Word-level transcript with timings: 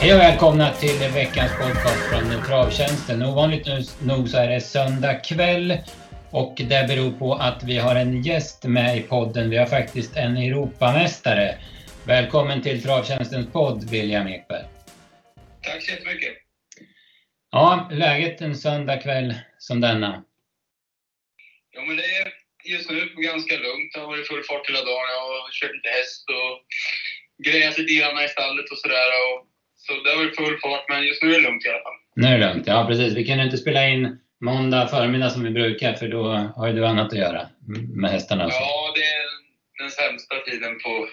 Hej 0.00 0.14
och 0.14 0.20
välkomna 0.20 0.72
till 0.72 0.98
veckans 1.14 1.52
podcast 1.52 2.08
från 2.10 2.44
Travtjänsten. 2.46 3.22
Ovanligt 3.22 3.66
nog 4.02 4.28
så 4.28 4.38
är 4.38 4.48
det 4.48 4.60
söndag 4.60 5.14
kväll 5.14 5.78
och 6.30 6.54
det 6.56 6.88
beror 6.88 7.18
på 7.18 7.34
att 7.34 7.62
vi 7.62 7.78
har 7.78 7.96
en 7.96 8.22
gäst 8.22 8.64
med 8.64 8.98
i 8.98 9.00
podden. 9.00 9.50
Vi 9.50 9.56
har 9.56 9.66
faktiskt 9.66 10.16
en 10.16 10.36
Europamästare. 10.36 11.58
Välkommen 12.06 12.62
till 12.62 12.82
Travtjänstens 12.82 13.52
podd, 13.52 13.90
William 13.90 14.28
Ekberg. 14.28 14.64
Tack 15.62 15.82
så 15.82 15.90
jättemycket. 15.90 16.34
Ja, 17.50 17.88
läget 17.92 18.40
en 18.40 18.56
söndag 18.56 18.96
kväll 18.96 19.34
som 19.58 19.80
denna? 19.80 20.24
Ja, 21.70 21.82
men 21.82 21.96
det 21.96 22.02
är 22.02 22.32
just 22.64 22.90
nu 22.90 23.00
ganska 23.16 23.54
lugnt. 23.54 23.92
Det 23.94 24.00
har 24.00 24.06
varit 24.06 24.28
full 24.28 24.44
fart 24.44 24.68
hela 24.68 24.84
dagen. 24.84 25.08
Jag 25.14 25.20
har 25.20 25.50
kört 25.52 25.76
lite 25.76 25.88
häst 25.88 26.24
och 26.28 26.54
grejat 27.44 27.78
lite 27.78 27.94
grann 27.94 28.24
i 28.24 28.28
stallet 28.28 28.70
och 28.70 28.78
sådär. 28.78 29.08
Så 29.88 29.94
det 30.02 30.10
har 30.10 30.16
varit 30.24 30.36
full 30.36 30.58
fart, 30.62 30.84
men 30.88 31.06
just 31.06 31.22
nu 31.22 31.28
är 31.28 31.34
det 31.34 31.48
lugnt 31.48 31.64
i 31.66 31.68
alla 31.68 31.84
fall. 31.86 31.98
Nu 32.14 32.26
är 32.26 32.38
det 32.38 32.46
lugnt, 32.46 32.66
ja 32.66 32.86
precis. 32.88 33.16
Vi 33.16 33.24
kan 33.24 33.40
inte 33.40 33.56
spela 33.56 33.88
in 33.88 34.18
måndag 34.40 34.88
förmiddag 34.88 35.30
som 35.30 35.44
vi 35.44 35.50
brukar, 35.50 35.92
för 35.92 36.08
då 36.08 36.22
har 36.56 36.66
ju 36.68 36.72
du 36.72 36.86
annat 36.86 37.12
att 37.12 37.18
göra 37.18 37.48
med 38.00 38.10
hästarna. 38.10 38.46
Också. 38.46 38.58
Ja, 38.60 38.92
det 38.94 39.00
är 39.00 39.26
den 39.82 39.90
sämsta 39.90 40.34
tiden 40.46 40.78
på, 40.84 41.08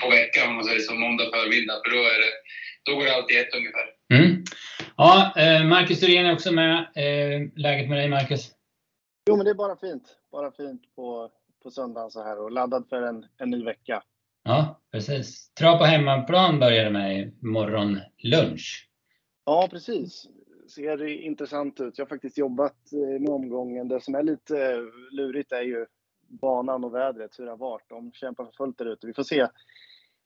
på 0.00 0.10
veckan 0.10 0.48
om 0.48 0.54
man 0.54 0.64
säger 0.64 0.80
så, 0.80 0.94
måndag 0.94 1.24
förmiddag. 1.24 1.74
För 1.84 1.90
då, 1.96 2.00
är 2.14 2.18
det, 2.24 2.32
då 2.86 2.94
går 2.96 3.04
det 3.04 3.14
alltid 3.14 3.38
ett 3.38 3.54
ungefär. 3.54 3.86
Mm. 4.14 4.44
Ja, 4.96 5.32
eh, 5.36 5.64
Marcus 5.64 6.00
Thorén 6.00 6.26
är 6.26 6.32
också 6.32 6.52
med. 6.52 6.74
Eh, 6.76 7.40
läget 7.56 7.88
med 7.88 7.98
dig 7.98 8.08
Marcus? 8.08 8.50
Jo, 9.28 9.36
men 9.36 9.44
det 9.44 9.50
är 9.50 9.54
bara 9.54 9.76
fint. 9.76 10.16
Bara 10.32 10.50
fint 10.50 10.82
på, 10.96 11.30
på 11.62 11.70
söndagen 11.70 12.10
så 12.10 12.24
här 12.24 12.40
och 12.42 12.50
laddad 12.50 12.86
för 12.88 13.02
en, 13.02 13.26
en 13.38 13.50
ny 13.50 13.64
vecka. 13.64 14.02
Ja, 14.44 14.79
precis. 14.92 15.52
Trav 15.54 15.78
på 15.78 15.84
hemmaplan 15.84 16.60
börjar 16.60 16.90
med 16.90 17.32
imorgon 17.42 18.00
lunch. 18.18 18.88
Ja, 19.44 19.68
precis. 19.70 20.26
Ser 20.74 21.06
intressant 21.06 21.80
ut. 21.80 21.98
Jag 21.98 22.04
har 22.04 22.08
faktiskt 22.08 22.38
jobbat 22.38 22.92
eh, 22.92 23.20
med 23.20 23.30
omgången. 23.30 23.88
Det 23.88 24.00
som 24.00 24.14
är 24.14 24.22
lite 24.22 24.76
lurigt 25.10 25.52
är 25.52 25.62
ju 25.62 25.86
banan 26.28 26.84
och 26.84 26.94
vädret, 26.94 27.38
hur 27.38 27.44
det 27.44 27.50
har 27.50 27.58
varit. 27.58 27.88
De 27.88 28.12
kämpar 28.12 28.44
för 28.44 28.52
fullt 28.52 28.78
där 28.78 28.92
ute. 28.92 29.06
Vi 29.06 29.14
får 29.14 29.22
se 29.22 29.46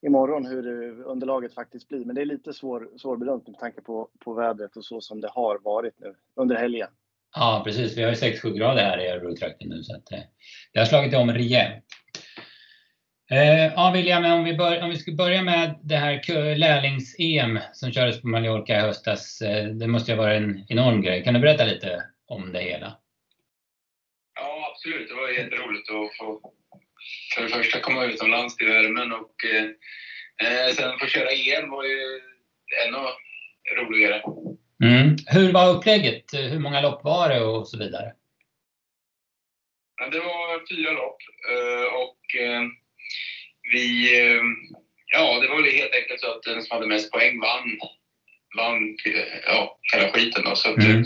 imorgon 0.07 0.47
hur 0.47 1.03
underlaget 1.03 1.55
faktiskt 1.55 1.89
blir. 1.89 2.05
Men 2.05 2.15
det 2.15 2.21
är 2.21 2.27
lite 2.27 2.53
svår, 2.53 2.89
svårbedömt 2.97 3.49
med 3.49 3.59
tanke 3.59 3.81
på, 3.81 4.09
på 4.25 4.35
vädret 4.35 4.77
och 4.77 4.85
så 4.85 5.01
som 5.01 5.21
det 5.21 5.29
har 5.29 5.59
varit 5.65 6.01
nu 6.01 6.15
under 6.37 6.57
helgen. 6.57 6.89
Ja, 7.37 7.63
precis. 7.65 7.99
Vi 7.99 8.03
har 8.03 8.11
ju 8.11 8.17
6-7 8.17 8.57
grader 8.57 8.83
här 8.83 9.05
i 9.05 9.09
Örebrotrakten 9.09 9.69
nu 9.69 9.83
så 9.83 9.97
att 9.97 10.13
eh, 10.13 10.19
det 10.73 10.79
har 10.79 10.87
slagit 10.87 11.15
om 11.15 11.33
rejält. 11.33 11.85
Eh, 13.31 13.73
ja, 13.77 13.93
William, 13.95 14.25
om 14.25 14.45
vi, 14.45 14.55
bör, 14.55 14.83
om 14.83 14.91
vi 14.91 14.97
ska 14.97 15.13
börja 15.13 15.43
med 15.43 15.81
det 15.83 15.97
här 15.97 16.55
lärlings-EM 16.55 17.59
som 17.73 17.93
kördes 17.93 18.21
på 18.21 18.29
Mallorca 18.29 18.77
i 18.77 18.81
höstas. 18.81 19.43
Eh, 19.43 19.65
det 19.65 19.87
måste 19.87 20.13
ju 20.13 20.17
ha 20.17 20.25
varit 20.25 20.43
en 20.43 20.65
enorm 20.69 21.03
grej. 21.03 21.25
Kan 21.25 21.35
du 21.35 21.41
berätta 21.41 21.65
lite 21.65 22.03
om 22.27 22.53
det 22.53 22.61
hela? 22.61 22.99
Ja, 24.35 24.71
absolut. 24.73 25.09
Det 25.09 25.15
var 25.15 25.29
jätteroligt 25.29 25.91
att 25.91 26.17
få 26.17 26.53
för 27.35 27.43
det 27.43 27.49
första 27.49 27.81
komma 27.81 28.05
utomlands 28.05 28.57
till 28.57 28.69
värmen 28.69 29.13
och 29.13 29.35
eh, 29.45 30.75
sen 30.75 30.99
få 30.99 31.07
köra 31.07 31.31
EM 31.31 31.71
var 31.71 31.85
ju 31.85 32.21
ännu 32.87 32.99
roligare. 33.81 34.23
Mm. 34.85 35.17
Hur 35.27 35.53
var 35.53 35.77
upplägget? 35.77 36.25
Hur 36.33 36.59
många 36.59 36.81
lopp 36.81 37.05
var 37.05 37.29
det 37.29 37.41
och 37.41 37.69
så 37.69 37.79
vidare? 37.79 38.13
Ja, 40.01 40.09
det 40.09 40.19
var 40.19 40.77
fyra 40.77 40.93
lopp 40.93 41.17
och 41.93 42.21
vi, 43.73 44.21
eh, 44.21 44.43
ja 45.13 45.41
det 45.41 45.49
var 45.49 45.63
väl 45.63 45.73
helt 45.73 45.95
enkelt 45.95 46.21
så 46.21 46.31
att 46.31 46.43
den 46.43 46.63
som 46.63 46.75
hade 46.75 46.87
mest 46.87 47.13
poäng 47.13 47.41
vann, 47.41 47.79
vann 48.57 48.97
ja, 49.47 49.79
hela 49.93 50.13
skiten 50.13 50.45
då. 50.45 50.57
Så 50.57 50.71
att, 50.71 50.77
mm. 50.77 51.05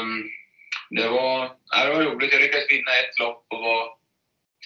um, 0.00 0.30
det, 0.90 1.08
var, 1.08 1.52
ja, 1.70 1.84
det 1.84 1.94
var 1.94 2.02
roligt. 2.02 2.32
Jag 2.32 2.42
lyckades 2.42 2.70
vinna 2.70 2.90
ett 2.90 3.18
lopp 3.18 3.46
och 3.50 3.60
var 3.60 3.88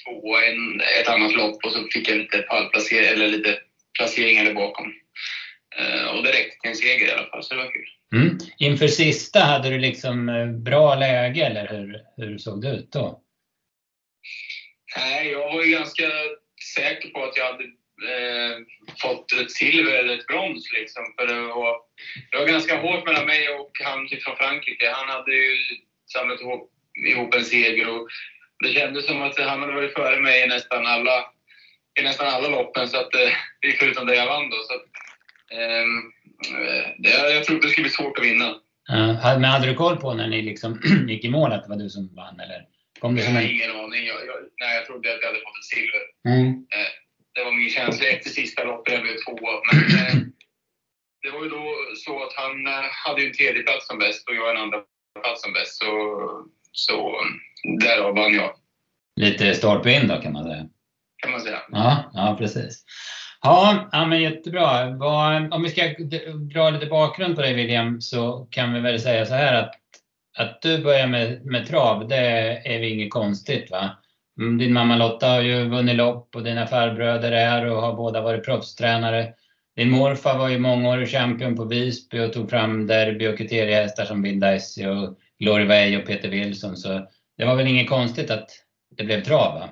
tvåa 0.04 0.44
i 0.44 0.56
ett 1.00 1.09
annat 1.09 1.34
lopp 1.34 1.65
och 1.65 1.72
så 1.72 1.88
fick 1.93 2.09
jag 2.09 2.19
lite 2.19 2.38
pallplacering, 2.38 3.09
eller 3.09 3.28
lite 3.28 3.59
placeringar 3.98 4.44
där 4.44 4.54
bakom. 4.54 4.87
Uh, 5.81 6.06
och 6.06 6.22
det 6.22 6.28
räckte 6.28 6.60
till 6.60 6.71
en 6.71 6.77
seger 6.77 7.06
i 7.06 7.12
alla 7.12 7.31
fall, 7.31 7.43
så 7.43 7.54
det 7.54 7.60
var 7.60 7.72
kul. 7.72 7.88
Mm. 8.15 8.38
Inför 8.59 8.88
sista, 8.88 9.41
hade 9.41 9.71
du 9.71 9.78
liksom 9.78 10.28
eh, 10.28 10.47
bra 10.47 10.94
läge 10.94 11.47
eller 11.47 11.69
hur, 11.69 12.00
hur 12.16 12.38
såg 12.38 12.62
det 12.62 12.69
ut 12.69 12.93
då? 12.93 13.21
Nej, 14.97 15.31
jag 15.31 15.53
var 15.53 15.62
ju 15.62 15.71
ganska 15.71 16.10
säker 16.74 17.08
på 17.08 17.24
att 17.24 17.36
jag 17.36 17.46
hade 17.52 17.64
eh, 18.10 18.56
fått 19.02 19.32
ett 19.32 19.50
silver 19.50 19.92
eller 19.92 20.14
ett 20.18 20.26
brons. 20.26 20.72
Liksom. 20.72 21.04
För 21.18 21.26
det, 21.26 21.40
var, 21.40 21.76
det 22.30 22.38
var 22.38 22.46
ganska 22.46 22.80
hårt 22.80 23.06
mellan 23.06 23.26
mig 23.26 23.48
och 23.48 23.72
han 23.84 24.08
typ 24.08 24.22
från 24.22 24.36
Frankrike. 24.36 24.92
Han 24.94 25.08
hade 25.08 25.34
ju 25.34 25.56
samlat 26.12 26.40
ihop, 26.40 26.70
ihop 27.08 27.34
en 27.34 27.44
seger 27.44 27.88
och 27.94 28.08
det 28.64 28.72
kändes 28.72 29.06
som 29.06 29.22
att 29.22 29.38
han 29.38 29.60
hade 29.60 29.72
varit 29.72 29.94
före 29.94 30.20
mig 30.20 30.44
i 30.44 30.46
nästan 30.46 30.86
alla, 30.86 31.26
i 32.00 32.02
nästan 32.02 32.26
alla 32.26 32.48
loppen, 32.48 32.88
så 32.88 32.96
att, 32.96 33.14
eh, 33.14 33.74
förutom 33.78 34.06
det 34.06 34.14
jag 34.14 34.26
vann. 34.26 34.50
Då, 34.50 34.56
så 34.56 34.74
att, 34.74 34.86
eh, 35.58 35.86
det, 36.98 37.34
jag 37.34 37.44
trodde 37.44 37.66
det 37.66 37.70
skulle 37.70 37.84
bli 37.84 37.91
svårt 37.91 38.18
att 38.18 38.24
vinna. 38.24 38.54
Men 39.22 39.44
hade 39.44 39.66
du 39.66 39.74
koll 39.74 39.96
på 39.96 40.14
när 40.14 40.28
ni 40.28 40.42
liksom 40.42 40.80
gick 41.08 41.24
i 41.24 41.30
mål 41.30 41.52
att 41.52 41.62
det 41.62 41.68
var 41.68 41.76
du 41.76 41.91
som 41.91 42.14
vann? 42.14 42.41
Eller? 42.41 42.66
Kom 43.04 43.15
det 43.15 43.22
som 43.22 43.37
en... 43.37 43.50
Ingen 43.50 43.70
aning. 43.70 44.03
Jag, 44.12 44.20
jag, 44.31 44.38
nej, 44.60 44.76
jag 44.76 44.87
trodde 44.87 45.15
att 45.15 45.20
jag 45.22 45.28
hade 45.28 45.44
fått 45.47 45.60
ett 45.60 45.72
silver. 45.75 46.04
Mm. 46.28 46.48
Eh, 46.75 46.92
det 47.34 47.44
var 47.44 47.53
min 47.53 47.70
känsla 47.70 48.06
efter 48.06 48.31
sista 48.31 48.65
loppet. 48.65 48.94
Jag 48.94 49.03
blev 49.03 49.16
tvåa. 49.25 49.54
Men 49.72 49.98
eh, 50.00 50.15
det 51.22 51.31
var 51.31 51.42
ju 51.44 51.48
då 51.48 51.65
så 52.04 52.22
att 52.25 52.32
han 52.42 52.66
eh, 52.66 52.88
hade 53.04 53.20
ju 53.20 53.26
en 53.26 53.34
tredje 53.34 53.62
plats 53.62 53.87
som 53.87 53.98
bäst 53.98 54.28
och 54.28 54.34
jag 54.34 54.50
en 54.50 54.62
andra 54.62 54.78
plats 55.22 55.42
som 55.42 55.53
bäst. 55.53 55.75
Så, 55.82 55.91
så 56.72 56.97
därav 57.81 58.15
vann 58.15 58.34
jag. 58.34 58.50
Lite 59.21 59.44
in 59.91 60.09
då 60.09 60.16
kan 60.22 60.32
man 60.32 60.44
säga. 60.44 60.65
Kan 61.22 61.31
man 61.31 61.41
säga. 61.41 61.60
Ja, 61.71 62.10
ja 62.15 62.36
precis. 62.38 62.84
Ja, 63.42 63.88
ja 63.92 64.06
men 64.06 64.22
jättebra. 64.22 64.86
Om 65.50 65.62
vi 65.62 65.69
ska 65.69 65.82
dra 66.54 66.71
lite 66.71 66.86
bakgrund 66.86 67.36
på 67.36 67.42
dig 67.42 67.54
William 67.54 68.00
så 68.00 68.48
kan 68.50 68.72
vi 68.72 68.81
väl 68.81 69.00
säga 69.00 69.26
så 69.26 69.34
här 69.34 69.54
att 69.54 69.84
att 70.39 70.62
du 70.62 70.83
börjar 70.83 71.06
med, 71.06 71.47
med 71.47 71.67
trav, 71.67 72.09
det 72.09 72.17
är 72.65 72.78
väl 72.78 72.93
inget 72.93 73.11
konstigt 73.11 73.71
va? 73.71 73.91
Mm, 74.41 74.59
din 74.59 74.72
mamma 74.72 74.97
Lotta 74.97 75.27
har 75.27 75.41
ju 75.41 75.69
vunnit 75.69 75.97
lopp 75.97 76.37
och 76.37 76.45
dina 76.45 76.67
farbröder 76.67 77.33
är 77.33 77.67
och 77.67 77.83
har 77.83 77.95
båda 77.95 78.21
varit 78.21 78.45
proffstränare. 78.45 79.34
Din 79.77 79.91
morfar 79.91 80.39
var 80.39 80.49
ju 80.49 80.59
mångårig 80.59 81.09
champion 81.09 81.56
på 81.56 81.65
Visby 81.65 82.19
och 82.19 82.33
tog 82.33 82.50
fram 82.50 82.87
derby 82.87 83.27
och 83.27 83.39
kriteriehästar 83.39 84.05
som 84.05 84.22
Bill 84.22 84.41
Dicey 84.41 84.87
och 84.87 85.19
Glory 85.39 85.65
Way 85.65 85.97
och 85.97 86.06
Peter 86.06 86.28
Wilson. 86.28 86.77
Så 86.77 87.09
det 87.39 87.45
var 87.45 87.56
väl 87.56 87.66
inget 87.66 87.89
konstigt 87.89 88.31
att 88.31 88.51
det 88.97 89.05
blev 89.05 89.25
trav 89.25 89.61
va? 89.61 89.69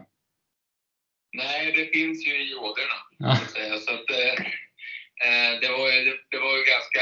Nej, 1.37 1.73
det 1.73 1.99
finns 1.99 2.27
ju 2.27 2.51
i 2.51 2.55
ådrorna. 2.55 2.99
Ja. 3.19 3.37
Så 3.87 3.95
att, 3.95 4.11
eh, 4.11 4.33
eh, 5.25 5.61
det, 5.61 5.69
var, 5.69 6.05
det, 6.05 6.17
det 6.31 6.39
var 6.39 6.57
ju 6.57 6.65
ganska 6.75 7.01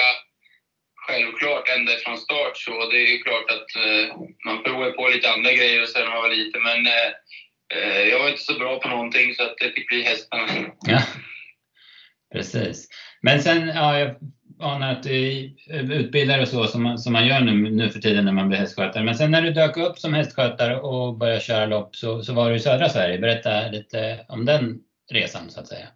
självklart 1.10 1.68
ända 1.76 1.92
från 1.92 2.18
start 2.18 2.56
så. 2.56 2.90
Det 2.90 3.00
är 3.02 3.22
klart 3.26 3.50
att 3.56 3.70
eh, 3.84 4.04
man 4.46 4.62
provar 4.64 4.90
på 4.90 5.08
lite 5.08 5.30
andra 5.30 5.52
grejer 5.52 5.82
och 5.82 5.88
sen 5.88 6.06
har 6.06 6.20
man 6.22 6.30
lite, 6.30 6.58
men 6.58 6.86
eh, 6.86 7.10
eh, 7.74 8.02
jag 8.10 8.18
var 8.18 8.28
inte 8.28 8.42
så 8.42 8.54
bra 8.58 8.80
på 8.80 8.88
någonting 8.88 9.34
så 9.34 9.42
att 9.42 9.54
det 9.58 9.70
fick 9.74 9.88
bli 9.88 10.02
hästarna. 10.02 10.46
Ja, 10.86 11.02
precis. 12.32 12.88
Men 13.22 13.42
sen, 13.42 13.68
ja, 13.68 13.98
jag 13.98 14.16
anar 14.60 14.92
att 14.92 15.02
du 15.02 15.50
utbildar 15.70 16.40
och 16.42 16.48
så 16.48 16.66
som 16.66 16.82
man, 16.82 16.98
som 16.98 17.12
man 17.12 17.26
gör 17.26 17.40
nu, 17.40 17.70
nu 17.70 17.90
för 17.90 18.00
tiden 18.00 18.24
när 18.24 18.32
man 18.32 18.48
blir 18.48 18.58
hästskötare. 18.58 19.04
Men 19.04 19.14
sen 19.14 19.30
när 19.30 19.42
du 19.42 19.50
dök 19.50 19.76
upp 19.76 19.98
som 19.98 20.14
hästskötare 20.14 20.80
och 20.80 21.18
började 21.18 21.40
köra 21.40 21.66
lopp 21.66 21.96
så, 21.96 22.22
så 22.22 22.32
var 22.32 22.50
du 22.50 22.56
i 22.56 22.60
södra 22.60 22.88
Sverige. 22.88 23.18
Berätta 23.18 23.68
lite 23.68 24.24
om 24.28 24.44
den 24.44 24.78
resan 25.12 25.50
så 25.50 25.60
att 25.60 25.68
säga. 25.68 25.86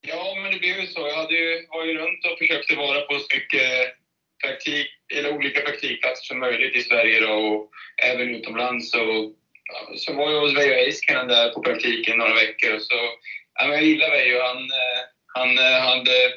Ja, 0.00 0.34
men 0.42 0.52
det 0.52 0.58
blev 0.58 0.76
ju 0.80 0.86
så. 0.86 1.00
Jag 1.00 1.16
hade 1.16 1.34
ju, 1.34 1.66
var 1.70 1.84
ju 1.84 1.94
runt 1.98 2.24
och 2.24 2.38
försökte 2.38 2.76
vara 2.76 3.00
på 3.00 3.14
så 3.14 3.36
mycket 3.36 3.99
praktik, 4.40 4.86
eller 5.14 5.32
olika 5.32 5.60
praktikplatser 5.60 6.24
som 6.24 6.38
möjligt 6.38 6.76
i 6.76 6.82
Sverige 6.82 7.20
då, 7.20 7.32
och 7.32 7.70
även 8.02 8.34
utomlands. 8.34 8.94
Och, 8.94 9.34
ja, 9.64 9.96
så 9.96 10.12
var 10.12 10.32
jag 10.32 10.40
hos 10.40 10.56
Veijo 10.56 10.74
Heiskanen 10.74 11.28
där 11.28 11.50
på 11.50 11.62
praktiken 11.62 12.18
några 12.18 12.34
veckor. 12.34 12.74
Och 12.74 12.82
så, 12.82 12.94
ja, 13.54 13.66
men 13.66 13.76
jag 13.76 13.84
gillar 13.84 14.10
Veijo. 14.10 14.38
Han, 14.42 14.62
eh, 14.62 15.00
han 15.34 15.58
eh, 15.58 15.80
hade 15.80 16.32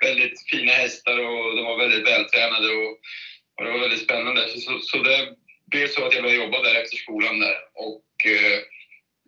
väldigt 0.00 0.50
fina 0.50 0.72
hästar 0.72 1.18
och 1.18 1.56
de 1.56 1.64
var 1.64 1.78
väldigt 1.78 2.06
vältränade 2.06 2.68
och, 2.68 2.90
och 3.56 3.64
det 3.64 3.70
var 3.70 3.78
väldigt 3.78 4.04
spännande. 4.04 4.48
Så, 4.48 4.60
så, 4.60 4.78
så 4.78 4.98
det 4.98 5.28
blev 5.70 5.88
så 5.88 6.06
att 6.06 6.14
jag 6.14 6.22
började 6.22 6.44
jobba 6.44 6.62
där 6.62 6.82
efter 6.82 6.96
skolan 6.96 7.40
där. 7.40 7.56
Och 7.74 8.26
eh, 8.26 8.58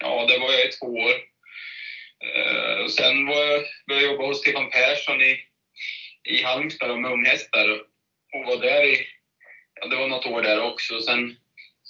ja, 0.01 0.27
där 0.29 0.39
var 0.39 0.53
jag 0.53 0.65
i 0.65 0.69
två 0.69 0.87
år. 0.87 1.15
Och 2.85 2.91
sen 2.91 3.27
var 3.27 3.45
jag, 3.45 3.63
började 3.87 4.07
jag 4.07 4.13
jobba 4.13 4.27
hos 4.27 4.41
Stefan 4.41 4.71
Persson 4.71 5.23
i, 5.23 5.37
i 6.25 6.43
Halmstad 6.43 6.99
med 6.99 7.11
unghästar 7.11 7.83
och 8.35 8.45
var 8.45 8.63
där 8.63 8.85
i, 8.93 8.97
ja, 9.81 9.87
det 9.87 9.97
var 9.97 10.09
något 10.09 10.27
år 10.27 10.43
där 10.43 10.61
också. 10.73 11.01
Sen 11.01 11.37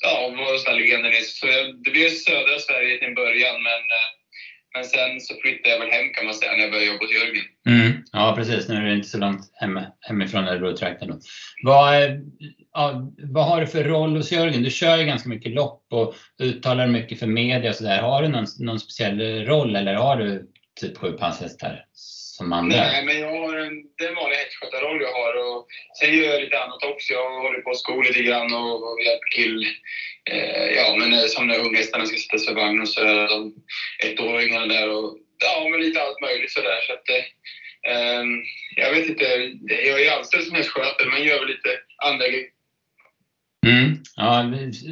ja, 0.04 0.34
var 0.36 0.58
jag 0.66 0.76
liggande. 0.76 1.12
Så 1.22 1.46
jag, 1.46 1.84
det 1.84 1.90
blev 1.90 2.08
södra 2.08 2.58
Sverige 2.58 2.98
till 2.98 3.08
en 3.08 3.14
början, 3.14 3.62
men 3.62 3.82
eh, 3.98 4.08
Men 4.74 4.84
sen 4.84 5.20
så 5.20 5.34
flyttade 5.42 5.70
jag 5.74 5.80
väl 5.80 5.90
hem 5.90 6.12
kan 6.14 6.24
man 6.24 6.34
säga 6.34 6.52
när 6.52 6.58
jag 6.58 6.70
började 6.70 6.92
jobba 6.92 7.04
hos 7.04 7.14
Jörgen. 7.14 7.44
Mm. 7.68 8.02
Ja 8.12 8.34
precis, 8.36 8.68
nu 8.68 8.74
är 8.74 8.84
det 8.84 8.94
inte 8.94 9.08
så 9.08 9.18
långt 9.18 9.50
hem, 9.60 9.80
hemifrån 10.00 10.48
Örebro-trakten. 10.48 11.20
Vad, 11.62 12.02
eh, 12.02 12.10
ja, 12.72 13.12
vad 13.18 13.46
har 13.46 13.60
du 13.60 13.66
för 13.66 13.84
roll 13.84 14.16
hos 14.16 14.32
Jörgen? 14.32 14.62
Du 14.62 14.70
kör 14.70 14.96
ju 14.96 15.04
ganska 15.04 15.28
mycket 15.28 15.52
lopp 15.52 15.86
och 15.90 16.14
uttalar 16.42 16.86
mycket 16.86 17.18
för 17.18 17.26
media 17.26 17.70
och 17.70 17.76
sådär. 17.76 18.02
Har 18.02 18.22
du 18.22 18.28
någon, 18.28 18.46
någon 18.60 18.80
speciell 18.80 19.46
roll 19.46 19.76
eller 19.76 19.94
har 19.94 20.16
du 20.16 20.50
typ 20.80 20.96
sju 20.98 21.12
passhästar 21.12 21.84
som 22.36 22.52
andra? 22.52 22.76
Nej, 22.76 23.04
men 23.06 23.18
jag 23.20 23.32
har 23.40 23.56
en, 23.56 23.74
det 23.96 24.04
är 24.04 24.08
en 24.08 24.22
vanlig 24.22 24.36
hästskötarroll 24.36 25.02
jag 25.06 25.14
har. 25.20 25.34
Och 25.46 25.66
sen 25.98 26.14
gör 26.16 26.32
jag 26.32 26.42
lite 26.42 26.62
annat 26.64 26.82
också. 26.92 27.12
Jag 27.12 27.42
håller 27.44 27.60
på 27.60 27.70
att 27.70 27.82
sko 27.82 28.02
lite 28.02 28.22
grann 28.22 28.52
och, 28.60 28.74
och 28.86 28.98
hjälper 29.06 29.30
till. 29.40 29.56
Eh, 30.30 30.68
ja, 30.78 30.96
men 30.98 31.28
som 31.28 31.46
när 31.46 31.64
unghästarna 31.66 32.06
ska 32.06 32.16
sättas 32.16 32.46
för 32.46 32.54
vagn 32.54 32.80
och 32.80 32.88
så 32.88 33.00
är 33.00 33.28
de 33.34 33.54
ettåringarna 34.06 34.66
där. 34.66 34.88
Och, 34.96 35.18
ja, 35.44 35.68
men 35.70 35.80
lite 35.80 36.02
allt 36.02 36.20
möjligt 36.20 36.52
sådär. 36.52 36.80
Så 36.86 36.92
att, 36.92 37.06
eh, 37.90 38.24
jag 38.76 38.90
vet 38.94 39.08
inte. 39.08 39.24
Jag 39.88 40.02
är 40.02 40.18
anställd 40.18 40.44
som 40.44 40.56
hästskötare, 40.56 41.08
men 41.08 41.24
gör 41.24 41.38
väl 41.38 41.48
lite 41.48 41.70
andra 42.08 42.28
grejer. 42.28 42.50
Mm. 43.66 44.02
Ja, 44.16 44.44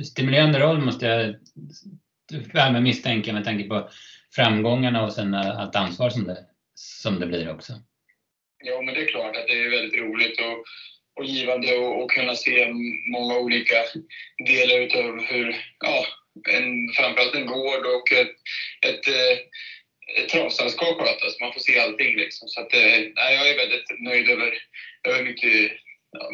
stimulerande 0.05 0.59
roll 0.59 0.81
måste 0.81 1.07
jag 1.07 2.73
väl 2.73 2.83
misstänka 2.83 3.33
med 3.33 3.45
tanke 3.45 3.69
på 3.69 3.91
framgångarna 4.35 5.05
och 5.05 5.13
sen 5.13 5.35
allt 5.35 5.77
ansvar 5.77 6.11
som 6.11 6.25
det, 6.25 6.39
som 6.81 7.21
det 7.21 7.27
blir 7.27 7.51
också. 7.51 7.73
Ja, 8.65 8.83
men 8.83 8.95
det 8.95 9.01
är 9.01 9.07
klart 9.07 9.37
att 9.37 9.47
det 9.47 9.65
är 9.65 9.71
väldigt 9.71 10.01
roligt 10.01 10.41
och, 10.41 10.65
och 11.17 11.25
givande 11.25 11.69
att 11.69 12.09
kunna 12.09 12.35
se 12.35 12.73
många 13.13 13.37
olika 13.39 13.77
delar 14.47 14.79
utav 14.79 15.23
hur, 15.25 15.57
ja, 15.81 16.07
en, 16.49 16.93
framförallt 16.97 17.35
en 17.35 17.47
gård 17.47 17.87
och 17.87 18.13
ett, 18.13 18.37
ett, 18.87 19.09
eh, 19.09 19.39
ett 20.19 20.29
travstall 20.29 20.71
ska 20.71 20.85
skötas. 20.85 21.41
Man 21.41 21.53
får 21.53 21.61
se 21.61 21.79
allting 21.79 22.17
liksom. 22.17 22.49
Så 22.49 22.61
att, 22.61 22.75
eh, 22.75 22.99
nej, 23.15 23.35
jag 23.35 23.49
är 23.49 23.57
väldigt 23.57 24.01
nöjd 24.01 24.29
över, 24.29 24.53
över 25.09 25.35
ja, 26.11 26.31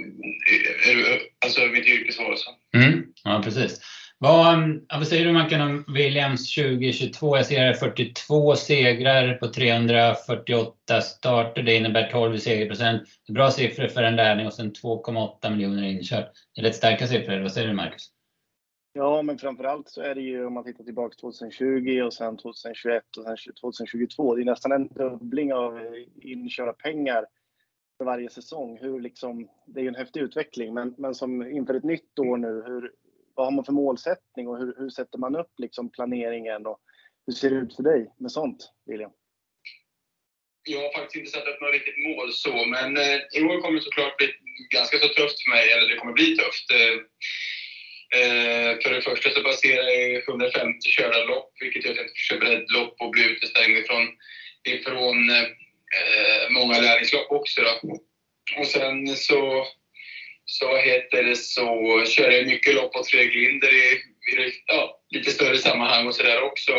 alltså 1.45 1.67
mitt 1.67 1.87
yrkesval. 1.87 2.37
Mm, 2.75 3.05
ja, 3.25 3.41
precis. 3.45 3.81
Vad, 4.19 4.55
ehm, 4.55 4.81
vad 4.89 5.09
säger 5.09 5.25
du 5.27 5.33
Mackan 5.33 5.61
om 5.61 5.85
Williams 5.95 6.55
2022? 6.55 7.37
Jag 7.37 7.47
ser 7.47 7.59
här 7.59 7.73
42 7.73 8.57
segrar 8.57 9.35
på 9.35 9.49
348 9.49 11.01
starter. 11.01 11.63
Det 11.63 11.77
innebär 11.77 12.11
12 12.11 12.39
segerprocent. 12.39 13.03
Bra 13.29 13.51
siffror 13.51 13.89
för 13.89 14.03
en 14.03 14.17
lärling 14.17 14.47
och 14.47 14.55
sen 14.55 14.73
2,8 14.73 15.51
miljoner 15.51 15.83
inkört. 15.83 16.33
Det 16.55 16.61
är 16.61 16.65
rätt 16.65 16.75
starka 16.75 17.07
siffror. 17.07 17.41
Vad 17.41 17.53
säger 17.53 17.69
du 17.69 17.75
Marcus? 17.75 18.11
Ja, 18.93 19.23
men 19.23 19.39
framförallt 19.39 19.89
så 19.89 20.01
är 20.01 20.15
det 20.15 20.21
ju 20.21 20.47
om 20.47 20.55
man 20.55 20.65
tittar 20.65 20.85
tillbaka 20.85 21.17
2020 21.21 22.03
och 22.03 22.15
sen 22.15 22.37
2021 22.37 23.03
och 23.17 23.25
sen 23.25 23.87
2022. 23.87 24.35
Det 24.35 24.43
är 24.43 24.45
nästan 24.45 24.73
en 24.73 24.89
dubbling 24.89 25.53
av 25.53 25.79
eh, 25.79 25.85
inkörda 26.23 26.73
pengar 26.73 27.27
för 27.99 28.05
varje 28.05 28.31
säsong. 28.31 28.79
Hur 28.81 29.01
liksom, 29.01 29.49
det 29.67 29.81
är 29.81 29.83
ju 29.83 29.89
en 29.89 29.95
häftig 29.95 30.21
utveckling, 30.21 30.75
men, 30.75 30.95
men 30.99 31.15
som 31.15 31.43
inför 31.43 31.75
ett 31.75 31.85
nytt 31.85 32.19
år 32.19 32.37
nu, 32.37 32.63
hur, 32.67 32.93
vad 33.37 33.47
har 33.47 33.53
man 33.53 33.65
för 33.65 33.73
målsättning 33.73 34.49
och 34.49 34.59
hur, 34.59 34.75
hur 34.79 34.91
sätter 34.91 35.19
man 35.19 35.37
upp 35.37 35.53
liksom 35.59 35.91
planeringen 35.91 36.67
och 36.67 36.79
hur 37.27 37.33
ser 37.33 37.51
det 37.51 37.57
ut 37.57 37.77
för 37.77 37.83
dig 37.83 38.11
med 38.19 38.33
sånt, 38.33 38.73
William? 38.87 39.11
Jag 40.69 40.83
har 40.83 40.93
faktiskt 40.99 41.17
inte 41.17 41.31
satt 41.31 41.49
upp 41.49 41.61
något 41.61 41.73
riktigt 41.73 42.05
mål 42.09 42.33
så, 42.33 42.65
men 42.67 42.97
eh, 42.97 43.19
i 43.37 43.41
år 43.49 43.61
kommer 43.61 43.79
det 43.79 43.85
såklart 43.85 44.17
bli 44.17 44.29
ganska 44.75 44.99
så 44.99 45.09
tufft 45.09 45.43
för 45.43 45.51
mig, 45.51 45.73
eller 45.73 45.89
det 45.89 46.01
kommer 46.01 46.13
bli 46.13 46.37
tufft. 46.37 46.71
Eh, 46.79 46.97
eh 48.21 48.71
för 48.83 48.91
det 48.95 49.03
första 49.03 49.31
så 49.31 49.43
baserar 49.43 49.89
jag 49.89 50.29
150 50.29 50.89
körda 50.97 51.25
lopp, 51.25 51.53
vilket 51.61 51.85
gör 51.85 51.91
att 51.93 51.97
jag 51.97 52.07
inte 52.07 52.19
får 52.19 52.27
köra 52.29 52.39
breddlopp 52.39 52.97
och 53.01 53.11
blir 53.11 53.29
utestängd 53.33 53.77
ifrån, 53.79 54.05
ifrån 54.75 55.31
eh, 55.31 55.47
eh, 55.99 56.45
många 56.51 56.81
lärlingslopp 56.81 57.31
också. 57.31 57.61
Då. 57.61 57.99
Och 58.59 58.67
sen 58.67 59.09
så 59.09 59.67
så 60.47 60.77
heter 60.77 61.23
det 61.23 61.37
så 61.37 62.05
kör 62.07 62.31
jag 62.31 62.47
mycket 62.47 62.75
lopp 62.75 62.93
på 62.93 63.05
Fredrik 63.05 63.35
Linder 63.35 63.75
i, 63.75 63.93
i 64.41 64.53
ja, 64.67 65.01
lite 65.11 65.31
större 65.31 65.59
sammanhang 65.59 66.07
och 66.07 66.15
sådär 66.15 66.43
också. 66.43 66.73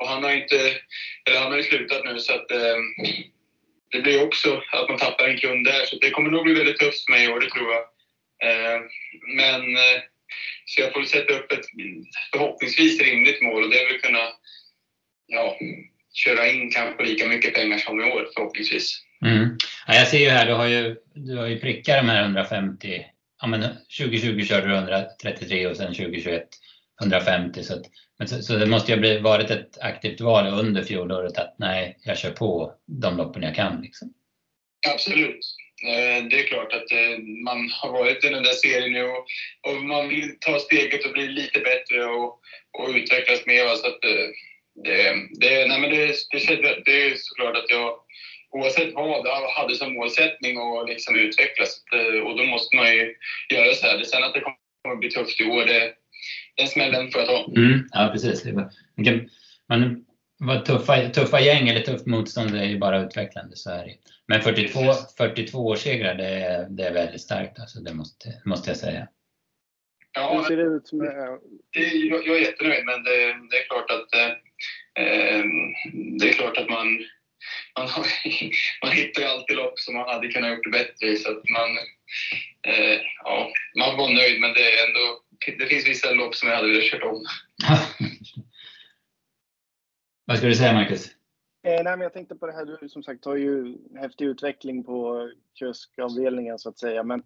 Och 0.00 0.08
han 0.08 0.22
har 0.22 0.30
inte, 0.30 0.56
eller 1.26 1.40
han 1.40 1.50
har 1.50 1.56
ju 1.56 1.62
slutat 1.62 2.04
nu 2.04 2.18
så 2.18 2.32
att 2.32 2.50
eh, 2.50 2.76
det 3.90 4.00
blir 4.00 4.24
också 4.24 4.62
att 4.72 4.88
man 4.88 4.98
tappar 4.98 5.28
en 5.28 5.38
kund 5.38 5.66
där. 5.66 5.86
Så 5.86 5.96
det 5.96 6.10
kommer 6.10 6.30
nog 6.30 6.44
bli 6.44 6.52
väldigt 6.52 6.78
tufft 6.78 7.04
för 7.04 7.12
mig 7.12 7.24
i 7.24 7.28
år, 7.28 7.40
det 7.40 7.50
tror 7.50 7.72
jag. 7.72 7.82
Eh, 8.48 8.80
men 9.36 9.76
eh, 9.76 10.00
så 10.64 10.80
jag 10.80 10.92
får 10.92 11.02
sätta 11.04 11.34
upp 11.34 11.52
ett 11.52 11.66
förhoppningsvis 12.32 13.00
rimligt 13.00 13.42
mål 13.42 13.62
och 13.62 13.70
det 13.70 13.80
är 13.80 13.92
väl 13.92 14.00
kunna 14.00 14.32
ja, 15.26 15.58
köra 16.14 16.48
in 16.48 16.70
kanske 16.70 17.04
lika 17.04 17.28
mycket 17.28 17.54
pengar 17.54 17.78
som 17.78 18.00
i 18.00 18.04
år 18.04 18.28
förhoppningsvis. 18.34 19.00
Mm. 19.24 19.56
Ja, 19.90 19.96
jag 19.96 20.08
ser 20.08 20.18
ju 20.18 20.28
här, 20.28 20.46
du 20.46 20.52
har 20.52 20.66
ju, 20.66 20.96
du 21.14 21.36
har 21.36 21.46
ju 21.46 21.60
prickat 21.60 21.96
de 21.96 22.08
här 22.08 22.22
150. 22.22 23.06
Ja, 23.40 23.46
men 23.46 23.62
2020 23.98 24.44
körde 24.44 24.68
du 24.68 24.74
133 24.74 25.66
och 25.66 25.76
sen 25.76 25.94
2021 25.94 26.48
150. 27.02 27.62
Så, 27.62 27.74
att, 27.74 27.82
men 28.18 28.28
så, 28.28 28.42
så, 28.42 28.56
det 28.56 28.66
måste 28.66 28.92
ju 28.92 29.14
ha 29.14 29.22
varit 29.22 29.50
ett 29.50 29.78
aktivt 29.80 30.20
val 30.20 30.46
under 30.46 30.82
fjolåret 30.82 31.38
att 31.38 31.54
nej, 31.58 31.98
jag 32.04 32.18
kör 32.18 32.30
på 32.30 32.74
de 32.86 33.16
loppen 33.16 33.42
jag 33.42 33.54
kan. 33.54 33.82
Liksom. 33.82 34.12
Absolut. 34.88 35.40
Eh, 35.86 36.24
det 36.24 36.40
är 36.40 36.46
klart 36.46 36.72
att 36.72 36.92
eh, 36.92 37.18
man 37.44 37.70
har 37.70 37.92
varit 37.92 38.24
i 38.24 38.28
den 38.28 38.42
där 38.42 38.52
serien 38.52 38.92
nu 38.92 39.04
och, 39.04 39.82
man 39.82 40.08
vill 40.08 40.36
ta 40.40 40.58
steget 40.58 41.06
och 41.06 41.12
bli 41.12 41.26
lite 41.26 41.60
bättre 41.60 42.04
och, 42.04 42.40
och 42.78 42.88
utvecklas 42.88 43.46
mer. 43.46 43.74
Så 43.74 43.86
att 43.86 44.04
eh, 44.04 44.28
det, 44.84 45.14
det, 45.40 45.66
nej 45.66 45.80
men 45.80 45.90
det, 45.90 46.06
det, 46.32 46.82
det 46.84 47.06
är 47.06 47.14
såklart 47.16 47.56
att 47.56 47.70
jag 47.70 47.94
oavsett 48.50 48.94
vad 48.94 49.26
hade 49.56 49.74
som 49.74 49.94
målsättning 49.94 50.56
att 50.58 50.88
liksom 50.88 51.16
utvecklas. 51.16 51.82
Eh, 51.92 52.20
och 52.20 52.36
då 52.38 52.44
måste 52.44 52.76
man 52.76 52.92
ju 52.92 53.14
göra 53.54 53.74
så 53.74 53.86
här. 53.86 54.04
Sen 54.04 54.24
att 54.24 54.34
det 54.34 54.40
kommer 54.40 54.94
att 54.94 55.00
bli 55.00 55.10
tufft 55.10 55.40
i 55.40 55.44
år, 55.44 55.66
det, 55.66 55.92
den 56.56 56.66
smällen 56.66 57.10
får 57.10 57.20
jag 57.20 57.28
ta. 57.28 57.52
Mm, 57.56 57.88
ja, 57.92 58.10
precis. 58.12 58.44
Man, 59.68 60.04
vad 60.38 60.64
tuffa, 60.64 61.08
tuffa 61.08 61.40
gäng 61.40 61.68
eller 61.68 61.80
tufft 61.80 62.06
motstånd 62.06 62.54
är 62.54 62.64
ju 62.64 62.78
bara 62.78 63.00
utvecklande. 63.00 63.56
Så 63.56 63.70
är 63.70 63.84
det. 63.84 63.94
Men 64.26 64.42
42, 64.42 64.80
42 65.18 65.58
årssegrar, 65.58 66.14
det 66.14 66.28
är, 66.28 66.66
det 66.70 66.82
är 66.82 66.92
väldigt 66.92 67.20
starkt. 67.20 67.60
Alltså, 67.60 67.80
det 67.80 67.94
måste, 67.94 68.28
måste 68.44 68.70
jag 68.70 68.76
säga. 68.76 69.08
Ja, 70.12 70.34
Hur 70.34 70.42
ser 70.42 70.56
det 70.56 70.76
ut 70.76 70.92
med... 70.92 71.38
Det, 71.72 71.80
jag, 71.80 72.26
jag 72.26 72.36
är 72.36 72.40
jättenöjd, 72.40 72.84
men 72.84 73.04
det, 73.04 73.16
det 73.50 73.56
är 73.56 73.66
klart 73.68 73.90
att 73.90 74.14
eh, 74.14 74.30
eh 75.04 75.44
det 76.18 76.28
är 76.28 76.32
klart 76.32 76.56
att 76.56 76.68
man 76.68 76.86
man, 77.78 77.88
har, 77.88 78.06
man 78.84 78.92
hittar 78.92 79.22
ju 79.22 79.28
alltid 79.28 79.56
lopp 79.56 79.78
som 79.78 79.94
man 79.94 80.08
hade 80.08 80.28
kunnat 80.28 80.50
gjort 80.50 80.72
bättre 80.72 81.06
i. 81.06 81.16
Så 81.16 81.30
att 81.30 81.48
man, 81.48 81.70
eh, 82.66 83.00
ja, 83.24 83.52
man 83.78 83.96
var 83.96 84.08
nöjd, 84.08 84.40
men 84.40 84.52
det, 84.52 84.72
är 84.72 84.86
ändå, 84.86 85.22
det 85.58 85.66
finns 85.66 85.88
vissa 85.88 86.10
lopp 86.10 86.34
som 86.34 86.48
jag 86.48 86.56
hade 86.56 86.68
velat 86.68 86.84
köra 86.84 87.10
om. 87.10 87.24
Vad 90.26 90.38
ska 90.38 90.46
du 90.46 90.54
säga, 90.54 90.72
Marcus? 90.72 91.06
Eh, 91.66 91.82
nej, 91.84 91.84
men 91.84 92.00
jag 92.00 92.12
tänkte 92.12 92.34
på 92.34 92.46
det 92.46 92.52
här, 92.52 92.64
du 92.64 92.88
som 92.88 93.02
sagt 93.02 93.24
har 93.24 93.36
ju 93.36 93.76
häftig 94.00 94.24
utveckling 94.24 94.84
på 94.84 95.30
kuskavdelningen 95.58 96.58
så 96.58 96.68
att 96.68 96.78
säga. 96.78 97.02
Men 97.02 97.22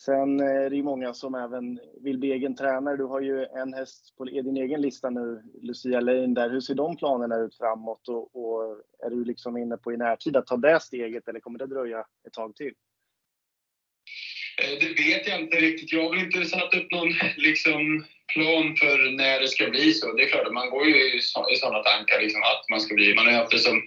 Sen 0.00 0.40
eh, 0.40 0.46
är 0.46 0.70
det 0.70 0.76
ju 0.76 0.82
många 0.82 1.14
som 1.14 1.34
även 1.34 1.80
vill 2.00 2.18
bli 2.18 2.32
egen 2.32 2.56
tränare. 2.56 2.96
Du 2.96 3.04
har 3.04 3.20
ju 3.20 3.44
en 3.44 3.74
häst 3.74 4.14
på 4.16 4.24
din 4.24 4.56
egen 4.56 4.80
lista 4.80 5.10
nu, 5.10 5.42
Lucia 5.62 6.00
Lane 6.00 6.34
där. 6.34 6.50
Hur 6.50 6.60
ser 6.60 6.74
de 6.74 6.96
planerna 6.96 7.36
ut 7.36 7.56
framåt 7.56 8.08
och, 8.08 8.36
och, 8.36 8.82
är 9.06 9.10
du 9.10 9.24
liksom 9.24 9.56
inne 9.56 9.76
på 9.76 9.92
i 9.92 9.96
närtid 9.96 10.36
att 10.36 10.46
ta 10.46 10.56
det 10.56 10.80
steget 10.80 11.28
eller 11.28 11.40
kommer 11.40 11.58
det 11.58 11.66
dröja 11.66 12.04
ett 12.26 12.32
tag 12.32 12.56
till? 12.56 12.72
Eh, 14.62 14.78
det 14.80 14.88
vet 14.88 15.28
jag 15.28 15.40
inte 15.40 15.56
riktigt. 15.56 15.92
Jag 15.92 16.02
har 16.02 16.10
väl 16.10 16.24
inte 16.24 16.44
satt 16.44 16.74
upp 16.74 16.90
någon 16.90 17.12
liksom, 17.36 18.04
plan 18.34 18.76
för 18.76 19.16
när 19.16 19.40
det 19.40 19.48
ska 19.48 19.70
bli 19.70 19.92
så. 19.92 20.12
Det 20.12 20.22
är 20.22 20.28
klart 20.28 20.46
att 20.46 20.60
man 20.60 20.70
går 20.70 20.86
ju 20.86 21.16
i 21.16 21.20
sådana 21.56 21.82
tankar 21.82 22.20
liksom, 22.20 22.42
att 22.42 22.64
man 22.70 22.80
ska 22.80 22.94
bli. 22.94 23.14
Man 23.14 23.24
har 23.24 23.32
ju 23.32 23.38
haft 23.38 23.50
det 23.50 23.58
som 23.58 23.82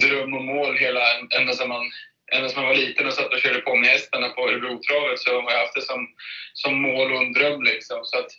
dröm 0.00 0.34
och 0.34 0.44
mål 0.44 0.76
hela, 0.76 1.00
ända 1.38 1.52
sedan 1.52 1.68
man 1.68 1.84
ända 2.32 2.48
sedan 2.48 2.62
man 2.62 2.68
var 2.68 2.74
liten 2.74 3.06
och 3.06 3.12
satt 3.12 3.32
och 3.32 3.40
körde 3.40 3.60
på 3.60 3.76
med 3.76 3.88
hästarna 3.88 4.28
på 4.28 4.48
Örebrotravet 4.48 5.18
så 5.18 5.40
har 5.40 5.52
jag 5.52 5.60
haft 5.60 5.74
det 5.74 5.82
som, 5.82 6.08
som 6.52 6.82
mål 6.82 7.12
och 7.12 7.22
en 7.22 7.32
dröm. 7.32 7.62
Liksom. 7.62 8.00
Så 8.04 8.18
att, 8.18 8.30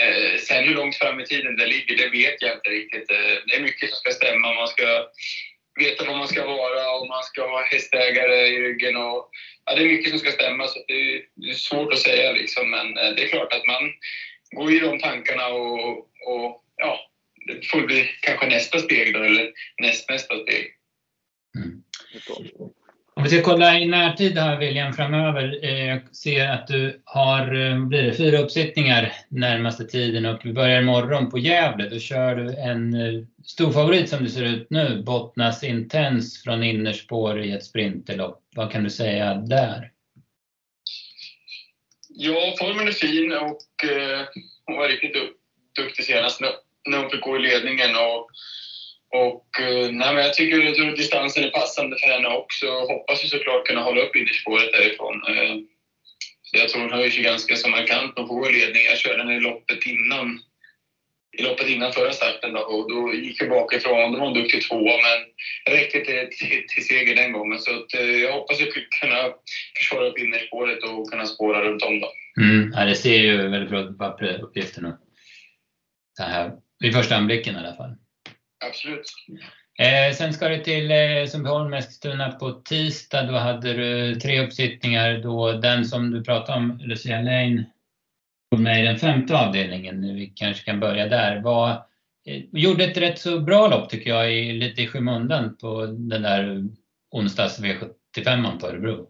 eh, 0.00 0.40
sen 0.40 0.64
hur 0.64 0.74
långt 0.74 0.96
fram 0.96 1.20
i 1.20 1.26
tiden 1.26 1.56
det 1.56 1.66
ligger, 1.66 1.96
det 1.96 2.08
vet 2.08 2.42
jag 2.42 2.54
inte 2.54 2.70
riktigt. 2.70 3.10
Eh, 3.10 3.36
det 3.46 3.54
är 3.56 3.62
mycket 3.62 3.90
som 3.90 3.96
ska 3.98 4.10
stämma. 4.10 4.54
Man 4.54 4.68
ska 4.68 5.08
veta 5.80 6.04
var 6.04 6.16
man 6.16 6.28
ska 6.28 6.46
vara 6.46 6.90
och 6.90 7.08
man 7.08 7.22
ska 7.22 7.42
ha 7.50 7.62
hästägare 7.62 8.46
i 8.46 8.60
ryggen. 8.60 8.96
Och, 8.96 9.30
ja, 9.64 9.74
det 9.74 9.82
är 9.82 9.86
mycket 9.86 10.10
som 10.10 10.18
ska 10.18 10.30
stämma 10.30 10.66
så 10.66 10.78
det 10.88 10.94
är, 10.94 11.22
det 11.34 11.50
är 11.50 11.54
svårt 11.54 11.92
att 11.92 11.98
säga. 11.98 12.32
Liksom. 12.32 12.70
Men 12.70 12.98
eh, 12.98 13.10
det 13.14 13.22
är 13.22 13.28
klart 13.28 13.52
att 13.52 13.66
man 13.66 13.92
går 14.50 14.72
i 14.72 14.78
de 14.78 14.98
tankarna 14.98 15.48
och, 15.48 15.98
och 16.26 16.64
ja, 16.76 17.10
det 17.46 17.66
får 17.66 17.82
bli 17.82 18.10
kanske 18.20 18.46
nästa 18.46 18.78
steg 18.78 19.14
då, 19.14 19.22
eller 19.22 19.52
näst, 19.82 20.10
nästa 20.10 20.38
steg. 20.42 20.66
Mm. 21.56 21.82
Om 23.18 23.24
vi 23.24 23.30
ska 23.30 23.42
kolla 23.42 23.78
i 23.78 23.86
närtid 23.86 24.38
här 24.38 24.58
William 24.58 24.92
framöver. 24.92 25.64
Eh, 25.64 25.86
Jag 25.86 26.16
ser 26.16 26.48
att 26.48 26.66
du 26.66 27.02
har 27.04 27.54
eh, 27.54 27.86
blir 27.86 28.02
det, 28.02 28.14
fyra 28.14 28.38
uppsittningar 28.38 29.12
närmaste 29.28 29.84
tiden 29.84 30.26
och 30.26 30.40
vi 30.44 30.52
börjar 30.52 30.82
imorgon 30.82 31.30
på 31.30 31.38
Gävle. 31.38 31.88
Då 31.88 31.98
kör 31.98 32.36
du 32.36 32.56
en 32.56 32.94
eh, 32.94 33.24
stor 33.44 33.72
favorit 33.72 34.08
som 34.08 34.24
det 34.24 34.30
ser 34.30 34.44
ut 34.44 34.66
nu, 34.70 35.02
Bottnas 35.02 35.64
Intense 35.64 36.42
från 36.44 36.62
innerspår 36.62 37.40
i 37.42 37.52
ett 37.52 37.64
sprinterlopp. 37.64 38.42
Vad 38.56 38.72
kan 38.72 38.84
du 38.84 38.90
säga 38.90 39.34
där? 39.34 39.90
Ja, 42.08 42.54
formen 42.58 42.88
är 42.88 42.92
fin 42.92 43.32
och 43.32 43.90
eh, 43.90 44.26
hon 44.64 44.76
var 44.76 44.88
riktigt 44.88 45.16
duktig 45.76 46.04
senast 46.04 46.40
när, 46.40 46.50
när 46.88 46.98
hon 46.98 47.10
fick 47.10 47.20
gå 47.20 47.36
i 47.36 47.40
ledningen. 47.40 47.90
Och 47.90 48.30
och 49.14 49.60
eh, 49.60 49.90
nej, 49.90 50.14
men 50.14 50.24
jag 50.24 50.34
tycker 50.34 50.90
att 50.90 50.96
distansen 50.96 51.44
är 51.44 51.50
passande 51.50 51.96
för 51.98 52.06
henne 52.06 52.28
också. 52.28 52.66
Hoppas 52.66 53.24
ju 53.24 53.28
såklart 53.28 53.66
kunna 53.66 53.80
hålla 53.80 54.00
upp 54.00 54.16
innerspåret 54.16 54.72
därifrån. 54.72 55.20
Så 56.42 56.58
jag 56.58 56.68
tror 56.68 56.82
hon 56.82 56.92
höjer 56.92 57.10
sig 57.10 57.22
ganska 57.22 57.56
så 57.56 57.68
markant 57.68 58.12
Hon 58.16 58.28
får 58.28 58.52
ledning. 58.52 58.82
Jag 58.90 58.98
körde 58.98 59.18
henne 59.18 59.36
i 59.36 59.40
loppet 59.40 59.86
innan, 59.86 60.38
i 61.38 61.42
loppet 61.42 61.68
innan 61.68 61.92
förra 61.92 62.12
starten 62.12 62.52
då, 62.52 62.60
och 62.60 62.90
då 62.90 63.14
gick 63.14 63.42
jag 63.42 63.50
bakifrån. 63.50 64.12
Då 64.12 64.18
var 64.18 64.26
hon 64.26 64.34
duktig 64.34 64.68
tvåa, 64.68 64.94
men 65.06 65.18
det 65.64 65.72
räckte 65.80 65.98
till, 66.00 66.28
till, 66.38 66.64
till 66.68 66.86
seger 66.86 67.14
den 67.14 67.32
gången. 67.32 67.58
Så 67.58 67.70
att, 67.70 67.94
eh, 67.94 68.16
jag 68.24 68.32
hoppas 68.32 68.62
att 68.62 69.00
kunna 69.00 69.20
försvara 69.78 70.06
upp 70.08 70.18
innerspåret 70.18 70.82
och 70.82 71.10
kunna 71.10 71.26
spåra 71.26 71.64
runt 71.64 71.82
om. 71.82 72.00
Då. 72.00 72.08
Mm, 72.40 72.72
ja, 72.74 72.84
det 72.84 72.94
ser 72.94 73.18
ju 73.18 73.48
väldigt 73.48 73.70
bra 73.70 73.80
ut 73.80 73.98
på 73.98 74.26
uppgifterna. 74.42 74.98
Så 76.16 76.22
här, 76.22 76.52
vid 76.80 76.94
första 76.94 77.16
anblicken 77.16 77.54
i 77.54 77.58
alla 77.58 77.76
fall. 77.76 77.96
Absolut. 78.64 79.06
Eh, 79.78 80.14
sen 80.14 80.32
ska 80.32 80.48
du 80.48 80.58
till 80.58 80.90
eh, 80.90 81.26
Sundbyholm, 81.26 81.74
Eskilstuna 81.74 82.32
på 82.32 82.52
tisdag. 82.52 83.22
Då 83.22 83.32
hade 83.32 83.72
du 83.72 84.14
tre 84.14 84.40
uppsittningar. 84.40 85.18
Då 85.18 85.52
den 85.52 85.84
som 85.84 86.10
du 86.10 86.24
pratade 86.24 86.58
om, 86.58 86.78
Lucia 86.82 87.20
Lane, 87.20 87.64
var 88.48 88.58
med 88.58 88.80
i 88.80 88.86
den 88.86 88.98
femte 88.98 89.36
avdelningen. 89.36 90.14
Vi 90.14 90.32
kanske 90.36 90.64
kan 90.64 90.80
börja 90.80 91.08
där. 91.08 91.40
Var, 91.40 91.70
eh, 92.26 92.42
gjorde 92.52 92.84
ett 92.84 92.96
rätt 92.96 93.18
så 93.18 93.40
bra 93.40 93.68
lopp 93.68 93.90
tycker 93.90 94.10
jag, 94.10 94.32
i, 94.32 94.52
lite 94.52 94.82
i 94.82 94.86
skymundan 94.86 95.56
på 95.56 95.86
den 95.86 96.22
där 96.22 96.64
onsdags 97.10 97.60
V75 97.60 98.60
på 98.60 98.66
Örebro. 98.66 99.08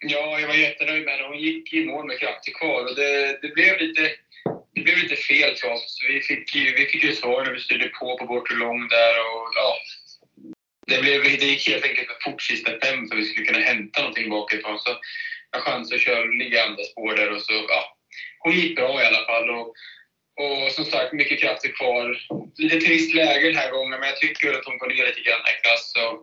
Ja, 0.00 0.40
jag 0.40 0.48
var 0.48 0.54
jättenöjd 0.54 1.04
med 1.04 1.14
henne. 1.14 1.28
Hon 1.28 1.38
gick 1.38 1.72
i 1.72 1.84
mål 1.84 2.06
med 2.06 2.18
krafter 2.18 2.52
kvar 2.52 2.80
och 2.80 2.96
det, 2.96 3.38
det 3.42 3.54
blev 3.54 3.80
lite 3.80 4.10
det 4.74 4.80
blev 4.80 4.98
lite 4.98 5.16
fel 5.16 5.56
för 5.56 5.70
oss. 5.72 5.98
Vi 6.08 6.20
fick 6.20 6.54
ju, 6.54 6.74
vi 6.76 6.86
fick 6.86 7.04
ju 7.04 7.12
svar 7.12 7.44
när 7.44 7.52
vi 7.52 7.60
styrde 7.60 7.88
på 7.88 8.18
på 8.18 8.26
bortre 8.26 8.54
lång 8.54 8.88
där 8.88 9.14
och 9.26 9.48
ja, 9.54 9.76
det, 10.86 11.02
blev, 11.02 11.22
det 11.22 11.46
gick 11.46 11.68
helt 11.68 11.84
enkelt 11.84 12.08
för 12.08 12.30
fort 12.30 12.42
sista 12.42 12.70
fem 12.70 13.08
för 13.08 13.16
att 13.16 13.22
vi 13.22 13.24
skulle 13.24 13.46
kunna 13.46 13.64
hämta 13.64 14.00
någonting 14.00 14.30
bakifrån. 14.30 14.78
Så 14.78 14.90
jag 15.52 15.62
chansade 15.62 15.96
att 15.96 16.02
köra 16.02 16.24
ligga 16.24 16.64
andra 16.64 16.84
spår 16.84 17.16
där 17.16 17.30
och 17.30 17.42
så, 17.42 17.52
ja, 17.68 17.96
hon 18.38 18.52
gick 18.52 18.76
bra 18.76 19.02
i 19.02 19.06
alla 19.06 19.24
fall. 19.26 19.50
Och, 19.50 19.68
och 20.42 20.72
som 20.72 20.84
sagt, 20.84 21.12
mycket 21.12 21.40
krafter 21.40 21.68
kvar. 21.68 22.18
Lite 22.58 22.80
trist 22.80 23.14
läge 23.14 23.46
den 23.46 23.56
här 23.56 23.70
gången, 23.70 24.00
men 24.00 24.08
jag 24.08 24.18
tycker 24.18 24.52
att 24.52 24.64
hon 24.64 24.78
går 24.78 24.88
ner 24.88 25.06
lite 25.06 25.20
grann 25.20 25.40
i 25.40 25.62
klass. 25.62 25.92
Och, 26.04 26.16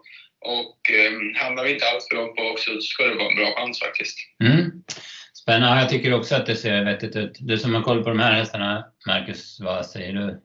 och 0.53 0.79
um, 1.07 1.35
hamnar 1.35 1.63
vi 1.63 1.73
inte 1.73 1.89
alls 1.89 2.07
för 2.07 2.15
långt 2.15 2.35
bak 2.35 2.59
så 2.59 2.81
ska 2.81 3.03
det 3.03 3.15
vara 3.15 3.29
en 3.29 3.35
bra 3.35 3.55
chans 3.55 3.79
faktiskt. 3.79 4.17
Mm. 4.43 4.71
Spännande. 5.41 5.81
Jag 5.81 5.89
tycker 5.89 6.13
också 6.13 6.35
att 6.35 6.45
det 6.45 6.55
ser 6.55 6.85
vettigt 6.85 7.15
ut. 7.15 7.37
Du 7.39 7.57
som 7.57 7.75
har 7.75 7.81
koll 7.81 8.03
på 8.03 8.09
de 8.09 8.19
här 8.19 8.33
hästarna, 8.33 8.91
Marcus, 9.07 9.59
vad 9.59 9.85
säger 9.85 10.13
du? 10.13 10.41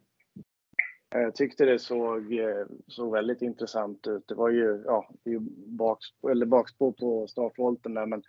Jag 1.10 1.34
tyckte 1.34 1.64
det 1.64 1.78
såg, 1.78 2.32
eh, 2.32 2.66
såg 2.88 3.12
väldigt 3.12 3.42
intressant 3.42 4.06
ut. 4.06 4.28
Det 4.28 4.34
var 4.34 4.50
ju, 4.50 4.82
ja, 4.84 5.10
eller 6.30 6.46
bakspår 6.46 6.92
på 6.92 7.26
startvolten 7.28 7.94
där, 7.94 8.06
men 8.06 8.22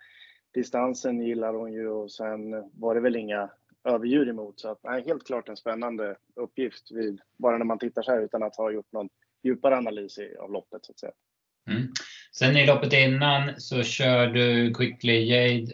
distansen 0.54 1.20
gillar 1.20 1.54
hon 1.54 1.72
ju 1.72 1.88
och 1.88 2.12
sen 2.12 2.70
var 2.72 2.94
det 2.94 3.00
väl 3.00 3.16
inga 3.16 3.50
överdjur 3.84 4.28
emot. 4.28 4.60
Så 4.60 4.68
att, 4.68 4.78
nej, 4.84 5.04
helt 5.06 5.26
klart 5.26 5.48
en 5.48 5.56
spännande 5.56 6.16
uppgift 6.36 6.92
vid, 6.92 7.20
bara 7.38 7.58
när 7.58 7.64
man 7.64 7.78
tittar 7.78 8.02
så 8.02 8.10
här 8.10 8.22
utan 8.22 8.42
att 8.42 8.56
ha 8.56 8.70
gjort 8.70 8.92
någon 8.92 9.08
djupare 9.42 9.76
analys 9.76 10.18
av 10.38 10.52
loppet 10.52 10.84
så 10.84 10.92
att 10.92 10.98
säga. 10.98 11.12
Mm. 11.70 11.88
Sen 12.32 12.56
i 12.56 12.66
loppet 12.66 12.92
innan 12.92 13.60
så 13.60 13.82
kör 13.82 14.26
du 14.26 14.74
Quickly 14.74 15.24
Jade 15.24 15.72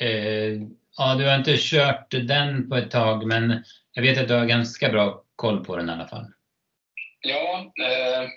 Eh, 0.00 0.54
ja, 0.98 1.14
du 1.18 1.24
har 1.24 1.36
inte 1.36 1.56
kört 1.58 2.10
den 2.10 2.68
på 2.68 2.76
ett 2.76 2.90
tag, 2.90 3.26
men 3.26 3.64
jag 3.92 4.02
vet 4.02 4.18
att 4.18 4.28
du 4.28 4.34
har 4.34 4.46
ganska 4.46 4.88
bra 4.88 5.22
koll 5.36 5.64
på 5.64 5.76
den 5.76 5.88
i 5.88 5.92
alla 5.92 6.08
fall. 6.08 6.26
Ja, 7.20 7.72
eh, 7.80 8.28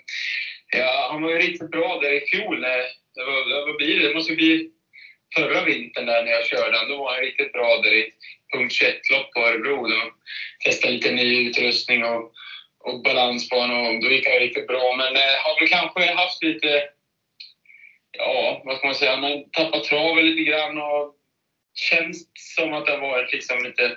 ja 0.76 1.08
han 1.12 1.22
var 1.22 1.30
ju 1.30 1.38
riktigt 1.38 1.70
bra 1.70 2.00
där 2.00 2.12
i 2.12 2.20
fjol. 2.20 2.64
Eh, 2.64 2.70
det 3.14 3.24
var, 3.24 3.66
vad 3.66 3.76
blir 3.76 4.00
det? 4.00 4.08
Det 4.08 4.14
måste 4.14 4.34
bli 4.34 4.70
förra 5.34 5.64
vintern 5.64 6.06
där 6.06 6.24
när 6.24 6.30
jag 6.30 6.46
körde 6.46 6.78
den. 6.78 6.88
Då 6.88 6.96
var 6.96 7.12
han 7.12 7.20
riktigt 7.20 7.52
bra 7.52 7.80
där 7.82 7.94
i 7.94 8.12
punkt 8.52 8.72
21-lopp 8.82 9.32
på 9.32 9.40
Örebro. 9.40 9.88
Då 9.88 10.12
testade 10.64 10.92
lite 10.92 11.12
ny 11.12 11.48
utrustning 11.48 12.04
och, 12.04 12.32
och 12.78 13.02
balans 13.02 13.48
på 13.48 13.56
honom. 13.56 13.86
Och 13.86 14.02
då 14.02 14.10
gick 14.10 14.28
han 14.28 14.38
riktigt 14.38 14.66
bra. 14.66 14.94
Men 14.96 15.16
eh, 15.16 15.36
har 15.44 15.60
väl 15.60 15.68
kanske 15.68 16.12
haft 16.12 16.42
lite, 16.42 16.82
ja, 18.18 18.62
vad 18.64 18.76
ska 18.76 18.86
man 18.86 18.94
säga, 18.94 19.16
man 19.16 19.50
tappat 19.50 19.84
traven 19.84 20.26
lite 20.26 20.50
grann 20.50 20.78
och 20.78 21.16
känns 21.74 22.26
som 22.34 22.72
att 22.72 22.86
det 22.86 22.92
har 22.92 23.00
varit 23.00 23.32
liksom 23.32 23.64
lite 23.64 23.96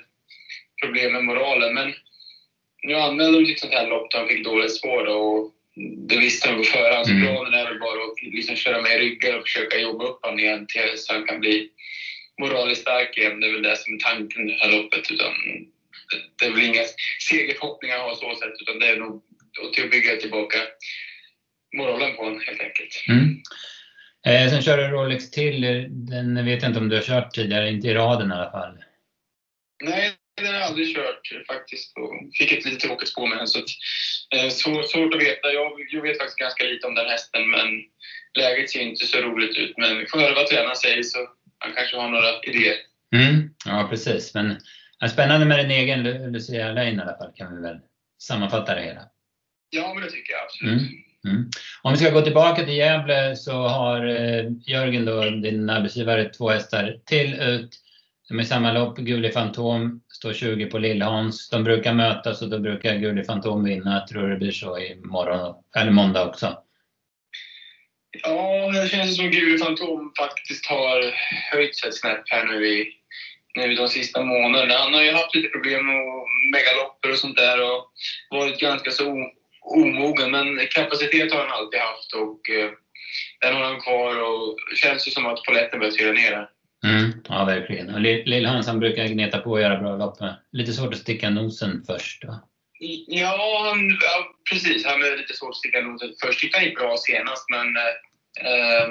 problem 0.81 1.11
med 1.11 1.23
moralen. 1.23 1.73
Men 1.73 1.93
nu 2.83 2.95
anmälde 2.95 3.39
de 3.39 3.45
till 3.45 3.53
ett 3.53 3.59
sånt 3.59 3.73
här 3.73 3.87
lopp 3.87 4.11
där 4.11 4.19
de 4.19 4.27
fick 4.27 4.45
dåligt 4.45 4.77
spår 4.77 5.05
och 5.05 5.51
det 6.07 6.17
visste 6.17 6.49
de 6.49 6.57
på 6.57 6.63
förhand. 6.63 7.05
Så 7.05 7.11
mm. 7.11 7.23
planen 7.23 7.53
är 7.53 7.65
väl 7.65 7.79
bara 7.79 8.03
att 8.03 8.21
liksom 8.21 8.55
köra 8.55 8.81
med 8.81 8.95
i 8.95 8.99
ryggen 8.99 9.35
och 9.35 9.41
försöka 9.41 9.77
jobba 9.77 10.05
upp 10.05 10.19
honom 10.21 10.39
igen 10.39 10.65
tills 10.67 11.09
han 11.09 11.25
kan 11.25 11.39
bli 11.39 11.69
moraliskt 12.41 12.81
stark 12.81 13.17
igen. 13.17 13.39
Det 13.39 13.47
är 13.47 13.51
väl 13.51 13.61
det 13.61 13.77
som 13.77 13.93
är 13.93 13.99
tanken 13.99 14.45
med 14.45 14.53
det 14.53 14.59
här 14.61 14.71
loppet. 14.71 15.11
Utan 15.11 15.33
det 16.39 16.45
är 16.45 16.51
väl 16.51 16.63
inga 16.63 16.83
segerförhoppningar 17.29 17.95
att 17.95 18.01
ha 18.01 18.15
så 18.15 18.35
sätt, 18.35 18.53
utan 18.61 18.79
det 18.79 18.87
är 18.87 18.97
nog 18.97 19.23
att 19.63 19.91
bygga 19.91 20.15
tillbaka 20.15 20.57
moralen 21.77 22.15
på 22.15 22.23
honom 22.23 22.41
helt 22.45 22.61
enkelt. 22.61 23.03
Mm. 23.09 23.41
Eh, 24.25 24.49
sen 24.49 24.61
kör 24.61 24.77
du 24.77 24.87
Rolex 24.87 25.31
till. 25.31 25.61
Den 25.89 26.45
vet 26.45 26.61
jag 26.61 26.69
inte 26.69 26.79
om 26.79 26.89
du 26.89 26.95
har 26.95 27.03
kört 27.03 27.35
tidigare, 27.35 27.69
inte 27.69 27.87
i 27.87 27.93
raden 27.93 28.31
i 28.31 28.33
alla 28.33 28.51
fall. 28.51 28.77
Nej, 29.83 30.11
den 30.37 30.47
har 30.47 30.53
jag 30.53 30.63
aldrig 30.63 30.95
kört 30.95 31.45
faktiskt. 31.47 31.97
Och 31.97 32.35
fick 32.37 32.51
ett 32.51 32.65
lite 32.65 32.87
tråkigt 32.87 33.09
spår 33.09 33.27
med 33.27 33.37
den. 33.37 33.47
Så 33.47 33.59
eh, 34.35 34.49
svårt, 34.49 34.89
svårt 34.89 35.15
att 35.15 35.21
veta. 35.21 35.53
Jag, 35.53 35.71
jag 35.91 36.01
vet 36.01 36.17
faktiskt 36.17 36.39
ganska 36.39 36.63
lite 36.63 36.87
om 36.87 36.95
den 36.95 37.09
hästen, 37.09 37.49
men 37.49 37.67
läget 38.39 38.69
ser 38.69 38.79
inte 38.79 39.05
så 39.05 39.17
roligt 39.17 39.57
ut. 39.57 39.77
Men 39.77 39.97
vi 39.97 40.07
får 40.07 40.19
höra 40.19 40.35
vad 40.35 40.47
tränaren 40.47 40.75
säger 40.75 41.03
så 41.03 41.17
han 41.57 41.73
kanske 41.73 41.97
har 41.97 42.09
några 42.09 42.41
idéer. 42.43 42.75
Mm, 43.15 43.49
ja, 43.65 43.87
precis. 43.89 44.33
Men 44.33 44.57
ja, 44.99 45.07
spännande 45.07 45.45
med 45.45 45.59
din 45.59 45.71
egen 45.71 46.03
Lucia 46.31 46.71
Lane 46.71 46.91
i 46.91 47.01
alla 47.01 47.17
fall, 47.17 47.31
kan 47.35 47.55
vi 47.55 47.61
väl 47.61 47.79
sammanfatta 48.21 48.75
det 48.75 48.81
hela. 48.81 49.01
Ja, 49.69 49.93
men 49.93 50.03
det 50.03 50.11
tycker 50.11 50.33
jag 50.33 50.43
absolut. 50.43 50.81
Mm. 50.81 51.04
Mm. 51.25 51.49
Om 51.81 51.93
vi 51.93 51.97
ska 51.97 52.09
gå 52.09 52.21
tillbaka 52.21 52.65
till 52.65 52.77
Gävle 52.77 53.35
så 53.35 53.51
har 53.51 54.05
eh, 54.05 54.45
Jörgen, 54.67 55.05
då, 55.05 55.21
din 55.21 55.69
arbetsgivare, 55.69 56.29
två 56.29 56.49
hästar 56.49 56.97
till 57.05 57.33
ut. 57.33 57.69
De 58.27 58.39
är 58.39 58.43
i 58.43 58.45
samma 58.45 58.73
lopp. 58.73 58.97
Gullig 58.97 59.33
Fantom 59.33 60.01
står 60.13 60.33
20 60.33 60.65
på 60.65 60.77
Lillhans. 60.77 61.49
De 61.49 61.63
brukar 61.63 61.93
mötas 61.93 62.41
och 62.41 62.49
då 62.49 62.59
brukar 62.59 62.95
Gullig 62.95 63.25
Fantom 63.25 63.63
vinna. 63.63 63.93
Jag 63.93 64.07
tror 64.07 64.29
det 64.29 64.37
blir 64.37 64.51
så 64.51 64.79
i 64.79 64.95
morgon, 64.95 65.55
eller 65.77 65.91
måndag 65.91 66.25
också. 66.25 66.57
Ja, 68.23 68.71
det 68.71 68.87
känns 68.87 69.15
som 69.15 69.31
Gullig 69.31 69.59
Fantom 69.59 70.13
faktiskt 70.17 70.65
har 70.65 71.13
höjt 71.51 71.75
sig 71.75 71.89
ett 71.89 71.97
snäpp 71.97 72.23
här 72.25 72.45
nu 72.45 72.67
i 72.67 72.87
nu 73.55 73.75
de 73.75 73.87
sista 73.87 74.23
månaderna. 74.23 74.73
Han 74.73 74.93
har 74.93 75.01
ju 75.01 75.11
haft 75.11 75.35
lite 75.35 75.47
problem 75.47 75.85
med 75.85 76.01
megalopper 76.51 77.11
och 77.11 77.17
sånt 77.17 77.37
där 77.37 77.61
och 77.61 77.91
varit 78.29 78.59
ganska 78.59 78.91
så 78.91 79.31
omogen, 79.65 80.31
men 80.31 80.59
kapacitet 80.71 81.31
har 81.31 81.39
han 81.39 81.51
alltid 81.51 81.79
haft 81.79 82.13
och 82.13 82.49
eh, 82.49 82.71
den 83.41 83.55
har 83.55 83.63
han 83.63 83.81
kvar 83.81 84.23
och 84.23 84.57
känns 84.75 85.07
ju 85.07 85.11
som 85.11 85.25
att 85.25 85.43
poletten 85.43 85.79
börjar 85.79 85.91
trilla 85.91 86.11
ner 86.11 86.49
Mm, 86.85 87.11
ja, 87.29 87.45
verkligen. 87.45 87.89
Och 87.89 88.01
Lill-Hans 88.01 88.67
han 88.67 88.79
brukar 88.79 89.07
gneta 89.07 89.37
på 89.37 89.51
och 89.51 89.61
göra 89.61 89.81
bra 89.81 89.97
lopp. 89.97 90.17
Lite 90.51 90.73
svårt 90.73 90.93
att 90.93 90.99
sticka 90.99 91.29
nosen 91.29 91.83
först 91.87 92.21
då. 92.21 92.39
Ja, 93.07 93.65
han, 93.69 93.89
ja 93.89 94.25
precis. 94.51 94.85
Han 94.85 95.03
är 95.03 95.17
lite 95.17 95.33
svårt 95.33 95.49
att 95.49 95.55
sticka 95.55 95.81
nosen 95.81 96.13
först. 96.23 96.39
Tyckte 96.39 96.57
han 96.57 96.67
gick 96.67 96.79
bra 96.79 96.95
senast, 96.97 97.45
men 97.49 97.67
eh, 98.47 98.87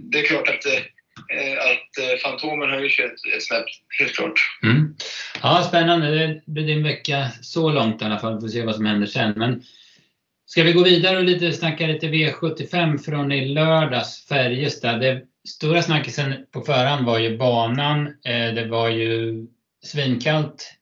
det 0.00 0.18
är 0.18 0.26
klart 0.26 0.48
att, 0.48 0.66
eh, 0.66 1.52
att 1.70 1.98
eh, 1.98 2.18
Fantomen 2.22 2.70
har 2.70 2.80
ju 2.80 2.88
kört 2.88 3.12
ett 3.36 3.42
snäpp, 3.42 3.66
helt 3.98 4.14
klart. 4.14 4.40
Mm. 4.62 4.94
Ja, 5.42 5.64
spännande. 5.68 6.10
Det 6.10 6.42
blir 6.46 6.66
din 6.66 6.82
vecka 6.82 7.28
så 7.42 7.70
långt 7.70 8.02
i 8.02 8.04
alla 8.04 8.18
fall. 8.18 8.34
Vi 8.34 8.40
får 8.40 8.48
se 8.48 8.62
vad 8.62 8.74
som 8.74 8.86
händer 8.86 9.06
sen. 9.06 9.32
Men 9.36 9.62
Ska 10.50 10.62
vi 10.62 10.72
gå 10.72 10.82
vidare 10.82 11.16
och 11.16 11.24
lite 11.24 11.52
snacka 11.52 11.86
lite 11.86 12.06
V75 12.06 12.98
från 12.98 13.32
i 13.32 13.48
lördags, 13.48 14.26
Färjestad. 14.28 15.00
Det 15.00 15.22
stora 15.48 15.82
snackisen 15.82 16.34
på 16.50 16.60
förhand 16.60 17.06
var 17.06 17.18
ju 17.18 17.38
banan. 17.38 18.06
Eh, 18.06 18.54
det 18.54 18.66
var 18.68 18.88
ju 18.88 19.34
svinkallt 19.84 20.74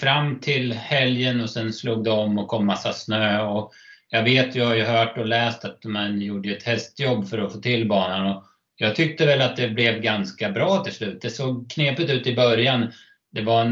fram 0.00 0.40
till 0.40 0.72
helgen 0.72 1.40
och 1.40 1.50
sen 1.50 1.72
slog 1.72 2.04
det 2.04 2.10
om 2.10 2.38
och 2.38 2.48
kom 2.48 2.66
massa 2.66 2.92
snö. 2.92 3.42
Och 3.42 3.72
jag 4.10 4.22
vet, 4.22 4.54
jag 4.54 4.66
har 4.66 4.74
ju 4.74 4.84
hört 4.84 5.18
och 5.18 5.26
läst 5.26 5.64
att 5.64 5.84
man 5.84 6.20
gjorde 6.20 6.50
ett 6.50 6.62
hästjobb 6.62 7.28
för 7.28 7.38
att 7.38 7.52
få 7.52 7.60
till 7.60 7.88
banan. 7.88 8.36
Och 8.36 8.44
jag 8.76 8.96
tyckte 8.96 9.26
väl 9.26 9.42
att 9.42 9.56
det 9.56 9.68
blev 9.68 10.00
ganska 10.00 10.50
bra 10.50 10.84
till 10.84 10.94
slut. 10.94 11.22
Det 11.22 11.30
såg 11.30 11.70
knepigt 11.70 12.10
ut 12.10 12.26
i 12.26 12.36
början. 12.36 12.92
Det 13.32 13.42
var 13.42 13.64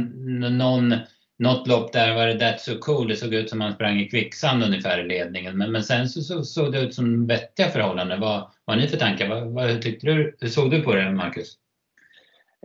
någon, 0.51 0.95
något 1.39 1.67
lopp 1.67 1.93
där 1.93 2.15
var 2.15 2.27
det 2.27 2.35
That's 2.35 2.59
so 2.59 2.79
cool. 2.79 3.09
Det 3.09 3.17
såg 3.17 3.35
ut 3.35 3.51
som 3.51 3.61
han 3.61 3.73
sprang 3.73 4.01
i 4.01 4.09
kvicksand 4.09 4.63
ungefär 4.63 5.05
i 5.05 5.09
ledningen. 5.09 5.59
Men, 5.59 5.73
men 5.73 5.83
sen 5.83 6.09
så, 6.09 6.23
så 6.23 6.43
såg 6.43 6.73
det 6.73 6.81
ut 6.81 6.95
som 6.95 7.27
vettiga 7.27 7.69
förhållanden. 7.69 8.21
Vad, 8.21 8.51
vad 8.65 8.77
har 8.77 8.83
ni 8.83 8.89
för 8.89 8.97
tankar? 8.97 9.29
Vad, 9.29 9.47
vad, 9.47 9.71
hur, 9.71 9.79
tyckte 9.79 10.07
du, 10.07 10.37
hur 10.41 10.49
såg 10.49 10.71
du 10.71 10.83
på 10.83 10.95
det, 10.95 11.13
Marcus? 11.13 11.59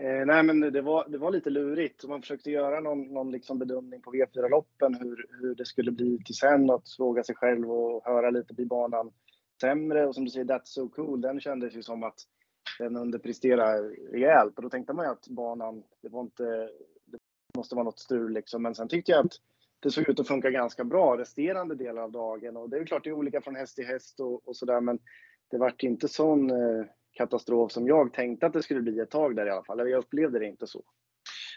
Eh, 0.01 0.25
nej, 0.25 0.43
men 0.43 0.59
det 0.59 0.81
var, 0.81 1.09
det 1.09 1.17
var 1.17 1.31
lite 1.31 1.49
lurigt. 1.49 2.07
Man 2.07 2.21
försökte 2.21 2.51
göra 2.51 2.79
någon, 2.79 3.13
någon 3.13 3.31
liksom 3.31 3.59
bedömning 3.59 4.01
på 4.01 4.11
V4-loppen 4.11 4.93
hur, 4.93 5.25
hur 5.41 5.55
det 5.55 5.65
skulle 5.65 5.91
bli 5.91 6.19
till 6.25 6.35
sen. 6.35 6.69
Att 6.69 6.89
fråga 6.97 7.23
sig 7.23 7.35
själv 7.35 7.71
och 7.71 8.05
höra 8.05 8.29
lite, 8.29 8.53
blir 8.53 8.65
banan 8.65 9.11
sämre? 9.61 10.05
Och 10.05 10.15
som 10.15 10.25
du 10.25 10.31
säger, 10.31 10.45
That's 10.45 10.65
so 10.65 10.89
cool, 10.89 11.21
den 11.21 11.39
kändes 11.39 11.75
ju 11.75 11.83
som 11.83 12.03
att 12.03 12.15
den 12.79 12.97
underpresterade 12.97 13.89
rejält. 14.11 14.57
Och 14.57 14.63
då 14.63 14.69
tänkte 14.69 14.93
man 14.93 15.05
ju 15.05 15.11
att 15.11 15.27
banan, 15.27 15.83
det 16.01 16.09
var 16.09 16.21
inte, 16.21 16.69
måste 17.57 17.75
vara 17.75 17.85
något 17.85 17.99
strul 17.99 18.33
liksom. 18.33 18.61
Men 18.63 18.75
sen 18.75 18.87
tyckte 18.87 19.11
jag 19.11 19.25
att 19.25 19.33
det 19.79 19.91
såg 19.91 20.09
ut 20.09 20.19
att 20.19 20.27
funka 20.27 20.49
ganska 20.49 20.83
bra 20.83 21.17
resterande 21.17 21.75
delar 21.75 22.01
av 22.01 22.11
dagen. 22.11 22.57
Och 22.57 22.69
det 22.69 22.77
är 22.77 22.85
klart, 22.85 23.03
det 23.03 23.09
är 23.09 23.13
olika 23.13 23.41
från 23.41 23.55
häst 23.55 23.75
till 23.75 23.85
häst 23.85 24.19
och, 24.19 24.47
och 24.47 24.55
sådär. 24.55 24.81
Men 24.81 24.99
det 25.51 25.57
vart 25.57 25.83
inte 25.83 26.07
sån 26.07 26.49
eh, 26.49 26.85
katastrof 27.17 27.71
som 27.71 27.87
jag 27.87 28.13
tänkte 28.13 28.45
att 28.45 28.53
det 28.53 28.63
skulle 28.63 28.81
bli 28.81 28.99
ett 28.99 29.11
tag 29.11 29.35
där 29.35 29.45
i 29.45 29.49
alla 29.49 29.63
fall. 29.63 29.89
Jag 29.89 29.99
upplevde 29.99 30.39
det 30.39 30.45
inte 30.45 30.67
så. 30.67 30.83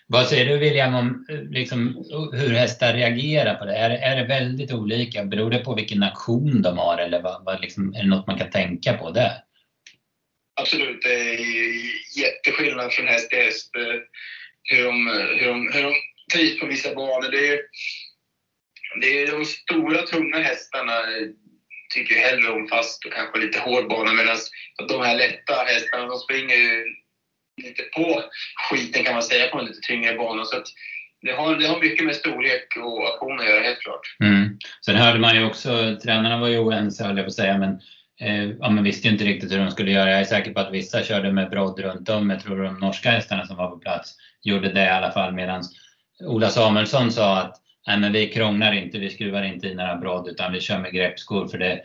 Vad 0.07 0.27
säger 0.27 0.47
du 0.47 0.59
William 0.59 0.95
om 0.95 1.27
liksom, 1.51 2.05
hur 2.33 2.55
hästar 2.55 2.95
reagerar 2.95 3.55
på 3.55 3.65
det? 3.65 3.77
Är, 3.77 3.91
är 3.91 4.17
det 4.17 4.29
väldigt 4.29 4.73
olika? 4.73 5.25
Beror 5.25 5.51
det 5.51 5.59
på 5.59 5.75
vilken 5.75 5.99
nation 5.99 6.63
de 6.63 6.79
har 6.79 6.99
eller 6.99 7.23
vad, 7.23 7.45
vad 7.45 7.61
liksom, 7.61 7.95
är 7.95 8.03
det 8.03 8.09
något 8.09 8.27
man 8.27 8.39
kan 8.39 8.51
tänka 8.51 8.93
på 8.93 9.11
där? 9.11 9.33
Absolut, 10.61 11.03
det 11.03 11.15
är 11.15 11.39
jätteskillnad 12.19 12.93
från 12.93 13.07
häst 13.07 13.31
till 13.31 13.39
häst 13.39 13.71
eh, 13.77 14.01
hur 14.63 14.85
de, 14.85 15.07
hur 15.41 15.49
de, 15.49 15.73
hur 15.73 15.83
de 15.83 15.95
trivs 16.33 16.61
på 16.61 16.67
vissa 16.67 16.95
banor. 16.95 17.31
Det 17.31 17.49
är, 17.49 17.61
det 19.01 19.23
är 19.23 19.33
de 19.33 19.45
stora 19.45 20.03
tunga 20.03 20.39
hästarna 20.39 20.93
tycker 21.95 22.17
hellre 22.17 22.53
om 22.53 22.69
fast 22.69 23.05
och 23.05 23.13
kanske 23.13 23.41
lite 23.41 23.59
hård 23.59 23.89
bana 23.89 24.13
medan 24.13 24.37
de 24.89 25.03
här 25.03 25.17
lätta 25.17 25.55
hästarna 25.55 26.07
de 26.07 26.19
springer 26.19 26.85
lite 27.63 27.83
på 27.83 28.23
skiten 28.71 29.05
kan 29.05 29.15
man 29.15 29.23
säga 29.23 29.49
på 29.49 29.59
en 29.59 29.65
lite 29.65 29.81
tyngre 29.81 30.15
bana. 30.15 30.45
Så 30.45 30.63
det 31.23 31.33
har, 31.33 31.57
det 31.57 31.67
har 31.67 31.81
mycket 31.81 32.07
med 32.07 32.17
storlek 32.17 32.77
och 32.77 33.09
aktion 33.09 33.41
att 33.41 33.47
göra 33.47 33.63
helt 33.63 33.81
klart. 33.81 34.17
Mm. 34.25 34.59
Sen 34.85 34.97
hörde 34.97 35.19
man 35.19 35.37
ju 35.37 35.45
också, 35.45 35.97
tränarna 36.05 36.41
var 36.41 36.49
ju 36.49 36.59
oense 36.59 37.05
höll 37.05 37.17
jag 37.17 37.27
på 37.27 37.29
att 37.29 37.35
säga, 37.35 37.59
men 37.59 37.81
Eh, 38.23 38.51
ja, 38.61 38.71
man 38.71 38.85
visste 38.85 39.09
ju 39.09 39.13
inte 39.13 39.25
riktigt 39.25 39.53
hur 39.53 39.59
de 39.59 39.71
skulle 39.71 39.91
göra. 39.91 40.11
Jag 40.11 40.21
är 40.21 40.25
säker 40.25 40.53
på 40.53 40.61
att 40.61 40.73
vissa 40.73 41.03
körde 41.03 41.33
med 41.33 41.51
brodd 41.51 41.81
runt 41.81 42.09
om. 42.09 42.31
Jag 42.31 42.41
tror 42.41 42.63
de 42.63 42.81
norska 42.81 43.11
hästarna 43.11 43.47
som 43.47 43.57
var 43.57 43.71
på 43.71 43.79
plats 43.79 44.17
gjorde 44.43 44.73
det 44.73 44.85
i 44.85 44.89
alla 44.89 45.13
fall 45.13 45.35
medan 45.35 45.63
Ola 46.25 46.49
Samuelsson 46.49 47.13
sa 47.13 47.39
att 47.39 47.57
nej 47.87 47.99
men 47.99 48.13
vi 48.13 48.29
krånglar 48.29 48.73
inte, 48.73 48.99
vi 48.99 49.11
skruvar 49.11 49.43
inte 49.43 49.67
i 49.67 49.75
några 49.75 49.97
brodd 49.97 50.29
utan 50.29 50.53
vi 50.53 50.61
kör 50.61 50.79
med 50.79 50.93
greppskor 50.93 51.49
för 51.49 51.59
det, 51.59 51.83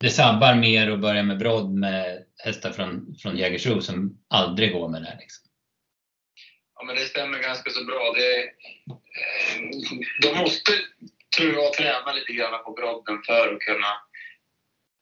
det 0.00 0.10
sabbar 0.10 0.54
mer 0.54 0.90
att 0.90 1.00
börja 1.00 1.22
med 1.22 1.38
brodd 1.38 1.70
med 1.74 2.24
hästar 2.44 2.70
från, 2.70 3.14
från 3.22 3.36
Jägersro 3.36 3.80
som 3.80 4.18
aldrig 4.28 4.72
går 4.72 4.88
med 4.88 5.02
det. 5.02 5.16
Liksom. 5.20 5.44
Ja 6.74 6.84
men 6.84 6.96
det 6.96 7.00
stämmer 7.00 7.38
ganska 7.38 7.70
så 7.70 7.84
bra. 7.84 8.14
Det, 8.16 8.38
eh, 8.38 9.60
de 10.22 10.38
måste, 10.38 10.72
tror 11.36 11.54
jag, 11.54 11.72
träna 11.72 12.12
lite 12.12 12.32
grann 12.32 12.64
på 12.64 12.72
brodden 12.72 13.22
för 13.26 13.54
att 13.54 13.60
kunna 13.60 14.09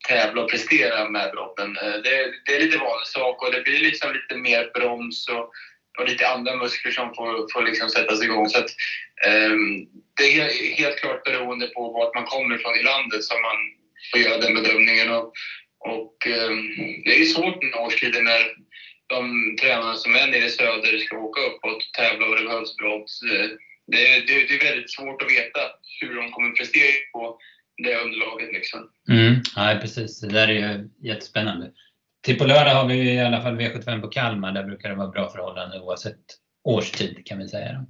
tävla 0.09 0.43
och 0.43 0.51
prestera 0.51 1.09
med 1.09 1.31
brotten. 1.31 1.77
Eh, 1.77 1.97
det, 2.05 2.33
det 2.47 2.57
är 2.57 2.61
lite 2.61 2.79
vanlig 2.79 3.07
sak 3.07 3.43
och 3.43 3.53
det 3.53 3.63
blir 3.63 3.81
liksom 3.81 4.13
lite 4.13 4.35
mer 4.35 4.71
broms 4.75 5.29
och 5.29 5.51
och 5.99 6.09
lite 6.09 6.29
andra 6.29 6.57
muskler 6.57 6.93
som 6.93 7.15
får, 7.15 7.53
får 7.53 7.63
liksom 7.63 7.89
sättas 7.89 8.23
igång. 8.23 8.49
Så 8.49 8.59
att, 8.59 8.71
um, 9.51 9.89
det 10.17 10.41
är 10.41 10.75
helt, 10.77 10.97
klart 10.97 11.25
beroende 11.25 11.67
på 11.67 11.93
vart 11.93 12.15
man 12.15 12.25
kommer 12.25 12.55
ifrån 12.55 12.77
i 12.77 12.83
landet 12.83 13.25
som 13.25 13.43
man 13.43 13.57
får 14.11 14.21
göra 14.21 14.39
den 14.39 14.55
bedömningen. 14.55 15.11
Och, 15.11 15.33
och 15.79 16.27
um, 16.27 16.63
det 17.05 17.21
är 17.21 17.25
svårt 17.25 17.61
den 17.61 17.75
årstiden 17.75 18.25
när 18.25 18.43
de 19.07 19.57
tränare 19.61 19.97
som 19.97 20.15
är 20.15 20.27
nere 20.27 20.47
i 20.47 20.51
söder 20.51 20.99
ska 20.99 21.17
åka 21.19 21.41
upp 21.41 21.65
och 21.65 21.81
tävla 21.97 22.27
och 22.27 22.37
det 22.37 22.45
behövs 22.45 22.77
brott. 22.77 23.11
Eh, 23.33 23.49
det, 23.87 24.21
det, 24.27 24.47
det, 24.49 24.55
är 24.55 24.71
väldigt 24.71 24.91
svårt 24.91 25.23
att 25.23 25.33
veta 25.33 25.61
hur 26.01 26.15
de 26.15 26.31
kommer 26.31 26.51
prestera 26.51 26.93
på 27.13 27.39
det 27.79 27.95
underlaget. 28.05 28.53
Liksom. 28.53 28.91
Mm, 29.11 29.43
ja, 29.57 29.79
precis. 29.81 30.21
Det 30.21 30.29
där 30.29 30.49
är 30.49 30.53
ju 30.53 30.89
jättespännande. 31.09 31.71
Till 32.23 32.39
på 32.39 32.45
lördag 32.45 32.75
har 32.75 32.89
vi 32.89 33.13
i 33.13 33.21
alla 33.21 33.43
fall 33.43 33.61
V75 33.61 34.01
på 34.01 34.09
Kalmar. 34.09 34.53
Där 34.53 34.65
brukar 34.65 34.89
det 34.89 34.95
vara 34.95 35.09
bra 35.09 35.31
förhållanden 35.31 35.83
oavsett 35.83 36.21
årstid 36.65 37.27
kan 37.27 37.39
vi 37.39 37.49
säga. 37.49 37.87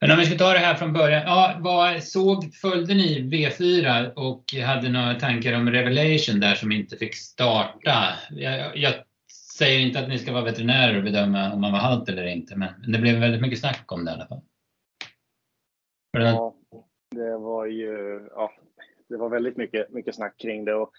Men 0.00 0.10
om 0.10 0.18
vi 0.18 0.26
ska 0.26 0.38
ta 0.38 0.52
det 0.52 0.58
här 0.58 0.74
från 0.74 0.92
början. 0.92 1.22
Ja, 1.26 1.56
vad 1.60 2.04
såg, 2.04 2.54
följde 2.54 2.94
ni 2.94 3.20
V4 3.20 4.12
och 4.14 4.44
hade 4.64 4.88
några 4.88 5.14
tankar 5.14 5.52
om 5.52 5.70
Revelation 5.70 6.40
där 6.40 6.54
som 6.54 6.72
inte 6.72 6.96
fick 6.96 7.14
starta? 7.14 8.14
Jag, 8.30 8.76
jag 8.76 8.94
säger 9.58 9.80
inte 9.80 10.00
att 10.00 10.08
ni 10.08 10.18
ska 10.18 10.32
vara 10.32 10.44
veterinärer 10.44 10.96
och 10.96 11.04
bedöma 11.04 11.52
om 11.52 11.60
man 11.60 11.72
var 11.72 11.78
halt 11.78 12.08
eller 12.08 12.26
inte, 12.26 12.56
men 12.56 12.92
det 12.92 12.98
blev 12.98 13.18
väldigt 13.18 13.40
mycket 13.40 13.60
snack 13.60 13.92
om 13.92 14.04
det 14.04 14.10
i 14.10 14.14
alla 14.14 14.26
fall. 14.26 14.42
Ja, 16.12 16.53
det 17.14 17.36
var 17.36 17.66
ju, 17.66 18.20
ja, 18.30 18.52
det 19.08 19.16
var 19.16 19.28
väldigt 19.28 19.56
mycket, 19.56 19.90
mycket 19.90 20.14
snack 20.14 20.36
kring 20.36 20.64
det. 20.64 20.74
Och 20.74 20.92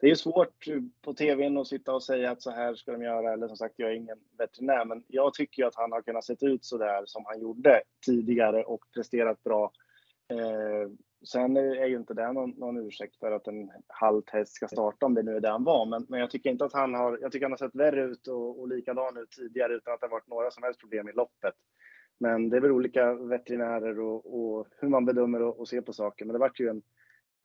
det 0.00 0.06
är 0.06 0.10
ju 0.10 0.16
svårt 0.16 0.66
på 1.02 1.14
tvn 1.14 1.58
att 1.58 1.66
sitta 1.66 1.94
och 1.94 2.02
säga 2.02 2.30
att 2.30 2.42
så 2.42 2.50
här 2.50 2.74
ska 2.74 2.92
de 2.92 3.02
göra. 3.02 3.32
Eller 3.32 3.48
som 3.48 3.56
sagt, 3.56 3.74
jag 3.76 3.90
är 3.90 3.94
ingen 3.94 4.18
veterinär, 4.38 4.84
men 4.84 5.04
jag 5.08 5.34
tycker 5.34 5.62
ju 5.62 5.68
att 5.68 5.74
han 5.74 5.92
har 5.92 6.02
kunnat 6.02 6.24
se 6.24 6.36
ut 6.40 6.64
så 6.64 6.78
där 6.78 7.02
som 7.06 7.24
han 7.26 7.40
gjorde 7.40 7.82
tidigare 8.06 8.64
och 8.64 8.84
presterat 8.94 9.42
bra. 9.42 9.72
Eh, 10.30 10.90
sen 11.26 11.56
är 11.56 11.86
ju 11.86 11.96
inte 11.96 12.14
det 12.14 12.32
någon, 12.32 12.50
någon 12.50 12.86
ursäkt 12.86 13.16
för 13.16 13.32
att 13.32 13.46
en 13.46 13.70
halt 13.88 14.30
häst 14.30 14.54
ska 14.54 14.68
starta 14.68 15.06
om 15.06 15.14
det 15.14 15.22
nu 15.22 15.36
är 15.36 15.40
det 15.40 15.50
han 15.50 15.64
var. 15.64 15.86
Men, 15.86 16.06
men 16.08 16.20
jag 16.20 16.30
tycker 16.30 16.50
inte 16.50 16.64
att 16.64 16.72
han 16.72 16.94
har. 16.94 17.18
Jag 17.22 17.32
tycker 17.32 17.44
han 17.44 17.52
har 17.52 17.58
sett 17.58 17.74
värre 17.74 18.04
ut 18.04 18.26
och, 18.26 18.60
och 18.60 18.68
likadan 18.68 19.16
ut 19.16 19.30
tidigare 19.30 19.74
utan 19.74 19.94
att 19.94 20.00
det 20.00 20.06
har 20.06 20.10
varit 20.10 20.28
några 20.28 20.50
som 20.50 20.62
helst 20.62 20.80
problem 20.80 21.08
i 21.08 21.12
loppet. 21.12 21.54
Men 22.20 22.50
det 22.50 22.56
är 22.56 22.60
väl 22.60 22.70
olika 22.70 23.14
veterinärer 23.14 24.00
och, 24.00 24.40
och 24.40 24.66
hur 24.80 24.88
man 24.88 25.04
bedömer 25.04 25.42
och, 25.42 25.60
och 25.60 25.68
ser 25.68 25.80
på 25.80 25.92
saker. 25.92 26.24
Men 26.24 26.32
det 26.32 26.38
vart 26.38 26.60
ju 26.60 26.68
en 26.68 26.82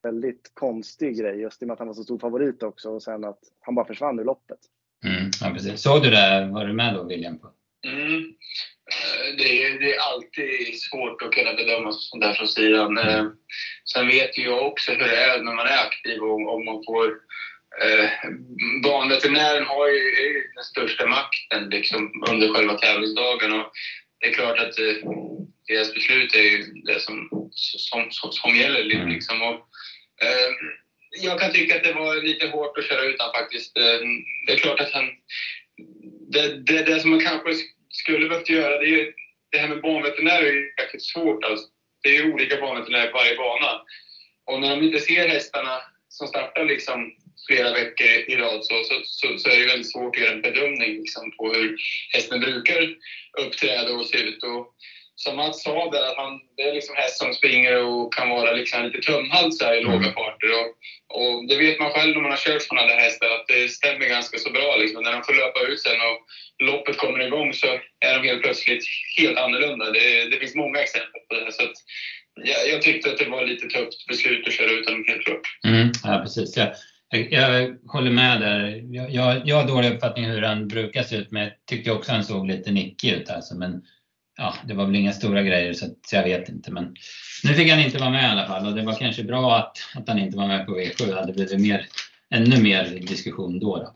väldigt 0.04 0.52
konstig 0.54 1.18
grej 1.20 1.40
just 1.42 1.62
i 1.62 1.66
och 1.66 1.68
med 1.68 1.74
att 1.74 1.80
han 1.80 1.88
var 1.88 1.96
så 1.96 2.04
stor 2.04 2.20
favorit 2.20 2.64
också 2.64 2.90
och 2.90 3.04
sen 3.04 3.24
att 3.24 3.40
han 3.60 3.76
bara 3.76 3.86
försvann 3.86 4.20
ur 4.20 4.24
loppet. 4.24 4.60
Mm, 5.06 5.32
ja, 5.42 5.50
precis. 5.54 5.82
Såg 5.82 6.04
du 6.04 6.10
det? 6.10 6.50
Var 6.54 6.66
du 6.66 6.74
med 6.74 6.94
då 6.94 7.04
William? 7.04 7.40
Mm. 7.86 8.24
Eh, 8.94 9.38
det, 9.38 9.64
är, 9.64 9.80
det 9.80 9.96
är 9.96 10.00
alltid 10.00 10.82
svårt 10.82 11.22
att 11.22 11.32
kunna 11.32 11.54
bedöma 11.54 11.92
sånt 11.92 12.24
där 12.24 12.34
från 12.34 12.48
sidan. 12.48 12.98
Mm. 12.98 13.32
Sen 13.94 14.08
vet 14.08 14.38
ju 14.38 14.44
jag 14.44 14.68
också 14.68 14.92
hur 14.92 15.00
det 15.00 15.18
är 15.18 15.42
när 15.42 15.54
man 15.54 15.68
är 15.68 15.86
aktiv 15.88 16.22
och 16.22 16.56
om 16.56 16.66
man 16.66 16.84
får 16.86 17.08
eh, 17.84 18.10
Banveterinären 18.84 19.66
har 19.66 19.88
ju, 19.88 20.04
ju 20.34 20.52
den 20.56 20.64
största 20.64 21.06
makten 21.08 21.70
liksom, 21.70 22.24
under 22.32 22.54
själva 22.54 22.74
tävlingsdagen. 22.74 23.52
Och 23.54 23.72
det 24.26 24.32
är 24.32 24.34
klart 24.34 24.60
att 24.60 24.80
eh, 24.80 24.96
deras 25.68 25.94
beslut 25.94 26.36
är 26.36 26.42
ju 26.42 26.64
det 26.86 27.00
som, 27.00 27.30
som, 27.54 28.08
som, 28.12 28.32
som 28.32 28.56
gäller. 28.56 29.06
Liksom. 29.06 29.42
Och, 29.42 29.70
Eh, 30.22 30.52
jag 31.24 31.40
kan 31.40 31.52
tycka 31.52 31.76
att 31.76 31.84
det 31.84 31.94
var 31.94 32.16
lite 32.16 32.48
hårt 32.48 32.78
att 32.78 32.86
köra 32.86 33.04
utan 33.04 33.32
faktiskt. 33.34 33.78
Eh, 33.78 34.00
det 34.48 34.54
är 34.54 34.58
klart 34.58 34.80
att 34.80 34.92
han... 34.92 35.06
Det, 36.32 36.58
det, 36.58 36.84
det 36.84 37.00
som 37.00 37.10
man 37.10 37.20
kanske 37.20 37.50
skulle 37.90 38.30
behövt 38.30 38.50
göra, 38.50 38.80
det 38.80 38.88
är 38.88 39.14
det 39.52 39.58
här 39.58 39.68
med 39.68 39.82
banveterinärer 39.82 40.46
är 40.46 40.52
ju 40.52 40.74
jäkligt 40.82 41.06
svårt. 41.06 41.44
Alltså. 41.44 41.68
Det 42.04 42.10
är 42.10 42.14
ju 42.14 42.34
olika 42.34 42.62
banveterinärer 42.62 43.12
på 43.12 43.18
varje 43.18 43.38
bana. 43.38 43.82
Och 44.46 44.60
när 44.62 44.70
de 44.70 44.86
inte 44.86 45.00
ser 45.00 45.28
hästarna 45.28 45.82
som 46.10 46.28
startar 46.28 46.66
liksom 46.66 47.12
flera 47.48 47.74
veckor 47.74 48.08
i 48.08 48.36
rad 48.36 48.66
så, 48.66 48.84
så, 48.84 48.96
så, 49.04 49.38
så, 49.38 49.50
är 49.50 49.60
det 49.60 49.66
väldigt 49.66 49.92
svårt 49.92 50.16
att 50.16 50.22
göra 50.22 50.34
en 50.34 50.42
bedömning 50.42 50.94
liksom, 51.02 51.32
på 51.38 51.54
hur 51.54 51.78
hästen 52.14 52.40
brukar 52.40 52.96
uppträda 53.42 53.92
och 53.94 54.06
se 54.06 54.18
ut. 54.18 54.44
Och 54.44 54.76
som 55.16 55.36
Mats 55.36 55.64
sa 55.64 55.92
där, 55.92 56.06
att 56.10 56.18
han, 56.18 56.40
det 56.58 56.64
är 56.64 56.74
liksom 56.74 56.96
häst 56.96 57.18
som 57.18 57.34
springer 57.34 57.84
och 57.84 58.14
kan 58.14 58.30
vara 58.30 58.52
liksom 58.52 58.84
lite 58.84 59.02
tömhalsar 59.02 59.74
i 59.74 59.82
mm. 59.82 59.92
låga 59.92 60.14
farter. 60.14 60.50
Och, 60.60 60.70
och, 61.18 61.48
det 61.48 61.58
vet 61.58 61.80
man 61.80 61.92
själv 61.92 62.14
när 62.14 62.22
man 62.22 62.32
har 62.32 62.46
kört 62.46 62.62
sådana 62.62 62.88
där 62.88 63.00
hästar, 63.00 63.28
att 63.28 63.48
det 63.48 63.70
stämmer 63.70 64.06
ganska 64.06 64.38
så 64.38 64.50
bra. 64.50 64.76
Liksom. 64.76 65.04
När 65.04 65.12
de 65.12 65.24
får 65.24 65.34
löpa 65.34 65.60
ut 65.60 65.82
sen 65.82 66.02
och 66.10 66.20
loppet 66.68 66.98
kommer 66.98 67.20
igång 67.28 67.54
så 67.54 67.68
är 68.00 68.14
de 68.18 68.28
helt 68.28 68.42
plötsligt 68.42 68.84
helt 69.18 69.38
annorlunda. 69.38 69.92
Det, 69.92 70.30
det 70.30 70.40
finns 70.40 70.56
många 70.56 70.80
exempel 70.80 71.22
på 71.30 71.36
det. 71.36 71.52
Så 71.52 71.64
att, 71.64 71.78
jag, 72.36 72.70
jag 72.74 72.82
tyckte 72.82 73.12
att 73.12 73.18
det 73.18 73.30
var 73.30 73.46
lite 73.46 73.68
tufft 73.68 74.08
beslut 74.08 74.48
att 74.48 74.54
köra 74.54 74.72
ut 74.72 74.88
dem 74.88 75.06
helt 75.08 75.26
klart. 75.26 75.46
Mm, 75.68 75.92
ja, 76.04 76.20
precis. 76.24 76.58
Jag, 76.58 76.70
jag, 77.16 77.64
jag 77.64 77.78
håller 77.88 78.12
med 78.12 78.42
där. 78.42 78.84
Jag, 78.92 79.12
jag, 79.12 79.42
jag 79.46 79.56
har 79.56 79.68
dålig 79.68 79.94
uppfattning 79.94 80.26
hur 80.26 80.42
han 80.42 80.68
brukar 80.68 81.04
se 81.04 81.16
ut, 81.16 81.32
men 81.32 81.42
jag 81.42 81.52
tyckte 81.70 81.92
också 81.92 82.12
han 82.12 82.24
såg 82.24 82.48
lite 82.48 82.72
nickig 82.72 83.10
ut. 83.10 83.30
Alltså. 83.30 83.56
Men 83.56 83.82
ja, 84.38 84.56
det 84.68 84.74
var 84.74 84.86
väl 84.86 84.96
inga 84.96 85.14
stora 85.14 85.44
grejer 85.44 85.74
så, 85.74 85.86
så 86.08 86.16
jag 86.16 86.24
vet 86.24 86.50
inte. 86.50 86.72
Men 86.72 86.96
nu 87.44 87.54
fick 87.54 87.72
han 87.72 87.80
inte 87.80 87.98
vara 87.98 88.10
med 88.10 88.24
i 88.24 88.32
alla 88.32 88.48
fall 88.48 88.68
och 88.68 88.76
det 88.76 88.86
var 88.86 88.94
kanske 88.94 89.24
bra 89.24 89.58
att, 89.58 89.78
att 89.96 90.08
han 90.08 90.20
inte 90.20 90.38
var 90.38 90.48
med 90.48 90.66
på 90.66 90.80
V7. 90.80 91.06
Det 91.08 91.16
hade 91.16 91.34
blivit 91.34 91.60
mer, 91.60 91.88
ännu 92.30 92.62
mer 92.62 92.86
diskussion 92.86 93.60
då. 93.60 93.78
då. 93.78 93.92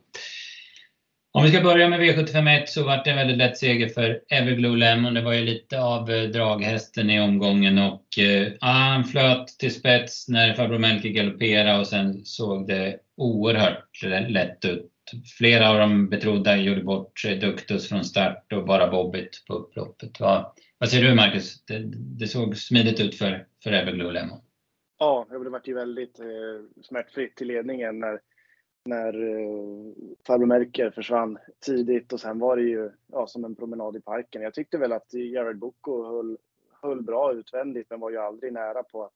Om 1.32 1.44
vi 1.44 1.50
ska 1.50 1.62
börja 1.62 1.90
med 1.90 2.00
V751 2.00 2.66
så 2.66 2.84
var 2.84 3.04
det 3.04 3.10
en 3.10 3.18
väldigt 3.18 3.38
lätt 3.38 3.58
seger 3.58 3.88
för 3.88 4.22
Everglow 4.30 4.78
Lemon. 4.78 5.14
Det 5.14 5.22
var 5.22 5.34
ju 5.34 5.42
lite 5.42 5.82
av 5.82 6.10
eh, 6.12 6.24
draghästen 6.24 7.10
i 7.10 7.22
omgången 7.22 7.78
och 7.78 8.20
eh, 8.20 8.54
ah, 8.62 8.72
han 8.72 9.04
flöt 9.04 9.48
till 9.48 9.74
spets 9.74 10.28
när 10.28 10.54
farbror 10.54 10.78
Melker 10.78 11.10
galopperade 11.10 11.80
och 11.80 11.88
sen 11.88 12.26
såg 12.26 12.68
det 12.68 13.00
oerhört 13.18 14.04
lätt 14.30 14.66
ut. 14.66 14.92
Flera 15.38 15.70
av 15.70 15.78
de 15.78 16.10
betrodda 16.10 16.58
gjorde 16.58 16.84
bort 16.84 17.20
sig, 17.20 17.38
Duktus 17.38 17.90
från 17.90 18.06
start 18.06 18.54
och 18.54 18.66
bara 18.66 18.92
Bobbit 18.92 19.44
på 19.48 19.54
upploppet. 19.54 20.20
Vad, 20.20 20.46
vad 20.78 20.90
säger 20.90 21.10
du 21.10 21.16
Marcus? 21.16 21.66
Det, 21.66 21.80
det 21.96 22.28
såg 22.28 22.58
smidigt 22.58 23.00
ut 23.00 23.16
för, 23.16 23.46
för 23.64 23.72
Everglow 23.72 24.12
Lemon. 24.12 24.40
Ja, 25.00 25.28
det 25.30 25.50
vart 25.50 25.68
ju 25.68 25.74
väldigt 25.74 26.20
eh, 26.20 26.26
smärtfritt 26.84 27.36
till 27.36 27.48
ledningen 27.48 28.00
när 28.00 28.20
när 28.86 29.14
eh, 29.14 29.94
farbror 30.28 30.46
Merker 30.46 30.92
försvann 30.92 31.38
tidigt 31.66 32.14
och 32.14 32.20
sen 32.20 32.40
var 32.40 32.58
det 32.58 32.64
ju 32.64 32.92
ja, 33.12 33.28
som 33.28 33.46
en 33.46 33.56
promenad 33.56 33.96
i 33.96 34.02
parken. 34.02 34.42
Jag 34.42 34.54
tyckte 34.54 34.78
väl 34.78 34.92
att 34.92 35.14
Jared 35.14 35.58
Boko 35.58 36.04
höll, 36.04 36.38
höll 36.82 37.02
bra 37.02 37.34
utvändigt 37.34 37.90
men 37.90 38.00
var 38.00 38.10
ju 38.10 38.18
aldrig 38.18 38.54
nära 38.54 38.84
på 38.84 39.04
att, 39.04 39.16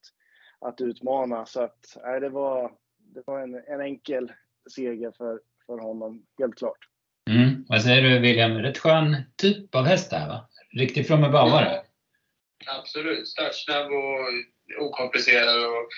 att 0.59 0.81
utmana. 0.81 1.45
Så 1.45 1.61
att, 1.61 1.97
nej, 2.03 2.19
det 2.19 2.29
var, 2.29 2.71
det 2.97 3.21
var 3.25 3.39
en, 3.39 3.55
en 3.67 3.81
enkel 3.81 4.31
seger 4.75 5.11
för, 5.11 5.41
för 5.65 5.77
honom, 5.77 6.25
helt 6.39 6.55
klart. 6.55 6.87
Mm. 7.29 7.65
Vad 7.67 7.81
säger 7.81 8.01
du 8.01 8.19
William? 8.19 8.51
Rätt 8.51 8.77
skön 8.77 9.15
typ 9.35 9.75
av 9.75 9.83
häst 9.85 10.09
där 10.09 10.27
va? 10.27 10.49
Riktigt 10.79 11.07
framme 11.07 11.29
bavare. 11.29 11.81
Ja, 12.65 12.79
absolut. 12.79 13.27
Startsnabb 13.27 13.91
och 13.91 14.85
okomplicerad 14.85 15.65
och 15.65 15.89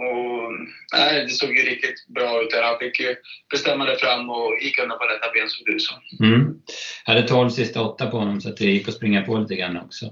och, 0.00 0.52
nej, 0.92 1.24
det 1.24 1.28
såg 1.28 1.50
ju 1.50 1.62
riktigt 1.62 2.06
bra 2.08 2.42
ut 2.42 2.50
där. 2.50 2.62
Han 2.62 2.78
fick 2.78 3.00
ju 3.00 3.16
bestämma 3.50 3.84
det 3.84 3.96
fram 3.96 4.30
och 4.30 4.52
gick 4.62 4.78
undan 4.78 4.98
på 4.98 5.04
lätta 5.04 5.32
ben 5.34 5.48
såg 5.48 5.66
det 5.66 5.72
ut 5.72 5.82
som. 5.82 6.26
Mm. 6.26 6.54
Hade 7.04 7.22
12 7.22 7.50
sista 7.50 7.82
åtta 7.82 8.06
på 8.06 8.18
honom 8.18 8.40
så 8.40 8.48
att 8.48 8.56
det 8.56 8.64
gick 8.64 8.88
att 8.88 8.94
springa 8.94 9.22
på 9.22 9.38
lite 9.38 9.54
grann 9.54 9.76
också. 9.76 10.06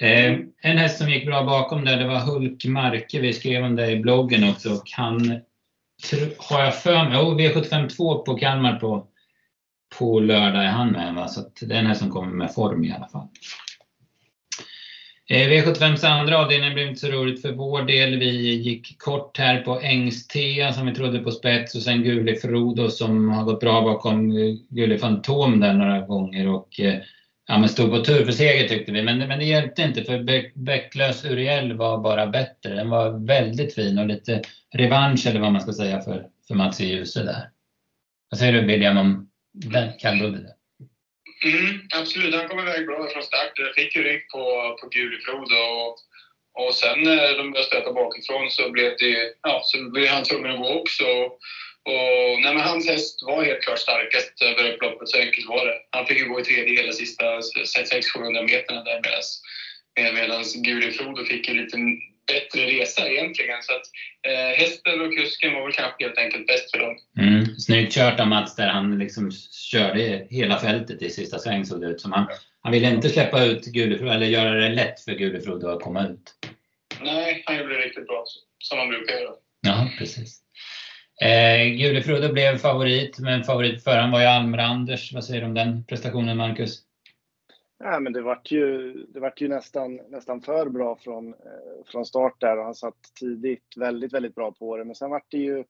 Eh, 0.00 0.32
en 0.62 0.78
häst 0.78 0.98
som 0.98 1.10
gick 1.10 1.26
bra 1.26 1.44
bakom 1.44 1.84
där, 1.84 1.96
det 1.96 2.06
var 2.06 2.20
Hulk 2.20 2.64
Marke. 2.64 3.20
Vi 3.20 3.32
skrev 3.32 3.64
om 3.64 3.76
det 3.76 3.90
i 3.90 4.00
bloggen 4.00 4.50
också. 4.50 4.70
Och 4.70 4.90
han, 4.96 5.40
har 6.38 6.64
jag 6.64 6.82
för 6.82 7.04
mig, 7.04 7.18
oh, 7.18 7.36
V752 7.36 8.24
på 8.24 8.34
Kalmar 8.34 8.76
på, 8.76 9.06
på 9.98 10.20
lördag 10.20 10.64
är 10.64 10.68
han 10.68 10.92
med 10.92 11.14
va? 11.14 11.28
Så 11.28 11.40
det 11.60 11.74
är 11.74 11.78
en 11.78 11.86
häst 11.86 12.00
som 12.00 12.10
kommer 12.10 12.32
med 12.32 12.54
form 12.54 12.84
i 12.84 12.92
alla 12.92 13.08
fall. 13.08 13.28
Eh, 15.32 15.48
V75s 15.48 16.04
andra 16.06 16.38
avdelning 16.38 16.74
blev 16.74 16.88
inte 16.88 17.00
så 17.00 17.08
roligt 17.08 17.42
för 17.42 17.52
vår 17.52 17.82
del. 17.82 18.18
Vi 18.18 18.54
gick 18.54 18.98
kort 18.98 19.38
här 19.38 19.60
på 19.60 19.80
Engstea 19.80 20.72
som 20.72 20.86
vi 20.86 20.94
trodde 20.94 21.18
på 21.18 21.30
spets 21.30 21.74
och 21.74 21.82
sen 21.82 22.02
Guli 22.02 22.36
Frodo 22.36 22.88
som 22.88 23.28
har 23.28 23.44
gått 23.44 23.60
bra 23.60 23.80
bakom 23.80 24.36
eh, 24.76 24.98
Fantom 24.98 25.60
där 25.60 25.72
några 25.72 26.00
gånger 26.00 26.48
och 26.48 26.80
eh, 26.80 27.00
ja, 27.48 27.58
men 27.58 27.68
stod 27.68 27.90
på 27.90 28.04
tur 28.04 28.24
för 28.24 28.32
seger 28.32 28.68
tyckte 28.68 28.92
vi. 28.92 29.02
Men, 29.02 29.18
men 29.18 29.38
det 29.38 29.44
hjälpte 29.44 29.82
inte 29.82 30.04
för 30.04 30.22
Bäcklös 30.54 31.24
Uriel 31.24 31.72
var 31.72 31.98
bara 31.98 32.26
bättre. 32.26 32.74
Den 32.74 32.90
var 32.90 33.26
väldigt 33.26 33.74
fin 33.74 33.98
och 33.98 34.06
lite 34.06 34.42
revansch 34.74 35.26
eller 35.26 35.40
vad 35.40 35.52
man 35.52 35.60
ska 35.60 35.72
säga 35.72 36.00
för, 36.00 36.26
för 36.48 36.54
Mats 36.54 36.80
i 36.80 36.86
Djuse 36.86 37.22
där. 37.22 37.48
Vad 38.30 38.38
säger 38.38 38.52
du 38.52 38.66
William 38.66 38.98
om 38.98 39.28
den 39.52 39.88
kallblodade? 39.98 40.48
Mm, 41.44 41.80
absolut, 41.94 42.34
han 42.34 42.48
kom 42.48 42.58
iväg 42.58 42.86
bra 42.86 43.08
från 43.08 43.22
start. 43.22 43.52
Jag 43.54 43.74
Fick 43.74 43.96
ju 43.96 44.02
rygg 44.02 44.28
på, 44.32 44.76
på 44.80 44.88
Gulifrod 44.88 45.52
och, 45.52 45.96
och 46.62 46.74
sen 46.74 47.02
när 47.02 47.36
de 47.36 47.50
började 47.50 47.68
stöta 47.68 47.92
bakifrån 47.92 48.50
så 48.50 48.70
blev, 48.70 48.92
det, 48.98 49.34
ja, 49.42 49.62
så 49.64 49.90
blev 49.90 50.08
han 50.08 50.24
tvungen 50.24 50.50
att 50.50 50.58
gå 50.58 50.68
också. 50.80 51.04
Och, 51.84 52.40
nej, 52.42 52.54
men 52.54 52.60
hans 52.60 52.88
häst 52.88 53.22
var 53.22 53.44
helt 53.44 53.60
klart 53.60 53.78
starkast 53.78 54.42
över 54.42 54.72
upploppet, 54.72 55.08
så 55.08 55.18
enkelt 55.18 55.48
var 55.48 55.66
det. 55.66 55.78
Han 55.90 56.06
fick 56.06 56.18
ju 56.18 56.28
gå 56.28 56.40
i 56.40 56.44
tredje 56.44 56.80
hela 56.80 56.92
sista 56.92 57.24
600-700 57.24 58.42
meterna 58.42 58.84
där 58.84 59.00
medans, 59.04 59.42
medans 60.14 60.54
Gulifrod 60.54 61.26
fick 61.26 61.48
en 61.48 61.56
lite 61.56 61.76
bättre 62.26 62.66
resa 62.66 63.08
egentligen. 63.08 63.62
Så 63.62 63.72
att, 63.72 63.86
eh, 64.28 64.58
hästen 64.58 65.00
och 65.00 65.16
kusken 65.16 65.54
var 65.54 65.62
väl 65.62 65.72
kanske 65.72 66.04
helt 66.04 66.18
enkelt 66.18 66.46
bäst 66.46 66.70
för 66.70 66.78
dem. 66.78 66.96
Mm. 67.18 67.46
Snyggt 67.46 67.94
kört 67.94 68.20
av 68.20 68.26
Mats 68.26 68.56
där 68.56 68.68
han 68.68 68.98
liksom 68.98 69.30
körde 69.70 70.26
hela 70.30 70.58
fältet 70.58 71.02
i 71.02 71.10
sista 71.10 71.38
sväng 71.38 71.64
såg 71.64 71.80
det 71.80 71.86
ut 71.86 72.00
som. 72.00 72.12
Han, 72.12 72.26
han 72.60 72.72
ville 72.72 72.90
inte 72.90 73.08
släppa 73.08 73.44
ut 73.44 73.64
Gulefro 73.64 74.08
eller 74.08 74.26
göra 74.26 74.54
det 74.54 74.68
lätt 74.68 75.00
för 75.00 75.12
Gulefro 75.12 75.68
att 75.68 75.82
komma 75.82 76.08
ut. 76.08 76.34
Nej, 77.00 77.42
han 77.46 77.56
gjorde 77.56 77.74
det 77.74 77.80
riktigt 77.80 78.06
bra 78.06 78.24
som 78.58 78.78
han 78.78 78.88
brukar 78.88 79.14
göra. 79.14 79.34
Ja, 79.60 79.90
precis. 79.98 80.38
Eh, 81.22 81.64
Gulefrodo 81.64 82.32
blev 82.32 82.58
favorit, 82.58 83.18
men 83.18 83.44
favorit 83.44 83.84
förran 83.84 84.10
var 84.10 84.20
ju 84.20 84.26
Almranders. 84.26 85.12
Vad 85.12 85.24
säger 85.24 85.40
du 85.40 85.46
om 85.46 85.54
den 85.54 85.84
prestationen, 85.84 86.36
Marcus? 86.36 86.78
Ja, 87.84 88.00
men 88.00 88.12
det 88.12 88.22
vart 88.22 88.50
ju, 88.50 88.92
det 89.08 89.20
vart 89.20 89.40
ju 89.40 89.48
nästan, 89.48 90.00
nästan 90.08 90.40
för 90.40 90.68
bra 90.68 90.96
från, 90.96 91.28
eh, 91.28 91.84
från 91.86 92.06
start 92.06 92.40
där 92.40 92.58
och 92.58 92.64
han 92.64 92.74
satt 92.74 93.14
tidigt 93.20 93.76
väldigt, 93.76 94.12
väldigt 94.12 94.34
bra 94.34 94.52
på 94.52 94.76
det. 94.76 94.84
Men 94.84 94.94
sen 94.94 95.10
vart 95.10 95.30
det 95.30 95.38
ju, 95.38 95.64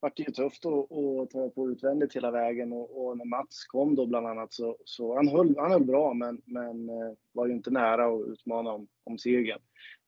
vart 0.00 0.16
det 0.16 0.22
ju 0.22 0.32
tufft 0.32 0.66
att, 0.66 0.92
att 0.92 1.30
ta 1.30 1.50
på 1.54 1.70
utvändigt 1.70 2.16
hela 2.16 2.30
vägen 2.30 2.72
och, 2.72 3.06
och, 3.06 3.18
när 3.18 3.24
Mats 3.24 3.64
kom 3.66 3.94
då 3.94 4.06
bland 4.06 4.26
annat 4.26 4.52
så, 4.52 4.76
så 4.84 5.16
han, 5.16 5.28
höll, 5.28 5.54
han 5.58 5.70
höll 5.70 5.84
bra 5.84 6.14
men, 6.14 6.42
men 6.44 6.88
eh, 6.88 7.12
var 7.32 7.46
ju 7.46 7.52
inte 7.52 7.70
nära 7.70 8.06
att 8.06 8.28
utmana 8.28 8.72
om, 8.72 8.86
om 9.04 9.18
segern. 9.18 9.60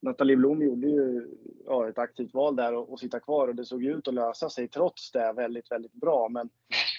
Nathalie 0.02 0.36
Blom 0.36 0.62
gjorde 0.62 0.88
ju 0.88 1.28
ja, 1.66 1.88
ett 1.88 1.98
aktivt 1.98 2.34
val 2.34 2.56
där 2.56 2.74
och, 2.74 2.92
och 2.92 3.00
sitta 3.00 3.20
kvar 3.20 3.48
och 3.48 3.54
det 3.54 3.64
såg 3.64 3.84
ut 3.84 4.08
att 4.08 4.14
lösa 4.14 4.50
sig 4.50 4.68
trots 4.68 5.12
det 5.12 5.32
väldigt, 5.32 5.70
väldigt 5.70 5.92
bra. 5.92 6.28
Men 6.28 6.48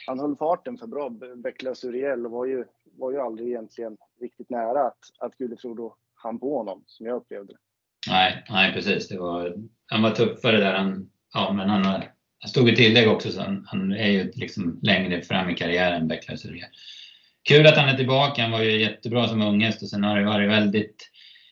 han 0.08 0.20
höll 0.20 0.36
farten 0.36 0.78
för 0.78 0.88
bra, 0.88 1.10
Bäcklös 1.36 1.84
Uriel, 1.84 2.26
och 2.26 2.32
var 2.32 2.46
ju, 2.46 2.66
var 2.98 3.12
ju 3.12 3.20
aldrig 3.20 3.48
egentligen 3.48 3.98
riktigt 4.22 4.50
nära 4.50 4.88
att, 4.88 5.00
att 5.20 5.38
Gudefrodo 5.38 5.96
hann 6.16 6.40
på 6.40 6.58
honom, 6.58 6.84
som 6.88 7.06
jag 7.06 7.16
upplevde 7.16 7.54
det. 7.54 7.60
Nej, 8.08 8.44
nej 8.50 8.74
precis. 8.74 9.08
Det 9.08 9.20
var, 9.20 9.56
han 9.88 10.02
var 10.02 10.12
tuffare 10.12 10.58
där. 10.58 10.74
Han, 10.74 11.10
ja, 11.34 11.54
men 11.54 11.70
han, 11.70 11.86
han 12.40 12.50
stod 12.50 12.70
i 12.70 12.76
tillägg 12.76 13.08
också, 13.08 13.32
så 13.32 13.42
han, 13.42 13.66
han 13.68 13.92
är 13.92 14.10
ju 14.10 14.32
liksom 14.36 14.80
längre 14.82 15.22
fram 15.22 15.50
i 15.50 15.56
karriären, 15.56 16.08
Bäcklös 16.08 16.46
Uriel. 16.46 16.70
Kul 17.50 17.68
att 17.68 17.78
han 17.78 17.90
är 17.90 17.98
tillbaka. 17.98 18.42
Han 18.42 18.52
var 18.52 18.62
ju 18.62 18.82
jättebra 18.82 19.28
som 19.28 19.42
unghäst 19.42 19.82
och 19.82 19.90
sen 19.90 20.04
har 20.04 20.20
det 20.20 20.26
varit 20.26 20.50
väldigt 20.50 21.12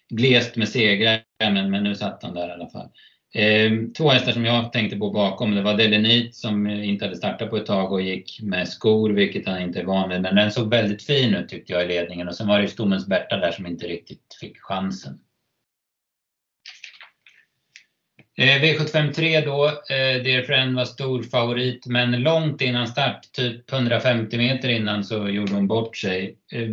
glest 0.09 0.55
med 0.55 0.69
segrar, 0.69 1.23
men, 1.39 1.71
men 1.71 1.83
nu 1.83 1.95
satt 1.95 2.23
han 2.23 2.33
där 2.33 2.47
i 2.47 2.51
alla 2.51 2.69
fall. 2.69 2.89
Eh, 3.35 3.71
två 3.97 4.09
hästar 4.09 4.31
som 4.31 4.45
jag 4.45 4.73
tänkte 4.73 4.97
på 4.97 5.09
bakom, 5.09 5.55
det 5.55 5.61
var 5.61 5.77
Delenit 5.77 6.35
som 6.35 6.67
inte 6.67 7.05
hade 7.05 7.17
startat 7.17 7.49
på 7.49 7.57
ett 7.57 7.65
tag 7.65 7.91
och 7.91 8.01
gick 8.01 8.39
med 8.41 8.67
skor, 8.67 9.09
vilket 9.09 9.47
han 9.47 9.61
inte 9.61 9.79
är 9.79 9.83
van 9.83 10.09
vid. 10.09 10.21
Men 10.21 10.35
den 10.35 10.51
såg 10.51 10.69
väldigt 10.69 11.03
fin 11.03 11.35
ut 11.35 11.49
tyckte 11.49 11.73
jag 11.73 11.83
i 11.83 11.87
ledningen. 11.87 12.27
Och 12.27 12.35
sen 12.35 12.47
var 12.47 12.61
det 12.61 12.67
Stommens 12.67 13.07
Berta 13.07 13.37
där 13.37 13.51
som 13.51 13.65
inte 13.65 13.87
riktigt 13.87 14.37
fick 14.41 14.57
chansen. 14.61 15.19
Eh, 18.37 18.61
V753 18.61 19.45
då, 19.45 19.65
eh, 19.67 20.23
Dear 20.23 20.43
Friend 20.43 20.75
var 20.75 20.85
stor 20.85 21.23
favorit, 21.23 21.85
men 21.85 22.11
långt 22.11 22.61
innan 22.61 22.87
start, 22.87 23.31
typ 23.31 23.71
150 23.71 24.37
meter 24.37 24.69
innan, 24.69 25.03
så 25.03 25.29
gjorde 25.29 25.53
hon 25.53 25.67
bort 25.67 25.97
sig. 25.97 26.37
Eh, 26.51 26.69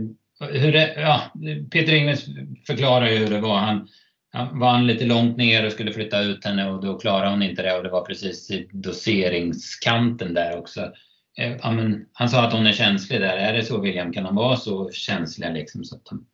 hur 0.48 0.72
det, 0.72 0.94
ja, 0.96 1.32
Peter 1.70 1.94
Ingves 1.94 2.24
förklarar 2.66 3.08
ju 3.08 3.16
hur 3.16 3.30
det 3.30 3.40
var. 3.40 3.58
Han, 3.58 3.88
han 4.32 4.58
var 4.58 4.70
han 4.70 4.86
lite 4.86 5.04
långt 5.04 5.36
ner 5.36 5.66
och 5.66 5.72
skulle 5.72 5.92
flytta 5.92 6.20
ut 6.20 6.44
henne 6.44 6.70
och 6.70 6.84
då 6.84 6.98
klarade 6.98 7.30
hon 7.30 7.42
inte 7.42 7.62
det 7.62 7.76
och 7.76 7.82
det 7.82 7.90
var 7.90 8.04
precis 8.04 8.50
i 8.50 8.68
doseringskanten 8.72 10.34
där 10.34 10.58
också. 10.58 10.80
Eh, 11.38 11.56
ja, 11.62 11.76
han 12.12 12.28
sa 12.28 12.46
att 12.46 12.52
hon 12.52 12.66
är 12.66 12.72
känslig 12.72 13.20
där. 13.20 13.36
Är 13.36 13.52
det 13.52 13.64
så 13.64 13.80
William? 13.80 14.12
Kan 14.12 14.24
de 14.24 14.34
vara 14.34 14.56
så 14.56 14.90
känsliga 14.92 15.50
liksom 15.50 15.84
så 15.84 15.96
att 15.96 16.04
de 16.04 16.26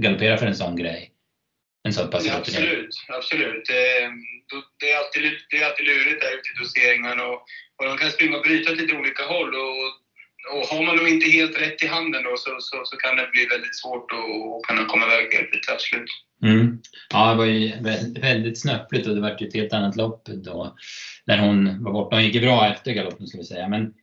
galopperar 0.00 0.36
för 0.36 0.46
en 0.46 0.54
sån 0.54 0.76
grej? 0.76 1.12
En 1.84 1.92
så 1.92 2.06
pass 2.06 2.26
ja, 2.26 2.36
absolut, 2.36 2.94
absolut. 3.08 3.64
Det, 3.68 4.10
det, 4.80 4.90
är 4.92 4.98
alltid, 4.98 5.22
det 5.50 5.56
är 5.56 5.66
alltid 5.66 5.86
lurigt 5.86 6.20
där 6.20 6.32
ute 6.38 6.48
i 6.54 6.58
doseringen 6.62 7.20
och, 7.20 7.34
och 7.76 7.84
de 7.84 7.98
kan 7.98 8.10
springa 8.10 8.36
och 8.36 8.42
bryta 8.42 8.72
åt 8.72 8.78
lite 8.78 8.96
olika 8.96 9.24
håll 9.24 9.54
och 9.54 10.01
och 10.50 10.76
har 10.76 10.82
man 10.86 10.96
dem 10.96 11.06
inte 11.06 11.30
helt 11.30 11.60
rätt 11.60 11.82
i 11.82 11.86
handen 11.86 12.22
då 12.22 12.34
så, 12.36 12.50
så, 12.60 12.76
så 12.84 12.96
kan 12.96 13.16
det 13.16 13.30
bli 13.32 13.46
väldigt 13.46 13.76
svårt 13.76 14.12
att 14.12 14.68
kunna 14.68 14.84
komma 14.84 15.06
iväg 15.06 15.34
helt 15.34 15.52
till 15.52 15.60
slut. 15.78 16.10
Mm. 16.42 16.78
Ja, 17.12 17.30
det 17.30 17.36
var 17.36 17.44
ju 17.44 17.72
väldigt 18.20 18.60
snöpligt 18.60 19.06
och 19.06 19.14
det 19.14 19.20
var 19.20 19.36
ju 19.40 19.48
ett 19.48 19.54
helt 19.54 19.72
annat 19.72 19.96
lopp 19.96 20.22
då 20.26 20.76
när 21.26 21.38
hon 21.38 21.84
var 21.84 21.92
borta. 21.92 22.16
Hon 22.16 22.24
gick 22.24 22.34
ju 22.34 22.40
bra 22.40 22.68
efter 22.68 22.92
galoppen 22.92 23.26
ska 23.26 23.38
vi 23.38 23.44
säga. 23.44 23.68
Men 23.68 23.94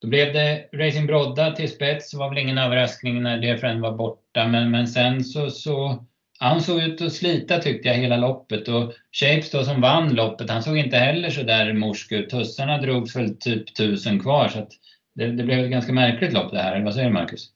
då 0.00 0.08
blev 0.08 0.32
det 0.32 0.68
Racing 0.72 1.06
Brodda 1.06 1.52
till 1.52 1.70
spets. 1.70 2.10
Det 2.10 2.16
var 2.16 2.28
väl 2.28 2.38
ingen 2.38 2.58
överraskning 2.58 3.22
när 3.22 3.38
Dear 3.38 3.80
var 3.80 3.96
borta. 3.96 4.48
Men, 4.48 4.70
men 4.70 4.88
sen 4.88 5.24
så, 5.24 5.50
så 5.50 6.04
han 6.38 6.62
såg 6.62 6.82
ut 6.82 7.02
att 7.02 7.12
slita 7.12 7.58
tyckte 7.58 7.88
jag 7.88 7.94
hela 7.94 8.16
loppet 8.16 8.68
och 8.68 8.92
Shapes 9.12 9.50
då 9.50 9.64
som 9.64 9.80
vann 9.80 10.14
loppet, 10.14 10.50
han 10.50 10.62
såg 10.62 10.78
inte 10.78 10.96
heller 10.96 11.30
så 11.30 11.42
där 11.42 11.72
morsk 11.72 12.12
ut. 12.12 12.30
Tussarna 12.30 12.78
drogs 12.78 13.16
väl 13.16 13.36
typ 13.36 13.74
tusen 13.74 14.20
kvar 14.20 14.48
så 14.48 14.58
att 14.58 14.72
det, 15.14 15.26
det 15.26 15.44
blev 15.44 15.58
ett 15.58 15.70
ganska 15.70 15.92
märkligt 15.92 16.32
lopp 16.32 16.50
det 16.50 16.58
här, 16.58 16.84
vad 16.84 16.94
säger 16.94 17.08
du 17.08 17.14
Marcus? 17.14 17.50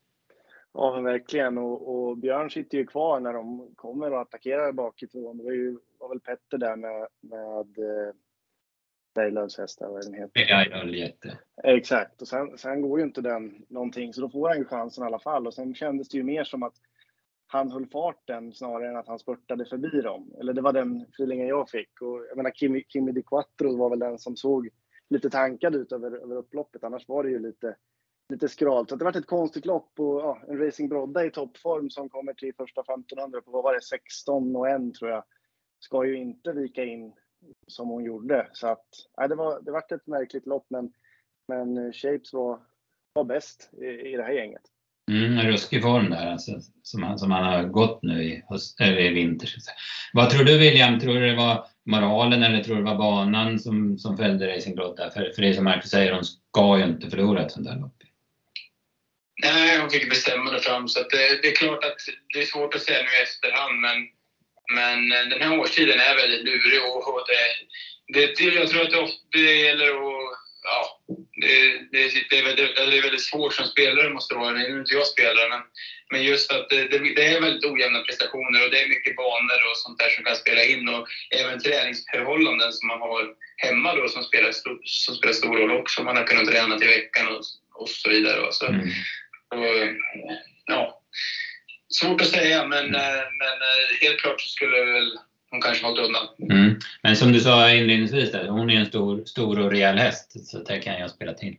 Ja, 0.74 0.92
men 0.94 1.04
verkligen. 1.04 1.58
Och, 1.58 1.94
och, 1.94 2.18
Björn 2.18 2.50
sitter 2.50 2.78
ju 2.78 2.86
kvar 2.86 3.20
när 3.20 3.32
de 3.32 3.74
kommer 3.76 4.12
och 4.12 4.20
attackerar 4.20 4.72
bakifrån. 4.72 5.38
Det 5.38 5.44
var 5.44 5.52
ju 5.52 5.78
var 5.98 6.08
väl 6.08 6.20
Petter 6.20 6.58
där 6.58 6.76
med, 6.76 7.06
med 7.20 7.78
eh, 7.78 8.14
Berglövs 9.14 9.58
häst, 9.58 9.78
vad 9.80 10.04
den 10.04 10.14
heter. 10.14 10.46
Ja, 10.48 10.84
jätte. 10.84 11.38
Exakt, 11.64 12.22
och 12.22 12.28
sen, 12.28 12.58
sen 12.58 12.82
går 12.82 12.98
ju 12.98 13.04
inte 13.04 13.20
den 13.20 13.64
någonting, 13.68 14.14
så 14.14 14.20
då 14.20 14.28
får 14.28 14.48
han 14.48 14.58
ju 14.58 14.64
chansen 14.64 15.04
i 15.04 15.06
alla 15.06 15.18
fall. 15.18 15.46
Och 15.46 15.54
sen 15.54 15.74
kändes 15.74 16.08
det 16.08 16.16
ju 16.16 16.24
mer 16.24 16.44
som 16.44 16.62
att 16.62 16.74
han 17.46 17.70
höll 17.70 17.86
farten 17.86 18.52
snarare 18.52 18.88
än 18.88 18.96
att 18.96 19.08
han 19.08 19.18
spurtade 19.18 19.64
förbi 19.64 20.00
dem. 20.00 20.34
Eller 20.40 20.52
det 20.52 20.60
var 20.60 20.72
den 20.72 21.06
feelingen 21.12 21.46
jag 21.46 21.70
fick. 21.70 22.00
Och 22.00 22.26
jag 22.28 22.36
menar, 22.36 22.50
Kimi, 22.50 22.84
Kimi 22.88 23.12
Di 23.12 23.22
Quattro 23.22 23.76
var 23.76 23.90
väl 23.90 23.98
den 23.98 24.18
som 24.18 24.36
såg 24.36 24.68
lite 25.10 25.30
tankad 25.30 25.74
ut 25.74 25.92
över, 25.92 26.10
över 26.10 26.36
upploppet. 26.36 26.84
Annars 26.84 27.08
var 27.08 27.22
det 27.22 27.30
ju 27.30 27.38
lite, 27.38 27.76
lite 28.32 28.48
skralt. 28.48 28.88
Så 28.88 28.96
det 28.96 29.04
varit 29.04 29.16
ett 29.16 29.26
konstigt 29.26 29.66
lopp 29.66 29.92
och 29.98 30.20
ja, 30.20 30.42
en 30.48 30.58
Racing 30.58 30.88
Brodda 30.88 31.24
i 31.24 31.30
toppform 31.30 31.90
som 31.90 32.08
kommer 32.08 32.34
till 32.34 32.54
första 32.54 32.80
1500 32.80 33.40
på 33.40 33.50
vad 33.50 33.64
var 33.64 33.74
det, 33.74 33.82
16 33.82 34.56
och 34.56 34.68
1 34.68 34.94
tror 34.94 35.10
jag. 35.10 35.24
Ska 35.80 36.06
ju 36.06 36.16
inte 36.16 36.52
vika 36.52 36.84
in 36.84 37.12
som 37.66 37.88
hon 37.88 38.04
gjorde. 38.04 38.48
Så 38.52 38.66
att, 38.66 38.86
ja, 39.16 39.28
det 39.28 39.34
var 39.34 39.60
det 39.60 39.70
vart 39.70 39.92
ett 39.92 40.06
märkligt 40.06 40.46
lopp 40.46 40.66
men, 40.70 40.92
men 41.48 41.78
eh, 41.78 41.92
Shapes 41.92 42.32
var, 42.32 42.60
var 43.12 43.24
bäst 43.24 43.70
i, 43.82 43.86
i 43.86 44.16
det 44.16 44.22
här 44.22 44.32
gänget. 44.32 44.62
Mm, 45.10 45.38
en 45.38 45.46
ruskig 45.46 45.82
form 45.82 46.10
där 46.10 46.32
alltså, 46.32 46.52
som, 46.82 47.02
han, 47.02 47.18
som 47.18 47.30
han 47.30 47.44
har 47.44 47.64
gått 47.64 48.02
nu 48.02 48.22
i, 48.22 48.44
höst, 48.48 48.80
eller 48.80 49.00
i 49.00 49.14
vinter. 49.14 49.48
Vad 50.12 50.30
tror 50.30 50.44
du 50.44 50.58
William? 50.58 51.00
Tror 51.00 51.14
du 51.14 51.26
det 51.26 51.36
var 51.36 51.66
moralen 51.88 52.42
eller 52.42 52.64
tror 52.64 52.76
du 52.76 52.82
det 52.82 52.90
var 52.90 52.98
banan 52.98 53.58
som, 53.58 53.98
som 53.98 54.16
fällde 54.16 54.56
Racing 54.56 54.76
där? 54.76 55.10
För, 55.10 55.32
för 55.34 55.42
det 55.42 55.54
som 55.54 55.64
Marcus 55.64 55.90
säger, 55.90 56.12
hon 56.12 56.24
ska 56.24 56.78
ju 56.78 56.84
inte 56.84 57.10
förlora 57.10 57.42
ett 57.42 57.52
sånt 57.52 57.66
där 57.66 57.76
lopp. 57.76 57.94
Nej, 59.42 59.78
hon 59.80 59.90
fick 59.90 60.10
bestämma 60.10 60.50
det 60.50 60.60
fram. 60.60 60.88
Så 60.88 60.98
det, 61.00 61.42
det, 61.42 61.48
är 61.48 61.54
klart 61.54 61.84
att 61.84 62.00
det 62.34 62.40
är 62.40 62.46
svårt 62.46 62.74
att 62.74 62.82
säga 62.82 63.02
nu 63.02 63.08
i 63.18 63.22
efterhand, 63.22 63.80
men, 63.80 63.98
men 64.74 65.12
eh, 65.12 65.28
den 65.28 65.40
här 65.42 65.58
årstiden 65.60 66.00
är 66.00 66.16
väldigt 66.16 66.44
lurig. 66.44 66.80
Och, 66.82 67.14
och 67.14 67.24
det, 67.28 68.34
det, 68.36 68.44
jag 68.44 68.68
tror 68.68 68.82
att 68.82 68.90
det, 68.90 69.00
ofta, 69.00 69.18
det 69.32 69.56
gäller 69.66 69.88
att 69.88 70.38
ja, 70.62 70.97
det, 71.40 71.52
det, 71.92 72.02
det, 72.30 72.38
är 72.38 72.44
väldigt, 72.44 72.76
det 72.76 72.98
är 72.98 73.02
väldigt 73.02 73.28
svårt 73.30 73.54
som 73.54 73.66
spelare 73.66 74.10
måste 74.10 74.34
vara. 74.34 74.52
Nu 74.52 74.60
är 74.60 74.80
inte 74.80 74.94
jag 74.94 75.06
spelare, 75.06 75.48
men, 75.48 75.62
men 76.10 76.22
just 76.22 76.52
att 76.52 76.68
det, 76.68 76.84
det, 76.88 77.26
är 77.34 77.40
väldigt 77.40 77.64
ojämna 77.64 78.00
prestationer 78.00 78.64
och 78.64 78.70
det 78.70 78.82
är 78.82 78.88
mycket 78.88 79.16
banor 79.16 79.60
och 79.70 79.76
sånt 79.76 79.98
där 79.98 80.10
som 80.10 80.24
kan 80.24 80.36
spela 80.36 80.62
in 80.64 80.88
och 80.88 81.08
även 81.40 81.60
träningsförhållanden 81.60 82.72
som 82.72 82.86
man 82.88 83.00
har 83.00 83.34
hemma 83.56 83.94
då 83.94 84.08
som 84.08 84.22
spelar, 84.22 84.52
som 84.84 85.14
spelar 85.14 85.32
stor 85.32 85.56
roll 85.56 85.80
också. 85.80 86.02
Man 86.02 86.16
har 86.16 86.24
kunnat 86.24 86.48
träna 86.48 86.78
till 86.78 86.88
veckan 86.88 87.28
och, 87.28 87.42
och 87.74 87.88
så 87.88 88.08
vidare. 88.08 88.52
Så, 88.52 88.66
mm. 88.66 88.88
och, 89.54 89.96
ja, 90.66 91.02
svårt 91.88 92.20
att 92.20 92.30
säga, 92.30 92.66
men, 92.66 92.90
men 92.90 93.58
helt 94.00 94.20
klart 94.20 94.40
så 94.40 94.48
skulle 94.48 94.84
väl 94.84 95.18
hon 95.50 95.60
kanske 95.60 95.86
håller 95.86 96.02
undan. 96.02 96.26
Mm. 96.50 96.80
Men 97.02 97.16
som 97.16 97.32
du 97.32 97.40
sa 97.40 97.70
inledningsvis, 97.72 98.32
där, 98.32 98.48
hon 98.48 98.70
är 98.70 98.80
en 98.80 98.86
stor, 98.86 99.24
stor 99.24 99.58
och 99.58 99.70
rejäl 99.70 99.98
häst, 99.98 100.46
så 100.46 100.58
det 100.58 100.78
kan 100.78 101.00
jag 101.00 101.10
spela 101.10 101.32
till. 101.32 101.56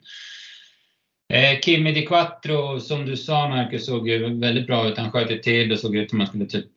Eh, 1.34 1.60
Kimi 1.60 1.92
Di 1.92 2.06
Quattro, 2.06 2.80
som 2.80 3.06
du 3.06 3.18
sa 3.18 3.50
Marcus, 3.50 3.86
såg 3.86 4.10
ju 4.10 4.40
väldigt 4.40 4.68
bra 4.68 4.88
ut. 4.88 4.98
Han 4.98 5.12
sköt 5.12 5.32
ju 5.32 5.38
till 5.40 5.72
och 5.72 5.80
såg 5.80 5.96
ut 5.96 6.10
som 6.10 6.22
att 6.22 6.34
man 6.34 6.48
skulle 6.48 6.64
typ 6.64 6.72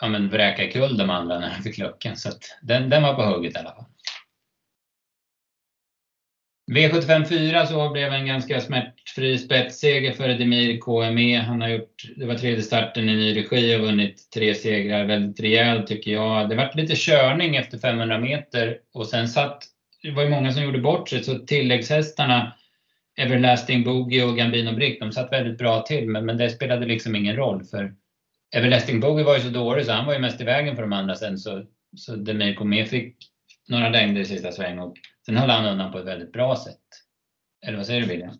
ja, 0.00 0.08
men 0.08 0.28
vräka 0.28 0.72
kull 0.72 0.96
de 0.96 1.10
andra 1.10 1.38
när 1.38 1.48
han 1.48 1.62
fick 1.62 1.78
luckan. 1.78 2.16
Så 2.16 2.30
den, 2.62 2.90
den 2.90 3.02
var 3.02 3.14
på 3.14 3.22
hugget 3.22 3.54
i 3.54 3.58
alla 3.58 3.74
fall. 3.74 3.84
V75 6.70 7.24
4 7.24 7.66
så 7.66 7.90
blev 7.90 8.12
en 8.12 8.26
ganska 8.26 8.60
smärtfri 8.60 9.38
spetsseger 9.38 10.12
för 10.12 10.28
Demir 10.28 10.78
KME. 10.80 11.38
Han 11.38 11.60
har 11.60 11.68
gjort, 11.68 12.02
det 12.16 12.26
var 12.26 12.34
tredje 12.34 12.62
starten 12.62 13.08
i 13.08 13.16
ny 13.16 13.36
regi 13.36 13.76
och 13.76 13.80
vunnit 13.80 14.30
tre 14.34 14.54
segrar 14.54 15.04
väldigt 15.04 15.40
rejält 15.40 15.86
tycker 15.86 16.10
jag. 16.10 16.48
Det 16.48 16.54
vart 16.54 16.74
lite 16.74 16.94
körning 16.96 17.56
efter 17.56 17.78
500 17.78 18.18
meter 18.18 18.78
och 18.94 19.06
sen 19.06 19.28
satt, 19.28 19.64
det 20.02 20.10
var 20.10 20.22
ju 20.22 20.28
många 20.28 20.52
som 20.52 20.62
gjorde 20.62 20.78
bort 20.78 21.08
sig 21.08 21.24
så 21.24 21.38
tilläggshästarna 21.38 22.52
Everlasting 23.18 23.84
Boogie 23.84 24.24
och 24.24 24.36
Gambino 24.36 24.72
Brick, 24.72 25.00
de 25.00 25.12
satt 25.12 25.32
väldigt 25.32 25.58
bra 25.58 25.82
till 25.82 26.08
men, 26.08 26.26
men 26.26 26.36
det 26.36 26.50
spelade 26.50 26.86
liksom 26.86 27.16
ingen 27.16 27.36
roll 27.36 27.64
för 27.64 27.94
Everlasting 28.56 29.00
Boogie 29.00 29.24
var 29.24 29.34
ju 29.34 29.40
så 29.40 29.48
dålig 29.48 29.86
så 29.86 29.92
han 29.92 30.06
var 30.06 30.12
ju 30.12 30.18
mest 30.18 30.40
i 30.40 30.44
vägen 30.44 30.74
för 30.74 30.82
de 30.82 30.92
andra 30.92 31.14
sen 31.14 31.38
så, 31.38 31.64
så 31.96 32.16
Demir 32.16 32.54
KME 32.54 32.84
fick 32.84 33.16
några 33.68 33.88
längder 33.88 34.20
i 34.20 34.24
sista 34.24 34.52
sväng 34.52 34.78
och 34.78 34.96
sen 35.26 35.36
höll 35.36 35.50
han 35.50 35.66
undan 35.66 35.92
på 35.92 35.98
ett 35.98 36.06
väldigt 36.06 36.32
bra 36.32 36.56
sätt. 36.56 36.82
Eller 37.66 37.76
vad 37.76 37.86
säger 37.86 38.00
du 38.00 38.06
William? 38.06 38.38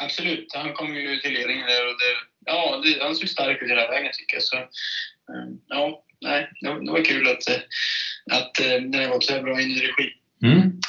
Absolut, 0.00 0.54
han 0.54 0.72
kom 0.72 0.94
ju 0.94 1.16
till 1.16 1.32
ledningen 1.32 1.66
där 1.66 1.86
och 1.86 1.98
det, 1.98 2.14
ja, 2.46 2.82
det, 2.84 3.04
han 3.04 3.14
såg 3.14 3.28
stark 3.28 3.62
ut 3.62 3.70
hela 3.70 3.88
vägen 3.88 4.10
tycker 4.14 4.36
jag. 4.36 4.42
Så, 4.42 4.56
eh, 4.56 4.66
ja, 5.66 6.04
nej, 6.20 6.50
det 6.60 6.90
var 6.90 7.04
kul 7.04 7.28
att, 7.28 7.48
eh, 7.48 7.62
att 8.32 8.60
eh, 8.60 8.66
den 8.66 8.94
har 8.94 9.08
gått 9.08 9.24
så 9.24 9.32
här 9.32 9.42
bra 9.42 9.60
in 9.60 9.70
i 9.70 9.74
regi. 9.74 10.12
Mm. 10.42 10.80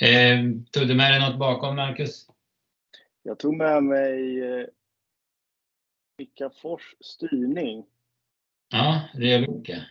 Eh, 0.00 0.60
tog 0.72 0.88
du 0.88 0.94
med 0.94 1.12
dig 1.12 1.20
något 1.20 1.38
bakom, 1.38 1.76
Marcus? 1.76 2.26
Jag 3.22 3.38
tog 3.38 3.56
med 3.56 3.82
mig 3.82 4.42
eh, 4.42 4.66
Mika 6.18 6.50
Fors 6.50 6.94
styrning. 7.00 7.86
Ja, 8.72 9.08
Reluka. 9.14 9.84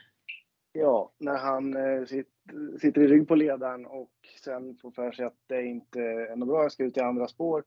Ja, 0.72 1.14
när 1.20 1.38
han 1.38 1.76
eh, 1.76 2.06
sitter 2.06 2.33
i 2.84 2.90
rygg 2.90 3.28
på 3.28 3.36
ledaren 3.36 3.86
och 3.86 4.12
sen 4.44 4.78
får 4.82 4.92
för 4.92 5.12
sig 5.12 5.26
att 5.26 5.38
det 5.48 5.66
inte 5.66 6.00
är 6.02 6.36
något 6.36 6.48
bra, 6.48 6.62
jag 6.62 6.72
ska 6.72 6.84
ut 6.84 6.98
i 6.98 7.00
andra 7.00 7.28
spår. 7.28 7.64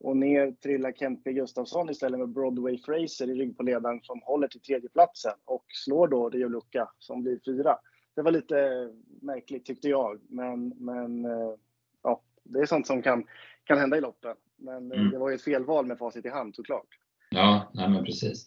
Och 0.00 0.16
ner 0.16 0.52
trillar 0.52 0.92
Kempe 0.92 1.32
Gustafsson 1.32 1.90
istället 1.90 2.18
med 2.18 2.28
Broadway 2.28 2.78
Fraser 2.78 3.30
i 3.30 3.34
rygg 3.34 3.56
på 3.56 3.62
ledaren 3.62 4.00
som 4.02 4.20
håller 4.22 4.48
till 4.48 4.60
tredjeplatsen 4.60 5.32
och 5.44 5.64
slår 5.68 6.08
då 6.08 6.30
Rio 6.30 6.48
Lucca 6.48 6.88
som 6.98 7.22
blir 7.22 7.40
fyra. 7.44 7.78
Det 8.16 8.22
var 8.22 8.30
lite 8.30 8.88
märkligt 9.22 9.64
tyckte 9.64 9.88
jag, 9.88 10.20
men, 10.28 10.68
men 10.68 11.24
eh, 11.24 11.54
ja, 12.02 12.22
det 12.44 12.58
är 12.58 12.66
sånt 12.66 12.86
som 12.86 13.02
kan, 13.02 13.26
kan 13.64 13.78
hända 13.78 13.96
i 13.96 14.00
loppen. 14.00 14.36
Men 14.56 14.92
eh, 14.92 15.00
mm. 15.00 15.10
det 15.10 15.18
var 15.18 15.28
ju 15.28 15.34
ett 15.34 15.42
felval 15.42 15.86
med 15.86 15.98
facit 15.98 16.26
i 16.26 16.28
hand 16.28 16.54
såklart. 16.54 16.88
Ja, 17.30 17.70
nej 17.74 17.90
men 17.90 18.04
precis. 18.04 18.44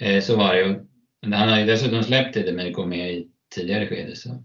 Eh, 0.00 0.20
så 0.20 0.36
var 0.36 0.54
det 0.54 0.60
ju. 0.60 0.86
Han 1.22 1.48
har 1.48 1.58
ju 1.58 1.66
dessutom 1.66 2.02
släppt 2.02 2.34
det 2.34 2.52
med 2.52 2.74
kom 2.74 2.88
med 2.88 3.12
i 3.12 3.30
tidigare 3.54 3.86
skede. 3.86 4.16
Så. 4.16 4.44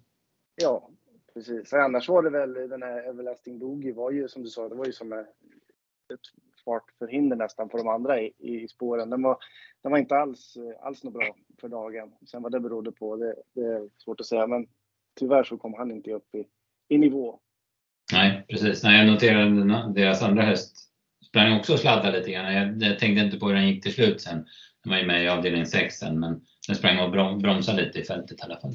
Ja, 0.62 0.90
precis. 1.34 1.70
För 1.70 1.78
annars 1.78 2.10
var 2.10 2.24
det 2.24 2.30
väl 2.30 2.54
den 2.54 2.84
här 2.84 3.10
Everlasting 3.10 3.60
Boogie 3.60 3.94
var 3.94 4.12
ju 4.12 4.28
som 4.28 4.44
du 4.44 4.50
sa, 4.50 4.70
det 4.70 4.76
var 4.76 4.86
ju 4.86 4.94
som 4.94 5.14
ett 5.14 5.26
fartförhinder 6.66 7.36
nästan 7.36 7.70
för 7.70 7.78
de 7.78 7.88
andra 7.88 8.22
i, 8.22 8.34
i 8.38 8.68
spåren. 8.68 9.10
Den 9.10 9.22
var, 9.22 9.38
den 9.84 9.92
var 9.92 10.00
inte 10.00 10.16
alls, 10.16 10.58
alls 10.82 11.04
något 11.04 11.14
bra 11.14 11.36
för 11.62 11.68
dagen. 11.68 12.12
Sen 12.32 12.42
vad 12.42 12.52
det 12.52 12.60
berodde 12.60 12.92
på, 12.92 13.16
det, 13.16 13.36
det 13.54 13.62
är 13.62 13.90
svårt 13.98 14.20
att 14.20 14.26
säga. 14.26 14.48
Men 14.48 14.68
tyvärr 15.20 15.44
så 15.44 15.58
kom 15.58 15.74
han 15.74 15.92
inte 15.92 16.12
upp 16.12 16.36
i, 16.36 16.46
i 16.96 16.98
nivå. 16.98 17.40
Nej, 18.14 18.46
precis. 18.50 18.84
Nej, 18.84 18.98
jag 18.98 19.14
noterade 19.14 19.94
deras 19.94 20.24
andra 20.24 20.44
häst 20.44 20.90
sprang 21.30 21.60
också 21.60 21.74
och 21.74 21.80
sladdade 21.80 22.18
lite 22.18 22.32
grann. 22.32 22.54
Jag, 22.54 22.82
jag 22.82 23.00
tänkte 23.00 23.26
inte 23.26 23.40
på 23.40 23.48
hur 23.48 23.56
den 23.56 23.68
gick 23.68 23.84
till 23.84 23.94
slut 23.94 24.22
sen. 24.22 24.46
Den 24.84 24.92
var 24.92 24.98
ju 24.98 25.06
med 25.06 25.24
i 25.24 25.28
avdelning 25.28 25.66
6 25.66 25.96
sen, 25.96 26.20
men 26.20 26.42
den 26.68 26.76
sprang 26.76 27.00
och 27.00 27.38
bromsade 27.40 27.82
lite 27.82 28.00
i 28.00 28.04
fältet 28.04 28.40
i 28.40 28.44
alla 28.44 28.60
fall. 28.60 28.74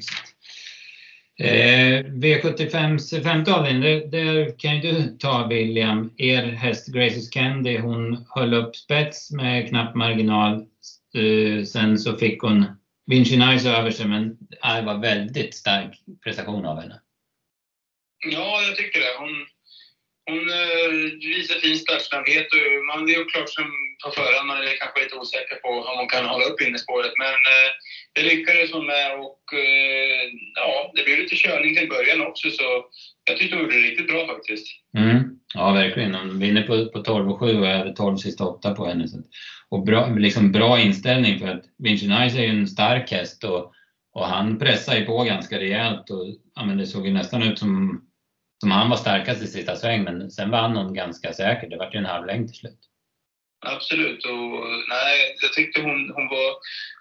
Eh, 1.39 2.05
V75s 2.05 3.23
femte 3.23 3.53
avdelning, 3.53 3.81
där, 3.81 4.07
där 4.07 4.59
kan 4.59 4.75
ju 4.75 4.81
du 4.81 5.17
ta 5.17 5.47
William. 5.47 6.13
Er 6.17 6.43
häst 6.43 6.87
Graces 6.87 7.29
Candy, 7.29 7.77
hon 7.77 8.25
höll 8.29 8.53
upp 8.53 8.75
spets 8.75 9.31
med 9.31 9.69
knapp 9.69 9.95
marginal. 9.95 10.53
Eh, 11.15 11.63
sen 11.63 11.97
så 11.97 12.17
fick 12.17 12.41
hon 12.41 12.65
Vinci 13.07 13.37
Nice 13.37 13.69
över 13.69 13.91
sig, 13.91 14.07
men 14.07 14.37
det 14.39 14.81
var 14.85 15.01
väldigt 15.01 15.55
stark 15.55 15.99
prestation 16.23 16.65
av 16.65 16.81
henne. 16.81 17.01
Ja, 18.31 18.61
jag 18.67 18.75
tycker 18.75 18.99
det. 18.99 19.15
Hon, 19.19 19.45
hon 20.25 20.49
eh, 20.49 21.19
visar 21.19 21.59
fin 21.59 21.77
startsnabbhet 21.77 22.47
och 22.53 22.85
man, 22.85 23.05
det 23.05 23.13
är 23.13 23.17
ju 23.17 23.25
klart 23.25 23.49
som 23.49 23.65
på 24.05 24.11
förhand, 24.11 24.47
man 24.47 24.57
är 24.57 24.79
kanske 24.81 25.03
lite 25.03 25.19
osäker 25.21 25.55
på 25.63 25.69
om 25.89 25.97
hon 25.99 26.09
kan 26.13 26.25
hålla 26.33 26.45
upp 26.49 26.61
innespåret. 26.61 27.13
Men 27.23 27.37
eh, 27.53 27.69
det 28.15 28.23
lyckades 28.31 28.71
hon 28.75 28.85
med 28.93 29.07
och 29.25 29.41
eh, 29.65 30.23
ja, 30.61 30.91
det 30.95 31.03
blev 31.05 31.17
lite 31.19 31.35
körning 31.35 31.75
till 31.75 31.93
början 31.95 32.27
också 32.29 32.47
så 32.49 32.67
jag 33.27 33.37
tyckte 33.37 33.55
hon 33.55 33.63
gjorde 33.63 33.81
det 33.81 33.87
riktigt 33.87 34.11
bra 34.11 34.27
faktiskt. 34.27 34.67
Mm. 34.97 35.19
Ja, 35.53 35.71
verkligen. 35.71 36.15
Hon 36.15 36.39
vinner 36.39 36.63
på, 36.69 36.73
på 36.93 36.99
12 36.99 37.31
och 37.31 37.39
7 37.39 37.59
och 37.59 37.67
över 37.67 37.93
12 37.93 38.17
sista 38.17 38.43
8 38.45 38.75
på 38.75 38.85
henne. 38.85 39.07
Så. 39.07 39.17
Och 39.69 39.85
bra, 39.85 40.07
liksom 40.07 40.51
bra 40.51 40.79
inställning 40.79 41.39
för 41.39 41.47
att 41.47 41.63
Vinci 41.77 42.07
Nice 42.07 42.37
är 42.39 42.43
ju 42.43 42.59
en 42.59 42.67
stark 42.67 43.11
häst 43.11 43.43
och, 43.43 43.73
och 44.13 44.25
han 44.25 44.59
pressar 44.59 44.95
ju 44.95 45.05
på 45.05 45.23
ganska 45.23 45.59
rejält 45.59 46.09
och 46.09 46.25
ja, 46.55 46.65
men 46.65 46.77
det 46.77 46.87
såg 46.87 47.07
ju 47.07 47.13
nästan 47.13 47.43
ut 47.43 47.59
som 47.59 48.01
som 48.59 48.71
han 48.71 48.89
var 48.89 48.97
starkast 48.97 49.41
i 49.41 49.47
sista 49.47 49.75
sväng, 49.75 50.03
men 50.03 50.31
sen 50.31 50.51
vann 50.51 50.75
hon 50.75 50.93
ganska 50.93 51.33
säkert. 51.33 51.69
Det 51.69 51.77
var 51.77 51.89
ju 51.93 51.99
en 51.99 52.05
halv 52.05 52.25
längd 52.25 52.47
till 52.47 52.57
slut. 52.57 52.79
Absolut. 53.65 54.25
Och, 54.25 54.49
nej, 54.89 55.35
jag 55.41 55.53
tyckte 55.53 55.81
hon, 55.81 56.11
hon 56.15 56.27
var, 56.27 56.49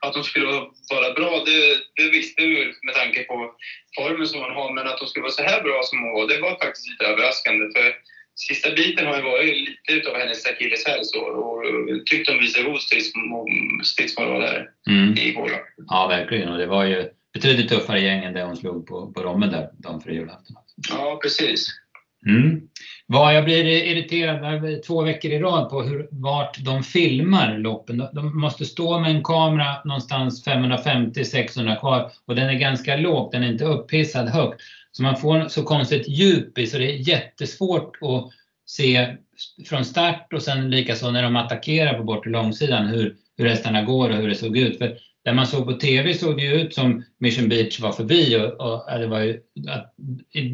att 0.00 0.14
hon 0.14 0.24
skulle 0.24 0.46
vara 0.90 1.14
bra, 1.18 1.42
det, 1.46 1.60
det 1.96 2.10
visste 2.10 2.42
vi 2.42 2.72
med 2.86 2.94
tanke 2.94 3.24
på 3.24 3.54
formen 3.96 4.26
som 4.26 4.40
hon 4.40 4.54
har. 4.54 4.74
Men 4.74 4.86
att 4.86 5.00
hon 5.00 5.08
skulle 5.08 5.22
vara 5.22 5.32
så 5.32 5.42
här 5.42 5.62
bra 5.62 5.80
som 5.84 5.98
hon 6.02 6.12
var, 6.12 6.28
det 6.28 6.40
var 6.40 6.64
faktiskt 6.64 6.88
lite 6.88 7.04
överraskande. 7.04 7.64
För 7.74 7.94
sista 8.34 8.70
biten 8.70 9.06
har 9.06 9.16
ju 9.16 9.22
varit 9.22 9.56
lite 9.68 9.92
utav 9.92 10.16
hennes 10.16 10.46
akilleshäl 10.46 11.04
så 11.04 11.20
och 11.20 11.62
tyckte 12.06 12.32
hon 12.32 12.40
visade 12.40 12.64
god 12.64 12.80
stridsmoral 13.84 14.40
där 14.40 14.70
mm. 14.90 15.14
igår. 15.18 15.50
Ja, 15.88 16.06
verkligen. 16.06 16.48
Och 16.48 16.58
det 16.58 16.66
var 16.66 16.84
ju 16.84 17.08
betydligt 17.32 17.68
tuffare 17.68 18.00
gäng 18.00 18.24
än 18.24 18.34
det 18.34 18.42
hon 18.42 18.56
slog 18.56 18.86
på, 18.86 19.12
på 19.12 19.22
Romme 19.22 19.46
där 19.46 19.68
de 19.78 20.00
för 20.00 20.10
julafton. 20.10 20.56
Ja, 20.90 21.18
precis. 21.22 21.68
Mm. 22.26 22.60
Vad 23.06 23.34
jag 23.34 23.44
blir 23.44 23.64
irriterad 23.64 24.82
två 24.82 25.02
veckor 25.02 25.30
i 25.30 25.38
rad 25.38 25.70
på 25.70 25.82
hur, 25.82 26.08
vart 26.10 26.58
de 26.58 26.82
filmar 26.82 27.58
loppen. 27.58 28.02
De 28.12 28.40
måste 28.40 28.64
stå 28.64 28.98
med 28.98 29.10
en 29.10 29.22
kamera 29.22 29.76
någonstans 29.84 30.46
550-600 30.46 31.80
kvar 31.80 32.10
och 32.26 32.34
den 32.34 32.48
är 32.48 32.54
ganska 32.54 32.96
låg, 32.96 33.32
den 33.32 33.42
är 33.42 33.52
inte 33.52 33.64
upphissad 33.64 34.28
högt. 34.28 34.60
Så 34.92 35.02
man 35.02 35.16
får 35.16 35.48
så 35.48 35.62
konstigt 35.62 36.08
djup 36.08 36.58
i 36.58 36.66
så 36.66 36.78
det 36.78 36.92
är 36.92 37.08
jättesvårt 37.08 37.96
att 38.00 38.30
se 38.66 39.16
från 39.68 39.84
start 39.84 40.32
och 40.32 40.42
sen 40.42 40.70
likaså 40.70 41.10
när 41.10 41.22
de 41.22 41.36
attackerar 41.36 41.98
på 41.98 42.04
bortre 42.04 42.30
långsidan 42.30 42.86
hur, 42.86 43.16
hur 43.36 43.46
hästarna 43.46 43.82
går 43.82 44.10
och 44.10 44.16
hur 44.16 44.28
det 44.28 44.34
såg 44.34 44.56
ut. 44.56 44.78
För 44.78 44.98
när 45.24 45.34
man 45.34 45.46
såg 45.46 45.66
på 45.66 45.72
TV 45.72 46.14
såg 46.14 46.36
det 46.36 46.42
ju 46.42 46.52
ut 46.52 46.74
som 46.74 47.04
Mission 47.18 47.48
Beach 47.48 47.80
var 47.80 47.92
förbi 47.92 48.36
och, 48.36 48.60
och 48.60 48.98
det 48.98 49.06
var 49.06 49.20
ju 49.20 49.40
att, 49.68 49.94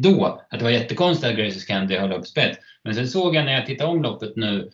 då 0.01 0.25
att 0.49 0.59
det 0.59 0.63
var 0.63 0.71
jättekonstigt 0.71 1.31
att 1.31 1.37
Gracie 1.37 1.65
Candy 1.67 1.97
höll 1.97 2.13
upp 2.13 2.27
spets. 2.27 2.59
Men 2.83 2.95
sen 2.95 3.07
såg 3.07 3.35
jag 3.35 3.45
när 3.45 3.53
jag 3.53 3.65
tittade 3.65 3.91
om 3.91 4.01
loppet 4.01 4.35
nu 4.35 4.69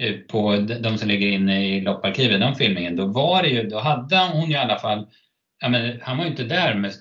eh, 0.00 0.16
på 0.16 0.56
de 0.80 0.98
som 0.98 1.08
ligger 1.08 1.28
inne 1.28 1.76
i 1.76 1.80
lopparkivet, 1.80 2.40
den 2.40 2.54
filmningen, 2.54 2.96
då 2.96 3.06
var 3.06 3.42
det 3.42 3.48
ju, 3.48 3.62
då 3.62 3.78
hade 3.78 4.16
hon 4.16 4.50
i 4.50 4.56
alla 4.56 4.78
fall, 4.78 5.06
ja 5.60 5.68
men 5.68 6.00
han 6.02 6.16
var 6.16 6.24
ju 6.24 6.30
inte 6.30 6.44
där 6.44 6.74
med, 6.74 6.92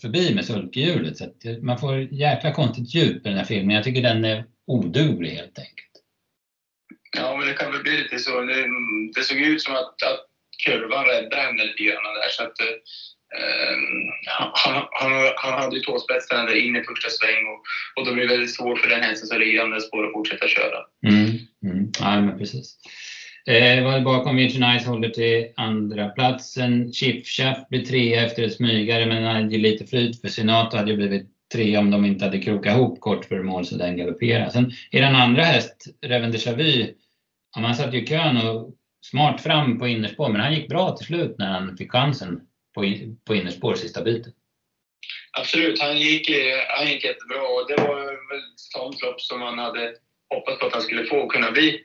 förbi 0.00 0.34
med 0.34 0.44
sulkehjulet 0.44 1.16
så 1.16 1.24
att 1.24 1.62
man 1.62 1.78
får 1.78 2.00
jäkla 2.00 2.52
konstigt 2.52 2.94
djup 2.94 3.26
i 3.26 3.28
den 3.28 3.38
här 3.38 3.44
filmen. 3.44 3.76
Jag 3.76 3.84
tycker 3.84 4.02
den 4.02 4.24
är 4.24 4.44
oduglig 4.66 5.30
helt 5.30 5.58
enkelt. 5.58 5.88
Ja, 7.16 7.36
men 7.36 7.48
det 7.48 7.54
kan 7.54 7.72
väl 7.72 7.82
bli 7.82 7.98
lite 7.98 8.18
så. 8.18 8.40
Det, 8.40 8.66
det 9.14 9.22
såg 9.22 9.38
ut 9.38 9.62
som 9.62 9.74
att, 9.74 9.80
att 9.80 10.28
kurvan 10.64 11.04
räddade 11.04 11.42
henne 11.42 11.64
lite 11.64 11.82
grann 11.82 12.14
där. 12.20 12.30
Så 12.30 12.42
att, 12.42 12.60
eh, 12.60 13.76
han, 14.54 14.86
han, 14.90 15.12
han 15.36 15.62
hade 15.62 15.76
ju 15.76 15.82
tåspetsen 15.82 16.46
där 16.46 16.56
in 16.56 16.76
i 16.76 16.82
första 16.82 17.10
sväng 17.10 17.42
och, 17.52 17.60
och 17.96 18.06
då 18.06 18.14
blir 18.14 18.22
det 18.22 18.34
väldigt 18.34 18.54
svårt 18.54 18.78
för 18.78 18.88
den 18.88 19.02
hästen 19.02 19.28
som 19.28 19.38
ligger 19.38 19.62
andra 19.62 19.80
spår 19.80 20.06
att 20.06 20.12
fortsätta 20.12 20.48
köra. 20.48 20.78
Mm, 21.06 21.26
mm. 21.64 21.92
Ja, 22.00 22.20
men 22.20 22.38
precis. 22.38 22.76
Eh, 23.46 23.84
var 23.84 24.00
bakom 24.00 24.36
Virgin 24.36 24.78
Ice 24.78 24.86
håller 24.86 25.08
till 25.08 25.46
andra 25.56 26.08
platsen. 26.08 26.92
Chip 26.92 27.26
Chaff 27.26 27.68
blir 27.68 27.84
trea 27.84 28.26
efter 28.26 28.42
ett 28.42 28.54
smygare 28.54 29.06
men 29.06 29.24
hade 29.24 29.54
ju 29.54 29.58
lite 29.58 29.86
flyt 29.86 30.20
för 30.20 30.28
Senato 30.28 30.76
hade 30.76 30.90
ju 30.90 30.96
blivit 30.96 31.26
tre 31.52 31.76
om 31.76 31.90
de 31.90 32.04
inte 32.04 32.24
hade 32.24 32.40
krokat 32.40 32.76
ihop 32.76 33.00
kort 33.00 33.24
för 33.24 33.42
mål 33.42 33.66
så 33.66 33.76
den 33.76 33.96
galopperade. 33.96 34.50
Sen 34.50 34.72
är 34.90 35.02
den 35.02 35.14
andra 35.14 35.42
häst, 35.42 35.86
Reven 36.02 36.32
de 36.32 36.38
Chavy, 36.38 36.94
ja, 37.54 37.60
man 37.60 37.74
satt 37.74 37.94
ju 37.94 38.02
i 38.02 38.06
kön 38.06 38.36
och 38.36 38.74
smart 39.00 39.42
fram 39.42 39.78
på 39.78 39.88
innerspår, 39.88 40.28
men 40.28 40.40
han 40.40 40.54
gick 40.54 40.68
bra 40.68 40.96
till 40.96 41.06
slut 41.06 41.34
när 41.38 41.46
han 41.46 41.76
fick 41.76 41.92
chansen 41.92 42.40
på, 42.74 42.94
på 43.26 43.34
innerspår 43.34 43.74
sista 43.74 44.02
biten. 44.02 44.32
Absolut, 45.32 45.80
han 45.80 45.98
gick, 45.98 46.30
han 46.68 46.86
gick 46.86 47.04
jättebra 47.04 47.42
och 47.42 47.64
det 47.68 47.82
var 47.82 48.04
väl 48.04 48.38
ett 48.38 48.60
sånt 48.60 49.02
lopp 49.02 49.20
som 49.20 49.40
man 49.40 49.58
hade 49.58 49.94
hoppats 50.34 50.58
på 50.58 50.66
att 50.66 50.72
han 50.72 50.82
skulle 50.82 51.04
få 51.04 51.28
kunna 51.28 51.50
bli 51.50 51.80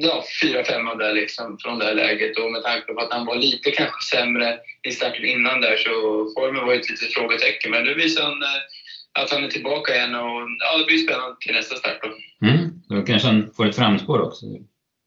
ja, 0.00 0.24
fyra, 0.42 0.64
femma 0.64 0.94
där 0.94 1.12
liksom 1.12 1.58
från 1.62 1.78
det 1.78 1.84
här 1.84 1.94
läget 1.94 2.38
och 2.38 2.52
med 2.52 2.62
tanke 2.62 2.92
på 2.92 3.00
att 3.00 3.12
han 3.12 3.26
var 3.26 3.36
lite 3.36 3.70
kanske 3.70 4.16
sämre 4.16 4.58
i 4.88 4.90
starten 4.90 5.24
innan 5.24 5.60
där 5.60 5.76
så 5.76 5.90
formen 6.34 6.66
var 6.66 6.74
ett 6.74 6.90
litet 6.90 7.14
frågetecken. 7.14 7.70
Men 7.70 7.84
nu 7.84 7.94
visar 7.94 8.22
han 8.22 8.42
eh, 8.42 9.22
att 9.22 9.30
han 9.30 9.44
är 9.44 9.48
tillbaka 9.48 9.94
igen 9.94 10.14
och 10.14 10.40
ja, 10.58 10.78
det 10.78 10.84
blir 10.86 10.98
spännande 10.98 11.36
till 11.40 11.54
nästa 11.54 11.76
start 11.76 11.98
då. 12.02 12.08
Mm, 12.46 12.70
då 12.88 13.02
kanske 13.02 13.28
han 13.28 13.52
får 13.56 13.66
ett 13.66 13.76
framspår 13.76 14.22
också 14.22 14.46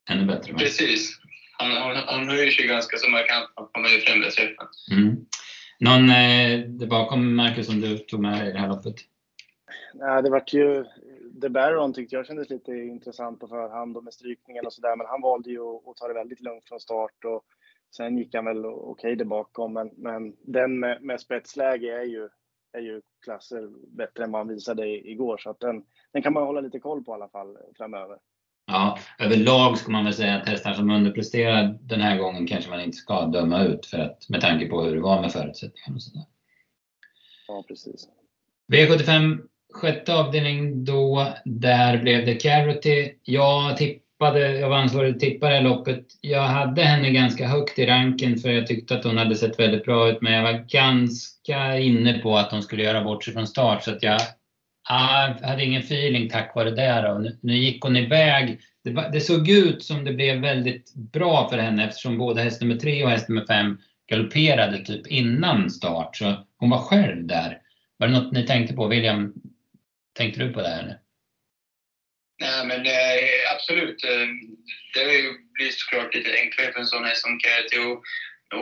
ännu 0.07 0.25
bättre. 0.25 0.53
Va? 0.53 0.59
Precis. 0.59 1.19
Han, 1.57 1.71
han, 1.71 1.95
han 1.95 2.29
höjer 2.29 2.51
sig 2.51 2.67
ganska 2.67 2.97
så 2.97 3.09
markant. 3.09 3.51
Han 3.55 3.67
kommer 3.67 3.89
ju 3.89 3.99
främre 3.99 4.31
träffen. 4.31 4.67
Mm. 4.91 5.25
Någon 5.79 6.09
eh, 6.09 6.87
bakom 6.87 7.35
Marcus 7.35 7.65
som 7.65 7.81
du 7.81 7.97
tog 7.97 8.19
med 8.21 8.47
i 8.47 8.51
det 8.51 8.59
här 8.59 8.67
loppet? 8.67 8.95
Nej, 9.93 10.23
det 10.23 10.29
vart 10.29 10.53
ju 10.53 10.85
The 11.41 11.49
Baron 11.49 11.93
tyckte 11.93 12.15
jag 12.15 12.25
kändes 12.25 12.49
lite 12.49 12.71
intressant 12.71 13.39
på 13.39 13.47
förhand 13.47 13.97
och 13.97 14.03
med 14.03 14.13
strykningen 14.13 14.65
och 14.65 14.73
sådär. 14.73 14.95
Men 14.95 15.07
han 15.07 15.21
valde 15.21 15.49
ju 15.49 15.61
att, 15.61 15.95
ta 15.95 16.07
det 16.07 16.13
väldigt 16.13 16.41
lugnt 16.41 16.67
från 16.67 16.79
start 16.79 17.25
och 17.25 17.43
sen 17.95 18.17
gick 18.17 18.35
han 18.35 18.45
väl 18.45 18.65
okej 18.65 18.83
okay 18.83 19.15
där 19.15 19.25
bakom. 19.25 19.73
Men, 19.73 19.91
men 19.97 20.35
den 20.39 20.79
med, 20.79 21.01
med 21.01 21.21
spetsläge 21.21 22.01
är 22.01 22.05
ju, 22.05 22.29
är 22.73 22.81
ju 22.81 23.01
klasser 23.23 23.69
bättre 23.87 24.23
än 24.23 24.31
vad 24.31 24.39
han 24.39 24.55
visade 24.55 24.87
igår. 24.87 25.37
Så 25.37 25.49
att 25.49 25.59
den, 25.59 25.83
den 26.13 26.21
kan 26.21 26.33
man 26.33 26.43
hålla 26.43 26.61
lite 26.61 26.79
koll 26.79 27.03
på 27.03 27.11
i 27.11 27.15
alla 27.15 27.29
fall 27.29 27.57
framöver. 27.77 28.17
Ja, 28.67 28.99
överlag 29.19 29.77
ska 29.77 29.91
man 29.91 30.03
väl 30.03 30.13
säga 30.13 30.35
att 30.35 30.49
hästar 30.49 30.73
som 30.73 30.89
underpresterar 30.89 31.77
den 31.81 32.01
här 32.01 32.17
gången 32.17 32.47
kanske 32.47 32.69
man 32.69 32.81
inte 32.81 32.97
ska 32.97 33.25
döma 33.25 33.63
ut 33.63 33.85
för 33.85 33.99
att 33.99 34.29
med 34.29 34.41
tanke 34.41 34.65
på 34.65 34.83
hur 34.83 34.95
det 34.95 35.01
var 35.01 35.21
med 35.21 35.31
förutsättningarna 35.31 35.95
och 35.95 36.01
sådär. 36.01 36.25
Ja, 37.47 37.63
precis. 37.67 38.07
V75 38.71 39.37
sjätte 39.73 40.15
avdelning 40.15 40.85
då, 40.85 41.33
där 41.45 41.97
blev 41.97 42.25
det 42.25 42.35
Carroty. 42.35 43.11
Jag 43.23 43.77
tippade, 43.77 44.57
jag 44.57 44.69
var 44.69 44.77
ansvarig 44.77 45.13
att 45.13 45.19
tippa 45.19 45.49
det 45.49 45.55
här 45.55 45.61
loppet. 45.61 46.05
Jag 46.21 46.43
hade 46.43 46.81
henne 46.81 47.09
ganska 47.09 47.47
högt 47.47 47.79
i 47.79 47.85
ranken 47.85 48.37
för 48.37 48.49
jag 48.49 48.67
tyckte 48.67 48.95
att 48.97 49.03
hon 49.03 49.17
hade 49.17 49.35
sett 49.35 49.59
väldigt 49.59 49.85
bra 49.85 50.09
ut 50.09 50.21
men 50.21 50.33
jag 50.33 50.43
var 50.43 50.65
ganska 50.69 51.79
inne 51.79 52.19
på 52.19 52.37
att 52.37 52.51
hon 52.51 52.63
skulle 52.63 52.83
göra 52.83 53.03
bort 53.03 53.23
sig 53.23 53.33
från 53.33 53.47
start 53.47 53.83
så 53.83 53.91
att 53.91 54.03
jag 54.03 54.19
jag 54.89 55.47
hade 55.47 55.63
ingen 55.63 55.81
feeling 55.81 56.29
tack 56.29 56.55
vare 56.55 56.71
det. 56.71 57.01
Då. 57.01 57.17
Nu, 57.17 57.37
nu 57.41 57.57
gick 57.57 57.83
hon 57.83 57.97
iväg. 57.97 58.61
Det, 58.83 59.09
det, 59.13 59.21
såg 59.21 59.49
ut 59.49 59.83
som 59.83 60.05
det 60.05 60.13
blev 60.13 60.41
väldigt 60.41 60.93
bra 60.95 61.49
för 61.49 61.57
henne 61.57 61.87
eftersom 61.87 62.17
både 62.17 62.41
häst 62.41 62.61
nummer 62.61 62.75
tre 62.75 63.03
och 63.03 63.09
häst 63.09 63.29
nummer 63.29 63.45
fem 63.45 63.77
galopperade 64.09 64.85
typ 64.85 65.07
innan 65.07 65.69
start. 65.69 66.15
Så 66.15 66.45
hon 66.57 66.69
var 66.69 66.79
själv 66.79 67.27
där. 67.27 67.61
Var 67.97 68.07
det 68.07 68.13
något 68.13 68.33
ni 68.33 68.45
tänkte 68.47 68.73
på? 68.73 68.87
William, 68.87 69.33
tänkte 70.13 70.39
du 70.39 70.53
på 70.53 70.61
det 70.61 70.67
här? 70.67 70.99
Nej, 72.39 72.65
men 72.65 72.85
eh, 72.85 73.53
absolut. 73.55 74.03
Eh, 74.03 74.27
det 74.93 75.05
blir 75.53 75.69
såklart 75.71 76.15
lite 76.15 76.31
enklare 76.31 76.73
för 76.73 76.79
en 76.79 76.85
sån 76.85 77.05
häst 77.05 77.21
som 77.21 77.39
Kerry. 77.39 77.85
Och, 77.85 78.03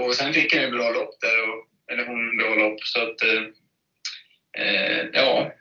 och 0.08 0.16
sen 0.16 0.34
fick 0.34 0.54
han 0.54 0.64
ju 0.64 0.72
bra 0.72 0.92
lopp 0.92 1.20
där. 1.22 1.38
Och, 1.50 1.92
eller 1.92 2.06
hon 2.06 2.38
bra 2.38 2.56
lopp. 2.56 2.80
Så 2.84 3.02
att, 3.02 3.22
eh, 3.22 3.44
eh 4.66 5.06
ja, 5.14 5.52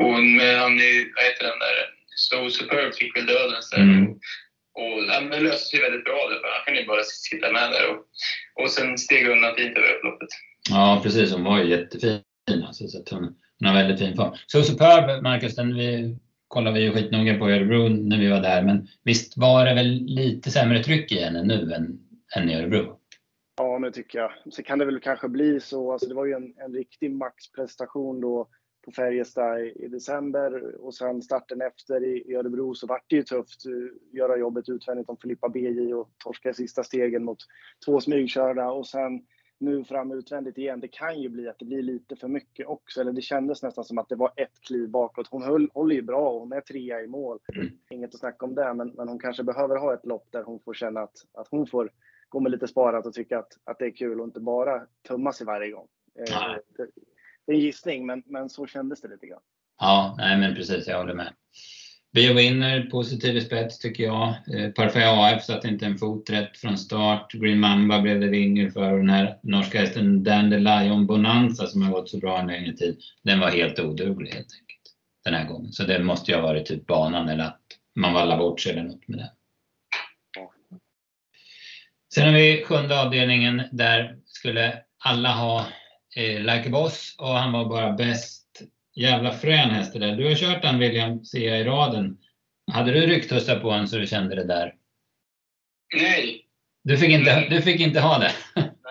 och 0.00 0.18
med 0.38 0.58
han, 0.62 0.72
vad 1.16 1.24
heter 1.28 1.44
den 1.50 1.58
där, 1.64 1.76
So 2.18 2.50
Superb 2.50 2.94
fick 2.94 3.16
väl 3.16 3.26
döden 3.26 3.62
sen. 3.62 3.82
Mm. 3.82 4.12
Och 4.80 4.96
han 5.14 5.28
löste 5.28 5.66
sig 5.68 5.80
väldigt 5.80 6.04
bra 6.04 6.28
där, 6.28 6.40
för 6.40 6.48
han 6.54 6.64
kan 6.64 6.74
ju 6.74 6.86
bara 6.86 7.02
sitta 7.02 7.52
med 7.52 7.70
där 7.70 7.84
och, 7.90 8.00
och 8.62 8.70
sen 8.70 8.98
steg 8.98 9.28
undan 9.28 9.54
fint 9.56 9.78
över 9.78 9.96
upploppet. 9.96 10.28
Ja, 10.70 11.00
precis. 11.02 11.32
Hon 11.32 11.44
var 11.44 11.58
ju 11.58 11.70
jättefin. 11.70 12.22
Alltså, 12.66 12.88
så 12.88 12.98
att 12.98 13.08
hon, 13.08 13.24
hon 13.58 13.68
har 13.68 13.74
väldigt 13.74 13.98
fin 13.98 14.16
form. 14.16 14.32
So 14.46 14.62
Superb, 14.62 15.22
Marcus, 15.22 15.56
den 15.56 15.74
vi 15.74 16.16
kollade 16.48 16.78
vi 16.78 16.84
ju 16.84 16.92
skitnoga 16.92 17.38
på 17.38 17.50
i 17.50 17.52
Örebro 17.52 17.88
när 17.88 18.18
vi 18.18 18.30
var 18.30 18.40
där. 18.40 18.62
Men 18.62 18.88
visst 19.04 19.36
var 19.36 19.64
det 19.64 19.74
väl 19.74 20.04
lite 20.06 20.50
sämre 20.50 20.82
tryck 20.82 21.12
i 21.12 21.20
henne 21.20 21.42
nu 21.42 21.72
än, 21.72 21.98
än 22.36 22.50
i 22.50 22.54
Örebro? 22.54 22.98
Ja, 23.56 23.78
det 23.78 23.92
tycker 23.92 24.18
jag. 24.18 24.32
Så 24.50 24.62
kan 24.62 24.78
det 24.78 24.84
väl 24.84 25.00
kanske 25.00 25.28
bli 25.28 25.60
så. 25.60 25.92
Alltså, 25.92 26.08
det 26.08 26.14
var 26.14 26.26
ju 26.26 26.32
en, 26.32 26.54
en 26.56 26.74
riktig 26.74 27.10
maxprestation 27.10 28.20
då 28.20 28.48
på 28.84 28.92
Färjestad 28.92 29.60
i 29.60 29.88
december 29.88 30.74
och 30.80 30.94
sen 30.94 31.22
starten 31.22 31.62
efter 31.62 32.04
i 32.04 32.34
Örebro 32.34 32.74
så 32.74 32.86
vart 32.86 33.04
det 33.06 33.16
ju 33.16 33.22
tufft. 33.22 33.62
Göra 34.12 34.36
jobbet 34.36 34.68
utvändigt 34.68 35.08
om 35.08 35.16
Filippa 35.16 35.48
BJ 35.48 35.94
och 35.94 36.10
torska 36.24 36.54
sista 36.54 36.84
stegen 36.84 37.24
mot 37.24 37.38
två 37.86 38.00
smygkörda 38.00 38.70
och 38.70 38.86
sen 38.86 39.26
nu 39.60 39.84
fram 39.84 40.12
utvändigt 40.12 40.58
igen. 40.58 40.80
Det 40.80 40.88
kan 40.88 41.20
ju 41.20 41.28
bli 41.28 41.48
att 41.48 41.58
det 41.58 41.64
blir 41.64 41.82
lite 41.82 42.16
för 42.16 42.28
mycket 42.28 42.66
också. 42.66 43.00
Eller 43.00 43.12
det 43.12 43.22
kändes 43.22 43.62
nästan 43.62 43.84
som 43.84 43.98
att 43.98 44.08
det 44.08 44.16
var 44.16 44.32
ett 44.36 44.60
kliv 44.66 44.88
bakåt. 44.88 45.28
Hon 45.30 45.42
höll, 45.42 45.70
håller 45.74 45.94
ju 45.94 46.02
bra 46.02 46.30
och 46.30 46.40
hon 46.40 46.52
är 46.52 46.60
trea 46.60 47.02
i 47.02 47.06
mål. 47.06 47.38
Mm. 47.54 47.68
Inget 47.90 48.14
att 48.14 48.20
snacka 48.20 48.46
om 48.46 48.54
det, 48.54 48.74
men, 48.74 48.88
men 48.88 49.08
hon 49.08 49.18
kanske 49.18 49.42
behöver 49.42 49.76
ha 49.76 49.94
ett 49.94 50.06
lopp 50.06 50.26
där 50.30 50.42
hon 50.42 50.60
får 50.60 50.74
känna 50.74 51.00
att, 51.00 51.16
att 51.32 51.48
hon 51.50 51.66
får 51.66 51.90
gå 52.28 52.40
med 52.40 52.52
lite 52.52 52.68
sparat 52.68 53.06
och 53.06 53.12
tycka 53.14 53.38
att, 53.38 53.52
att 53.64 53.78
det 53.78 53.86
är 53.86 53.90
kul 53.90 54.20
och 54.20 54.26
inte 54.26 54.40
bara 54.40 54.86
tumma 55.08 55.32
sig 55.32 55.46
varje 55.46 55.70
gång. 55.70 55.88
Eh, 56.18 56.56
det 56.76 56.86
en 57.52 57.60
gissning, 57.60 58.06
men, 58.06 58.22
men 58.26 58.48
så 58.48 58.66
kändes 58.66 59.00
det 59.00 59.08
lite 59.08 59.26
grann. 59.26 59.40
Ja, 59.80 60.14
nej 60.18 60.38
men 60.38 60.54
precis, 60.54 60.86
jag 60.86 60.98
håller 60.98 61.14
med. 61.14 61.32
Biovinner, 62.12 62.82
positiv 62.82 63.36
i 63.36 63.40
spets 63.40 63.78
tycker 63.78 64.04
jag. 64.04 64.28
Eh, 64.28 64.70
Parfait 64.70 65.06
AF 65.06 65.44
satte 65.44 65.68
inte 65.68 65.86
en 65.86 65.98
fot 65.98 66.30
rätt 66.30 66.56
från 66.56 66.78
start. 66.78 67.32
Green 67.32 67.60
Mamba 67.60 68.00
blev 68.00 68.20
det 68.20 68.26
vinner 68.26 68.70
för 68.70 68.92
Och 68.92 68.98
den 68.98 69.10
här 69.10 69.38
norska 69.42 69.80
hästen 69.80 70.24
Dandelion 70.24 71.06
Bonanza 71.06 71.66
som 71.66 71.82
har 71.82 71.92
gått 71.92 72.10
så 72.10 72.18
bra 72.18 72.38
en 72.38 72.46
längre 72.46 72.72
tid. 72.72 73.00
Den 73.22 73.40
var 73.40 73.50
helt 73.50 73.80
oduglig 73.80 74.30
helt 74.30 74.52
enkelt 74.60 74.94
den 75.24 75.34
här 75.34 75.48
gången. 75.48 75.72
Så 75.72 75.84
det 75.84 75.98
måste 75.98 76.30
ju 76.30 76.36
ha 76.36 76.42
varit 76.42 76.66
typ 76.66 76.86
banan 76.86 77.28
eller 77.28 77.44
att 77.44 77.60
man 77.94 78.14
vallar 78.14 78.38
bort 78.38 78.60
sig 78.60 78.72
eller 78.72 78.82
något 78.82 79.08
med 79.08 79.18
det. 79.18 79.30
Sen 82.14 82.26
har 82.26 82.32
vi 82.32 82.64
sjunde 82.64 83.02
avdelningen 83.02 83.62
där 83.72 84.16
skulle 84.24 84.82
alla 84.98 85.32
ha 85.32 85.66
eh, 86.18 86.40
Like 86.40 86.66
a 86.66 86.70
Boss 86.70 87.16
och 87.18 87.28
han 87.28 87.52
var 87.52 87.64
bara 87.64 87.92
bäst. 87.92 88.44
jävla 88.96 89.32
frän 89.32 89.70
häst 89.70 89.92
det 89.92 89.98
där. 89.98 90.16
Du 90.16 90.28
har 90.28 90.34
kört 90.34 90.62
den 90.62 90.78
William, 90.78 91.24
ser 91.24 91.48
jag 91.48 91.60
i 91.60 91.64
raden. 91.64 92.16
Hade 92.72 92.92
du 92.92 93.00
rycktussar 93.06 93.60
på 93.60 93.70
den 93.70 93.88
så 93.88 93.96
du 93.96 94.06
kände 94.06 94.34
det 94.36 94.44
där? 94.44 94.74
Nej. 95.94 96.44
Du 96.84 96.98
fick 96.98 97.10
inte, 97.10 97.46
du 97.50 97.62
fick 97.62 97.80
inte 97.80 98.00
ha 98.00 98.18
det? 98.18 98.32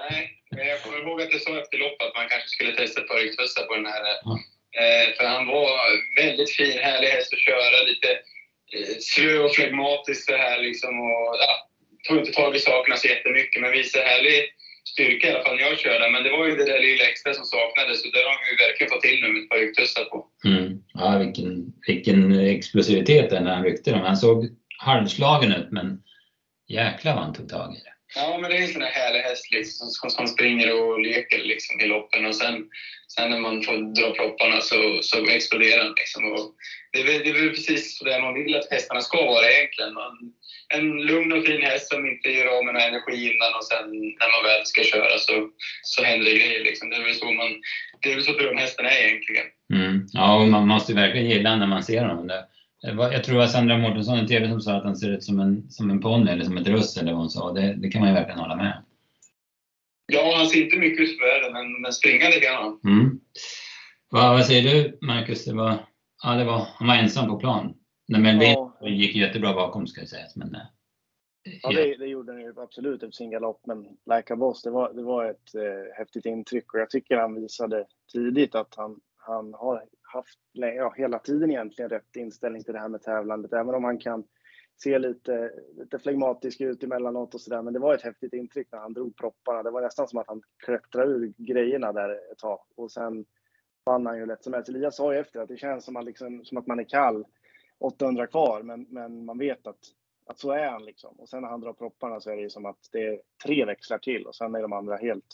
Nej, 0.09 0.31
men 0.51 0.67
jag 0.67 0.81
kommer 0.83 0.99
ihåg 1.01 1.21
att 1.21 1.31
jag 1.31 1.41
sa 1.41 1.59
efter 1.61 1.77
loppet 1.77 2.07
att 2.07 2.15
man 2.15 2.29
kanske 2.29 2.49
skulle 2.49 2.71
testa 2.71 3.01
ett 3.01 3.07
par 3.07 3.19
rycktussar 3.23 3.63
på 3.63 3.75
den 3.75 3.85
här. 3.85 4.01
Ja. 4.23 4.33
Eh, 4.81 5.15
för 5.17 5.23
han 5.25 5.47
var 5.47 5.69
väldigt 6.21 6.51
fin, 6.55 6.79
härlig 6.79 7.07
häst 7.07 7.33
att 7.33 7.39
köra. 7.39 7.83
Lite 7.91 8.09
eh, 8.75 8.95
slö 8.99 9.39
och 9.39 9.55
flegmatisk 9.55 10.29
det 10.29 10.37
här 10.37 10.59
liksom. 10.59 10.99
Och, 10.99 11.27
ja, 11.43 11.69
tog 12.07 12.17
inte 12.17 12.31
tag 12.31 12.55
i 12.55 12.59
sakerna 12.59 12.95
så 12.97 13.07
jättemycket, 13.07 13.61
men 13.61 13.71
visade 13.71 14.05
härlig 14.05 14.39
styrka 14.93 15.27
i 15.27 15.31
alla 15.31 15.43
fall 15.43 15.55
när 15.55 15.63
jag 15.63 15.79
körde. 15.79 16.09
Men 16.09 16.23
det 16.23 16.31
var 16.31 16.45
ju 16.47 16.55
det 16.55 16.65
där 16.65 16.79
lilla 16.79 17.03
extra 17.03 17.33
som 17.33 17.45
saknades 17.45 18.05
och 18.05 18.11
det 18.13 18.23
har 18.27 18.37
vi 18.49 18.65
verkligen 18.65 18.91
fått 18.91 19.01
till 19.01 19.21
nu 19.21 19.27
med 19.33 19.43
ett 19.43 19.49
par 19.49 19.57
rycktussar 19.57 20.05
på. 20.05 20.17
Mm. 20.45 20.67
Ja, 20.93 21.17
vilken, 21.17 21.73
vilken 21.87 22.39
explosivitet 22.39 23.31
när 23.31 23.55
han 23.55 23.63
ryckte 23.63 23.91
dem. 23.91 24.01
Han 24.01 24.17
såg 24.17 24.37
halvslagen 24.77 25.51
ut, 25.53 25.71
men 25.71 26.01
jäklar 26.67 27.13
vad 27.15 27.23
han 27.23 27.33
tog 27.33 27.49
tag 27.49 27.75
i 27.75 27.79
det. 27.87 27.93
Ja, 28.15 28.37
men 28.41 28.49
det 28.49 28.57
är 28.57 28.61
en 28.61 28.73
sån 28.73 28.81
här 28.81 28.91
härlig 28.91 29.19
häst 29.19 29.51
liksom, 29.51 29.87
som, 29.87 30.09
som 30.09 30.27
springer 30.27 30.81
och 30.81 30.99
leker 30.99 31.43
liksom, 31.43 31.79
i 31.79 31.85
loppen 31.85 32.25
och 32.25 32.35
sen, 32.35 32.65
sen 33.07 33.29
när 33.29 33.39
man 33.39 33.63
får 33.63 33.77
dra 34.01 34.11
propparna 34.11 34.61
så, 34.61 34.99
så 35.01 35.25
exploderar 35.29 35.83
den. 35.83 35.93
Liksom. 35.97 36.31
Och 36.31 36.55
det, 36.91 36.99
är, 36.99 37.23
det 37.23 37.29
är 37.29 37.33
väl 37.33 37.49
precis 37.49 37.99
det 37.99 38.21
man 38.21 38.33
vill 38.33 38.55
att 38.55 38.71
hästarna 38.71 39.01
ska 39.01 39.17
vara 39.25 39.51
egentligen. 39.51 39.93
Man, 39.93 40.13
en 40.73 41.01
lugn 41.01 41.31
och 41.31 41.45
fin 41.45 41.61
häst 41.61 41.87
som 41.91 42.05
inte 42.05 42.29
gör 42.29 42.57
av 42.57 42.65
med 42.65 42.73
någon 42.73 42.83
energi 42.83 43.17
innan 43.31 43.51
och 43.57 43.65
sen 43.65 43.85
när 44.19 44.29
man 44.33 44.43
väl 44.49 44.65
ska 44.65 44.83
köra 44.83 45.17
så, 45.17 45.49
så 45.83 46.03
händer 46.03 46.25
det 46.25 46.37
grejer. 46.37 46.63
Liksom. 46.63 46.89
Det 46.89 46.95
är 46.95 47.03
väl 47.03 47.15
så, 47.15 47.31
man, 47.31 47.51
det 48.01 48.11
är 48.11 48.15
väl 48.15 48.23
så 48.23 48.31
drömhästen 48.31 48.85
är 48.85 49.07
egentligen. 49.07 49.47
Mm. 49.73 50.07
Ja, 50.11 50.41
och 50.41 50.47
man 50.47 50.67
måste 50.67 50.93
verkligen 50.93 51.29
gilla 51.29 51.55
när 51.55 51.67
man 51.67 51.83
ser 51.83 52.05
honom. 52.05 52.27
Det, 52.27 52.45
jag 52.81 53.23
tror 53.23 53.35
det 53.35 53.39
var 53.39 53.47
Sandra 53.47 53.77
Mårtensson 53.77 54.19
i 54.19 54.27
TV 54.27 54.49
som 54.49 54.61
sa 54.61 54.73
att 54.73 54.83
han 54.83 54.95
ser 54.95 55.09
ut 55.09 55.23
som 55.23 55.39
en, 55.39 55.71
som 55.71 55.89
en 55.89 56.01
ponny 56.01 56.31
eller 56.31 56.45
som 56.45 56.57
ett 56.57 56.67
russ 56.67 56.97
eller 56.97 57.11
vad 57.11 57.21
hon 57.21 57.29
sa. 57.29 57.53
Det, 57.53 57.73
det 57.77 57.89
kan 57.89 58.01
man 58.01 58.09
ju 58.09 58.15
verkligen 58.15 58.39
hålla 58.39 58.55
med 58.55 58.83
Ja, 60.07 60.33
han 60.37 60.47
ser 60.47 60.63
inte 60.63 60.77
mycket 60.77 60.99
ut 60.99 61.19
för 61.19 61.25
världen, 61.25 61.53
men, 61.53 61.81
men 61.81 61.93
springande 61.93 62.39
kan 62.39 62.55
han. 62.55 62.79
Mm. 62.83 63.19
Vad, 64.09 64.29
vad 64.29 64.45
säger 64.45 64.73
du 64.73 64.97
Marcus? 65.01 65.45
Det 65.45 65.53
var, 65.53 65.85
ja, 66.23 66.33
det 66.33 66.43
var, 66.43 66.67
han 66.75 66.87
var 66.87 66.95
ensam 66.95 67.27
på 67.27 67.39
plan. 67.39 67.73
Nej, 68.07 68.21
men 68.21 68.41
ja. 68.41 68.66
Det 68.79 68.89
gick 68.89 69.15
jättebra 69.15 69.53
bakom 69.53 69.87
ska 69.87 70.05
sägas. 70.05 70.35
Men, 70.35 70.55
eh, 70.55 70.61
ja, 71.61 71.69
det, 71.69 71.97
det 71.97 72.07
gjorde 72.07 72.31
han 72.31 72.41
ju 72.41 72.53
absolut 72.57 73.03
efter 73.03 73.15
sin 73.15 73.31
galopp. 73.31 73.61
Men 73.65 73.83
Like 73.83 74.33
a 74.33 74.35
Boss, 74.35 74.61
det 74.61 74.69
var, 74.69 74.93
det 74.93 75.03
var 75.03 75.25
ett 75.25 75.55
eh, 75.55 75.97
häftigt 75.97 76.25
intryck 76.25 76.73
och 76.73 76.79
jag 76.79 76.89
tycker 76.89 77.17
han 77.17 77.41
visade 77.41 77.85
tidigt 78.13 78.55
att 78.55 78.73
han, 78.75 78.99
han 79.15 79.53
har 79.53 79.83
haft 80.01 80.39
ja, 80.51 80.93
hela 80.97 81.19
tiden 81.19 81.51
egentligen 81.51 81.89
rätt 81.89 82.15
inställning 82.15 82.63
till 82.63 82.73
det 82.73 82.79
här 82.79 82.89
med 82.89 83.01
tävlandet. 83.01 83.53
Även 83.53 83.75
om 83.75 83.83
han 83.83 83.97
kan 83.97 84.23
se 84.83 84.99
lite, 84.99 85.51
lite 85.77 85.99
flegmatisk 85.99 86.61
ut 86.61 86.83
emellanåt 86.83 87.33
och 87.33 87.41
sådär. 87.41 87.61
Men 87.61 87.73
det 87.73 87.79
var 87.79 87.93
ett 87.93 88.01
häftigt 88.01 88.33
intryck 88.33 88.67
när 88.71 88.79
han 88.79 88.93
drog 88.93 89.15
propparna. 89.15 89.63
Det 89.63 89.71
var 89.71 89.81
nästan 89.81 90.07
som 90.07 90.19
att 90.19 90.27
han 90.27 90.41
klättrade 90.65 91.11
ur 91.11 91.33
grejerna 91.37 91.93
där 91.93 92.09
ett 92.31 92.37
tag. 92.37 92.59
Och 92.75 92.91
sen 92.91 93.25
vann 93.85 94.05
han 94.05 94.17
ju 94.17 94.25
lätt 94.25 94.43
som 94.43 94.53
helst. 94.53 94.69
Elias 94.69 94.95
sa 94.95 95.13
ju 95.13 95.19
efter 95.19 95.39
att 95.39 95.47
det 95.47 95.57
känns 95.57 95.85
som, 95.85 95.93
man 95.93 96.05
liksom, 96.05 96.45
som 96.45 96.57
att 96.57 96.67
man 96.67 96.79
är 96.79 96.83
kall 96.83 97.25
800 97.79 98.27
kvar, 98.27 98.61
men, 98.63 98.85
men 98.89 99.25
man 99.25 99.37
vet 99.37 99.67
att, 99.67 99.79
att 100.25 100.39
så 100.39 100.51
är 100.51 100.67
han 100.67 100.85
liksom. 100.85 101.19
Och 101.19 101.29
sen 101.29 101.41
när 101.41 101.49
han 101.49 101.61
drar 101.61 101.73
propparna 101.73 102.19
så 102.19 102.29
är 102.31 102.35
det 102.35 102.41
ju 102.41 102.49
som 102.49 102.65
att 102.65 102.89
det 102.91 103.07
är 103.07 103.21
tre 103.45 103.65
växlar 103.65 103.97
till 103.97 104.25
och 104.25 104.35
sen 104.35 104.55
är 104.55 104.61
de 104.61 104.73
andra 104.73 104.95
helt, 104.95 105.25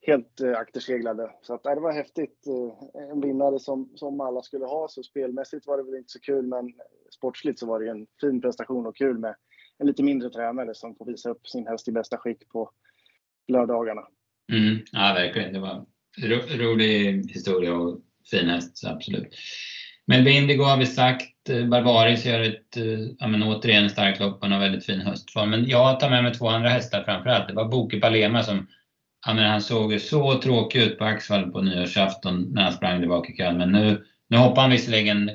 helt 0.00 0.40
eh, 0.40 0.58
akterseglade. 0.58 1.30
Så 1.42 1.54
att, 1.54 1.62
det 1.62 1.80
var 1.80 1.92
häftigt. 1.92 2.46
Eh, 2.46 3.10
en 3.10 3.20
vinnare 3.20 3.58
som, 3.58 3.92
som 3.94 4.20
alla 4.20 4.42
skulle 4.42 4.64
ha. 4.64 4.88
Så 4.88 5.02
spelmässigt 5.02 5.66
var 5.66 5.76
det 5.76 5.82
väl 5.82 5.94
inte 5.94 6.12
så 6.12 6.20
kul, 6.20 6.46
men 6.46 6.72
sportsligt 7.10 7.58
så 7.58 7.66
var 7.66 7.80
det 7.80 7.90
en 7.90 8.06
fin 8.20 8.40
prestation 8.40 8.86
och 8.86 8.96
kul 8.96 9.18
med 9.18 9.34
en 9.78 9.86
lite 9.86 10.02
mindre 10.02 10.30
tränare 10.30 10.74
som 10.74 10.94
får 10.94 11.06
visa 11.06 11.30
upp 11.30 11.46
sin 11.46 11.66
häst 11.66 11.88
i 11.88 11.92
bästa 11.92 12.16
skick 12.16 12.48
på 12.48 12.70
lördagarna. 13.48 14.02
Mm, 14.52 14.78
ja, 14.92 15.14
verkligen. 15.14 15.52
Det 15.52 15.60
var 15.60 15.86
ro 16.18 16.64
rolig 16.64 17.24
historia 17.30 17.74
och 17.74 18.00
fin 18.30 18.48
häst, 18.48 18.86
absolut. 18.86 19.34
Men 20.06 20.28
Indigo 20.28 20.62
har 20.62 20.78
vi 20.78 20.86
sagt. 20.86 21.48
Eh, 21.48 21.66
Barbaris 21.66 22.24
gör 22.24 22.40
ett, 22.40 22.76
eh, 22.76 23.00
ja 23.18 23.28
men 23.28 23.42
återigen 23.42 23.90
starkt 23.90 24.20
lopp 24.20 24.40
och 24.40 24.46
en 24.46 24.60
väldigt 24.60 24.86
fin 24.86 25.00
höstform. 25.00 25.50
Men 25.50 25.68
jag 25.68 26.00
tar 26.00 26.10
med 26.10 26.22
mig 26.22 26.34
två 26.34 26.48
andra 26.48 26.68
hästar 26.68 27.04
framförallt. 27.04 27.48
Det 27.48 27.54
var 27.54 27.68
Boke 27.68 28.00
Palema 28.00 28.42
som, 28.42 28.66
ja 29.26 29.34
men 29.34 29.50
han 29.50 29.60
såg 29.60 29.92
ju 29.92 30.00
så 30.00 30.40
tråkig 30.40 30.82
ut 30.82 30.98
på 30.98 31.04
Axvall 31.04 31.52
på 31.52 31.60
nyårsafton 31.60 32.42
när 32.52 32.62
han 32.62 32.72
sprang 32.72 33.00
tillbaka 33.00 33.32
i 33.32 33.36
kön. 33.36 33.58
Men 33.58 33.72
nu, 33.72 34.04
nu 34.28 34.36
hoppade 34.36 34.60
han 34.60 34.70
visserligen 34.70 35.30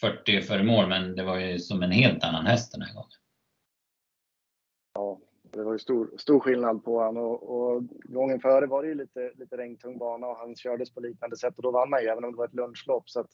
40 0.00 0.40
före 0.40 0.62
mål, 0.62 0.88
men 0.88 1.16
det 1.16 1.22
var 1.22 1.38
ju 1.38 1.58
som 1.58 1.82
en 1.82 1.90
helt 1.90 2.24
annan 2.24 2.46
häst 2.46 2.72
den 2.72 2.82
här 2.82 2.94
gången. 2.94 3.10
Ja, 4.94 5.18
det 5.52 5.62
var 5.62 5.72
ju 5.72 5.78
stor, 5.78 6.10
stor 6.18 6.40
skillnad 6.40 6.84
på 6.84 6.98
honom 6.98 7.24
och, 7.24 7.42
och 7.42 7.82
gången 8.04 8.40
före 8.40 8.66
var 8.66 8.82
det 8.82 8.88
ju 8.88 8.94
lite, 8.94 9.32
lite 9.36 9.56
regntung 9.56 9.98
bana 9.98 10.26
och 10.26 10.36
han 10.36 10.56
kördes 10.56 10.94
på 10.94 11.00
liknande 11.00 11.36
sätt 11.36 11.56
och 11.56 11.62
då 11.62 11.70
vann 11.70 11.92
han 11.92 12.02
ju 12.02 12.08
även 12.08 12.24
om 12.24 12.30
det 12.30 12.36
var 12.36 12.44
ett 12.44 12.54
lunchlopp. 12.54 13.10
Så 13.10 13.20
att 13.20 13.30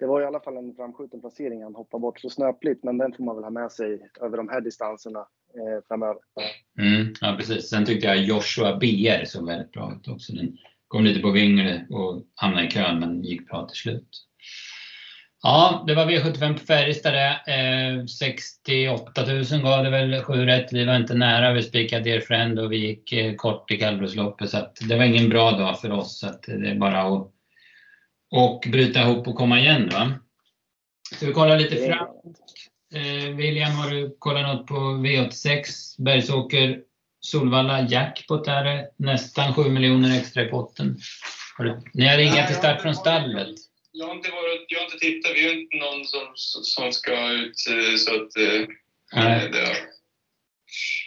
det 0.00 0.06
var 0.06 0.20
i 0.20 0.24
alla 0.24 0.40
fall 0.40 0.56
en 0.56 0.74
framskjuten 0.74 1.20
placering 1.20 1.62
han 1.62 1.74
hoppade 1.74 2.00
bort 2.00 2.20
så 2.20 2.30
snöpligt, 2.30 2.84
men 2.84 2.98
den 2.98 3.12
får 3.12 3.24
man 3.24 3.36
väl 3.36 3.44
ha 3.44 3.50
med 3.50 3.72
sig 3.72 4.10
över 4.20 4.36
de 4.36 4.48
här 4.48 4.60
distanserna 4.60 5.18
eh, 5.18 5.84
framöver. 5.88 6.20
Mm, 6.78 7.14
ja, 7.20 7.34
precis. 7.38 7.68
Sen 7.68 7.86
tyckte 7.86 8.06
jag 8.06 8.16
Joshua 8.16 8.76
BR 8.76 9.24
såg 9.24 9.46
väldigt 9.46 9.72
bra 9.72 9.92
ut 9.94 10.08
också. 10.08 10.32
Den 10.32 10.56
kom 10.88 11.04
lite 11.04 11.20
på 11.20 11.30
vingel 11.30 11.80
och 11.90 12.22
hamnade 12.34 12.66
i 12.66 12.70
kön, 12.70 13.00
men 13.00 13.22
gick 13.22 13.48
bra 13.48 13.66
till 13.66 13.76
slut. 13.76 14.26
Ja, 15.42 15.84
det 15.86 15.94
var 15.94 16.06
V75 16.06 16.52
på 16.52 16.58
Färjestad 16.58 17.14
eh, 17.14 18.06
68 18.06 19.26
000 19.26 19.62
gav 19.62 19.84
det 19.84 19.90
väl 19.90 20.22
7 20.22 20.32
rätt. 20.32 20.72
Vi 20.72 20.84
var 20.84 20.96
inte 20.96 21.14
nära. 21.14 21.52
Vi 21.52 21.62
spikade 21.62 22.04
Dear 22.04 22.20
Friend 22.20 22.58
och 22.58 22.72
vi 22.72 22.76
gick 22.76 23.12
eh, 23.12 23.34
kort 23.34 23.70
i 23.70 23.76
kallblodsloppet. 23.76 24.50
Så 24.50 24.66
det 24.88 24.96
var 24.96 25.04
ingen 25.04 25.28
bra 25.28 25.50
dag 25.50 25.80
för 25.80 25.90
oss. 25.90 26.18
Så 26.18 26.26
det 26.46 26.70
är 26.70 26.74
bara 26.74 27.02
att 27.02 27.30
och 28.30 28.64
bryta 28.72 29.00
ihop 29.00 29.28
och 29.28 29.36
komma 29.36 29.60
igen. 29.60 29.88
Va? 29.92 30.12
Ska 31.16 31.26
vi 31.26 31.32
kolla 31.32 31.56
lite 31.56 31.76
framåt? 31.76 32.24
Eh, 32.94 33.36
William, 33.36 33.72
har 33.72 33.90
du 33.90 34.16
kollat 34.18 34.42
något 34.42 34.66
på 34.66 34.74
V86? 34.74 35.64
Bergsåker, 35.98 36.80
Solvalla, 37.20 37.88
jackpot 37.88 38.48
är 38.48 38.64
det. 38.64 38.90
Nästan 38.96 39.54
7 39.54 39.70
miljoner 39.70 40.18
extra 40.18 40.42
i 40.42 40.46
potten. 40.46 40.98
Har 41.56 41.64
du, 41.64 41.82
ni 41.94 42.08
har 42.08 42.18
inga 42.18 42.46
till 42.46 42.56
start 42.56 42.82
från 42.82 42.94
stallet? 42.94 43.56
Jag 43.92 44.06
har 44.06 44.14
inte, 44.14 44.30
varit, 44.30 44.66
jag 44.68 44.78
har 44.78 44.84
inte 44.84 44.98
tittat. 44.98 45.32
Vi 45.34 45.46
har 45.46 45.54
inte 45.54 45.76
någon 45.76 46.04
som, 46.04 46.32
som 46.62 46.92
ska 46.92 47.32
ut 47.32 47.54
eh, 47.70 47.96
så 47.96 48.14
att 48.14 48.36
eh, 48.36 48.68
Nej. 49.12 49.50
det 49.52 49.58
har 49.58 49.76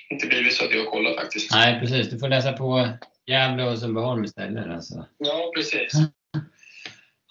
inte 0.09 0.27
blivit 0.27 0.53
så 0.53 0.65
att 0.65 0.71
jag 0.71 0.83
har 0.83 0.91
kollat 0.91 1.15
faktiskt. 1.15 1.51
Nej, 1.51 1.79
precis. 1.79 2.09
Du 2.09 2.19
får 2.19 2.29
läsa 2.29 2.53
på 2.53 2.89
Gävle 3.27 3.63
och 3.63 3.79
Sundbyholm 3.79 4.23
istället. 4.23 4.67
Alltså. 4.67 5.05
Ja, 5.17 5.51
precis. 5.55 5.93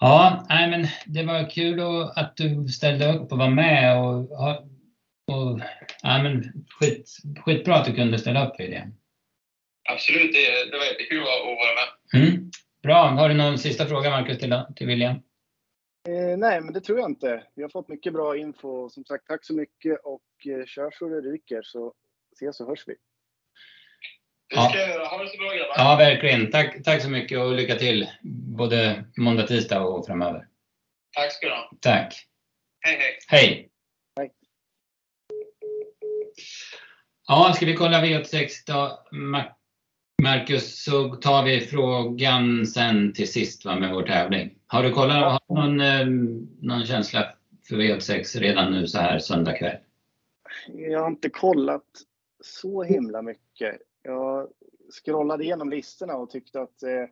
Ja, 0.05 0.45
nej, 0.49 0.69
men 0.69 0.87
det 1.05 1.23
var 1.23 1.49
kul 1.49 1.79
att 2.15 2.37
du 2.37 2.67
ställde 2.67 3.13
upp 3.13 3.31
och 3.31 3.37
var 3.37 3.49
med. 3.49 3.99
Och, 3.99 4.31
och, 5.31 5.59
ja, 6.03 6.23
men 6.23 6.43
skit, 6.79 7.09
skitbra 7.45 7.75
att 7.75 7.85
du 7.85 7.93
kunde 7.95 8.19
ställa 8.19 8.47
upp 8.47 8.59
i 8.59 8.67
det. 8.67 8.91
Absolut, 9.89 10.33
det, 10.33 10.71
det 10.71 10.77
var 10.77 10.85
jättekul 10.85 11.21
att 11.21 11.45
vara 11.45 11.73
med. 11.79 12.23
Mm. 12.23 12.51
Bra. 12.81 13.07
Har 13.07 13.29
du 13.29 13.35
någon 13.35 13.57
sista 13.57 13.85
fråga, 13.85 14.09
Marcus, 14.09 14.39
till, 14.39 14.61
till 14.75 14.87
William? 14.87 15.15
Eh, 16.09 16.37
nej, 16.37 16.61
men 16.61 16.73
det 16.73 16.81
tror 16.81 16.99
jag 16.99 17.09
inte. 17.09 17.43
Vi 17.55 17.61
har 17.61 17.69
fått 17.69 17.87
mycket 17.87 18.13
bra 18.13 18.37
info. 18.37 18.89
Som 18.89 19.05
sagt, 19.05 19.27
tack 19.27 19.45
så 19.45 19.53
mycket 19.53 19.99
och 20.03 20.47
eh, 20.47 20.65
kör 20.65 20.91
så 20.91 21.09
det 21.09 21.21
ryker 21.21 21.61
så 21.63 21.93
ses 22.35 22.59
och 22.59 22.67
hörs 22.67 22.83
vi. 22.87 22.95
Det 24.53 24.69
ska 24.69 24.79
jag 24.79 24.89
göra. 24.89 25.07
Ha 25.07 25.23
det 25.23 25.29
så 25.29 25.37
bra 25.37 25.47
grabbar. 25.47 25.73
Ja, 25.77 25.95
verkligen. 25.95 26.51
Tack, 26.51 26.83
tack 26.83 27.01
så 27.01 27.09
mycket 27.09 27.39
och 27.39 27.53
lycka 27.53 27.75
till 27.75 28.07
både 28.57 29.05
måndag, 29.17 29.47
tisdag 29.47 29.81
och 29.81 30.05
framöver. 30.05 30.47
Tack 31.15 31.31
ska 31.31 31.47
du 31.47 31.53
ha. 31.53 31.71
Tack. 31.79 32.27
Hej, 32.79 32.97
hej. 32.97 33.17
Hej. 33.27 33.69
Hej. 34.19 34.31
Ja, 37.27 37.53
ska 37.55 37.65
vi 37.65 37.75
kolla 37.75 38.01
V86 38.01 38.49
då? 38.67 38.99
Marcus, 40.23 40.83
så 40.83 41.15
tar 41.15 41.43
vi 41.43 41.59
frågan 41.59 42.67
sen 42.67 43.13
till 43.13 43.31
sist 43.31 43.65
va, 43.65 43.75
med 43.75 43.93
vår 43.93 44.03
tävling. 44.03 44.55
Har 44.67 44.83
du 44.83 44.91
kollat, 44.91 45.23
har 45.31 45.39
du 45.47 45.61
någon, 45.61 45.81
eh, 45.81 46.05
någon 46.61 46.85
känsla 46.85 47.33
för 47.67 47.75
V86 47.75 48.39
redan 48.39 48.71
nu 48.71 48.87
så 48.87 48.99
här 48.99 49.19
söndag 49.19 49.53
kväll? 49.53 49.77
Jag 50.67 50.99
har 50.99 51.07
inte 51.07 51.29
kollat 51.29 51.83
så 52.43 52.83
himla 52.83 53.21
mycket. 53.21 53.77
Jag 54.03 54.49
scrollade 54.89 55.43
igenom 55.43 55.69
listorna 55.69 56.15
och 56.15 56.29
tyckte 56.29 56.61
att 56.61 56.83
eh, 56.83 57.05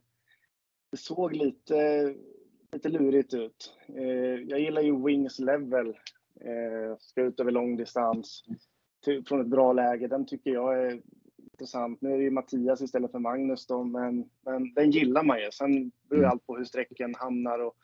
det 0.92 0.98
såg 0.98 1.36
lite, 1.36 2.14
lite 2.72 2.90
lurigt 2.90 3.34
ut. 3.34 3.78
Eh, 3.88 4.36
jag 4.48 4.60
gillar 4.60 4.82
ju 4.82 5.06
Wings 5.06 5.40
Level. 5.40 5.88
Eh, 6.42 6.98
ska 7.00 7.22
ut 7.22 7.40
över 7.40 7.52
lång 7.52 7.78
distans 7.78 8.44
till, 9.04 9.26
från 9.26 9.42
ett 9.42 9.48
bra 9.48 9.74
läge. 9.74 10.08
Den 10.08 10.26
tycker 10.26 10.52
jag 10.52 10.86
är 10.86 11.02
intressant. 11.38 12.02
Nu 12.02 12.14
är 12.14 12.18
det 12.18 12.24
ju 12.24 12.32
Mattias 12.32 12.82
istället 12.82 13.12
för 13.12 13.20
Magnus 13.20 13.68
då, 13.68 13.84
men, 13.84 14.30
men 14.42 14.74
den 14.74 14.92
gillar 14.92 15.24
man 15.24 15.40
ju. 15.40 15.52
Sen 15.52 15.92
beror 16.10 16.26
allt 16.26 16.46
på 16.46 16.58
hur 16.58 16.66
sträcken 16.66 17.16
hamnar 17.16 17.60
och 17.60 17.76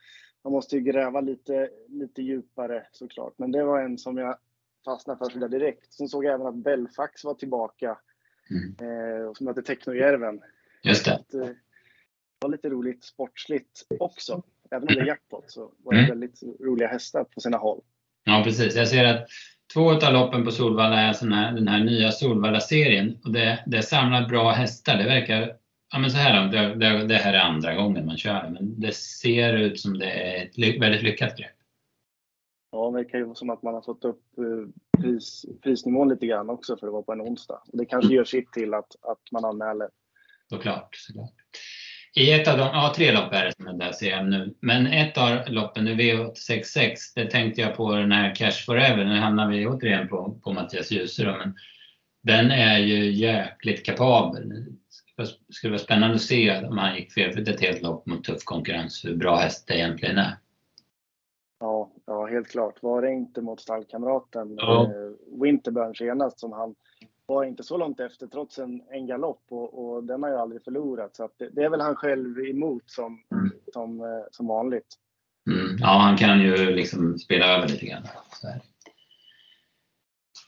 man 0.43 0.53
måste 0.53 0.75
ju 0.75 0.81
gräva 0.81 1.21
lite, 1.21 1.69
lite 1.87 2.21
djupare 2.21 2.87
såklart. 2.91 3.33
Men 3.37 3.51
det 3.51 3.63
var 3.63 3.81
en 3.81 3.97
som 3.97 4.17
jag 4.17 4.37
fastnade 4.85 5.17
för 5.17 5.29
sådär 5.29 5.49
direkt. 5.49 5.93
Sen 5.93 6.09
såg 6.09 6.25
jag 6.25 6.33
även 6.33 6.47
att 6.47 6.55
Belfax 6.55 7.23
var 7.23 7.33
tillbaka. 7.33 7.97
Mm. 8.51 8.75
Eh, 8.79 9.33
som 9.33 9.47
heter 9.47 9.61
Technojärven. 9.61 10.41
Just 10.83 11.05
det. 11.05 11.13
Att, 11.13 11.33
eh, 11.33 11.39
det 11.41 11.55
var 12.45 12.49
lite 12.49 12.69
roligt 12.69 13.03
sportsligt 13.03 13.85
också. 13.99 14.43
Även 14.71 14.87
om 14.87 14.95
det 14.95 15.01
är 15.01 15.05
jackpot 15.05 15.51
så 15.51 15.71
var 15.77 15.93
det 15.93 15.99
mm. 15.99 16.09
väldigt 16.09 16.43
roliga 16.59 16.87
hästar 16.87 17.23
på 17.23 17.39
sina 17.41 17.57
håll. 17.57 17.81
Ja 18.23 18.41
precis. 18.43 18.75
Jag 18.75 18.87
ser 18.87 19.05
att 19.05 19.27
två 19.73 19.91
av 19.91 20.13
loppen 20.13 20.45
på 20.45 20.51
Solvalla 20.51 20.99
är 20.99 21.13
sån 21.13 21.31
här, 21.31 21.51
den 21.51 21.67
här 21.67 21.83
nya 21.83 22.11
Solvalla-serien. 22.11 23.17
Och 23.23 23.31
det, 23.31 23.63
det 23.65 23.81
samlar 23.81 24.29
bra 24.29 24.51
hästar. 24.51 24.97
Det 24.97 25.03
verkar 25.03 25.57
Ja 25.91 25.99
men 25.99 26.11
så 26.11 26.17
här 26.17 26.47
det, 26.47 26.75
det, 26.75 27.07
det, 27.07 27.15
här 27.15 27.33
är 27.33 27.39
andra 27.39 27.75
gången 27.75 28.05
man 28.05 28.17
kör 28.17 28.49
men 28.49 28.79
det 28.81 28.95
ser 28.95 29.53
ut 29.53 29.79
som 29.79 29.99
det 29.99 30.11
är 30.11 30.45
ett 30.45 30.81
väldigt 30.81 31.03
lyckat 31.03 31.37
grepp. 31.37 31.56
Ja, 32.71 32.91
det 32.91 33.05
kan 33.05 33.19
ju 33.19 33.25
vara 33.25 33.35
som 33.35 33.49
att 33.49 33.63
man 33.63 33.73
har 33.73 33.81
fått 33.81 34.05
upp 34.05 34.23
eh, 34.37 35.01
pris, 35.01 35.45
prisnivån 35.63 36.09
lite 36.09 36.27
grann 36.27 36.49
också 36.49 36.77
för 36.77 36.87
att 36.87 36.93
vara 36.93 37.03
på 37.03 37.13
en 37.13 37.21
onsdag. 37.21 37.61
Det 37.73 37.85
kanske 37.85 38.13
gör 38.13 38.23
sitt 38.23 38.51
till 38.51 38.73
att, 38.73 38.95
att 39.01 39.31
man 39.31 39.45
anmäler. 39.45 39.89
Såklart, 40.49 40.95
såklart. 40.95 41.33
I 42.15 42.31
ett 42.31 42.47
av 42.47 42.57
de, 42.57 42.63
ja 42.63 42.93
tre 42.95 43.11
lopp 43.11 43.33
är 43.33 43.45
det 43.45 43.53
som 43.55 43.67
är 43.67 43.73
där 43.73 43.91
ser 43.91 44.09
jag 44.09 44.25
nu. 44.25 44.55
Men 44.59 44.87
ett 44.87 45.17
av 45.17 45.39
loppen, 45.47 45.85
nu 45.85 45.95
V866, 45.95 46.95
det 47.15 47.31
tänkte 47.31 47.61
jag 47.61 47.75
på 47.75 47.95
den 47.95 48.11
här 48.11 48.35
Cash 48.35 48.65
Forever. 48.65 49.05
Nu 49.05 49.19
hamnar 49.19 49.47
vi 49.47 49.67
återigen 49.67 50.07
på, 50.07 50.39
på 50.43 50.53
Mattias 50.53 50.91
Djuse 50.91 51.25
men 51.25 51.55
den 52.23 52.51
är 52.51 52.77
ju 52.77 53.11
jäkligt 53.11 53.85
kapabel. 53.85 54.49
Det 55.17 55.27
skulle 55.53 55.71
vara 55.71 55.83
spännande 55.83 56.15
att 56.15 56.21
se 56.21 56.65
om 56.65 56.77
han 56.77 56.95
gick 56.95 57.13
felfritt 57.13 57.47
ett 57.47 57.61
helt 57.61 57.81
lopp 57.81 58.05
mot 58.05 58.23
tuff 58.23 58.43
konkurrens, 58.43 59.05
hur 59.05 59.15
bra 59.15 59.35
häst 59.35 59.67
det 59.67 59.77
egentligen 59.77 60.17
är. 60.17 60.37
Helt 62.27 62.47
klart. 62.47 62.83
Var 62.83 63.01
det 63.01 63.11
inte 63.11 63.41
mot 63.41 63.61
stallkamraten 63.61 64.55
ja. 64.57 64.83
Eh, 64.83 65.41
Winterburn 65.41 65.95
senast 65.95 66.39
som 66.39 66.51
han 66.51 66.75
var 67.25 67.43
inte 67.43 67.63
så 67.63 67.77
långt 67.77 67.99
efter 67.99 68.27
trots 68.27 68.59
en, 68.59 68.81
en 68.91 69.07
galopp 69.07 69.43
och, 69.49 69.95
och 69.95 70.03
den 70.03 70.23
har 70.23 70.29
ju 70.29 70.35
aldrig 70.35 70.63
förlorat. 70.63 71.15
Så 71.15 71.29
det, 71.37 71.49
det, 71.49 71.63
är 71.63 71.69
väl 71.69 71.81
han 71.81 71.95
själv 71.95 72.39
emot 72.39 72.83
som, 72.85 73.19
mm. 73.31 73.51
som, 73.73 74.01
eh, 74.01 74.25
som 74.31 74.47
vanligt. 74.47 74.95
Mm. 75.49 75.77
Ja, 75.79 75.87
han 75.87 76.17
kan 76.17 76.41
ju 76.41 76.71
liksom 76.75 77.17
spela 77.17 77.45
över 77.45 77.67
lite 77.67 77.85
grann. 77.85 78.03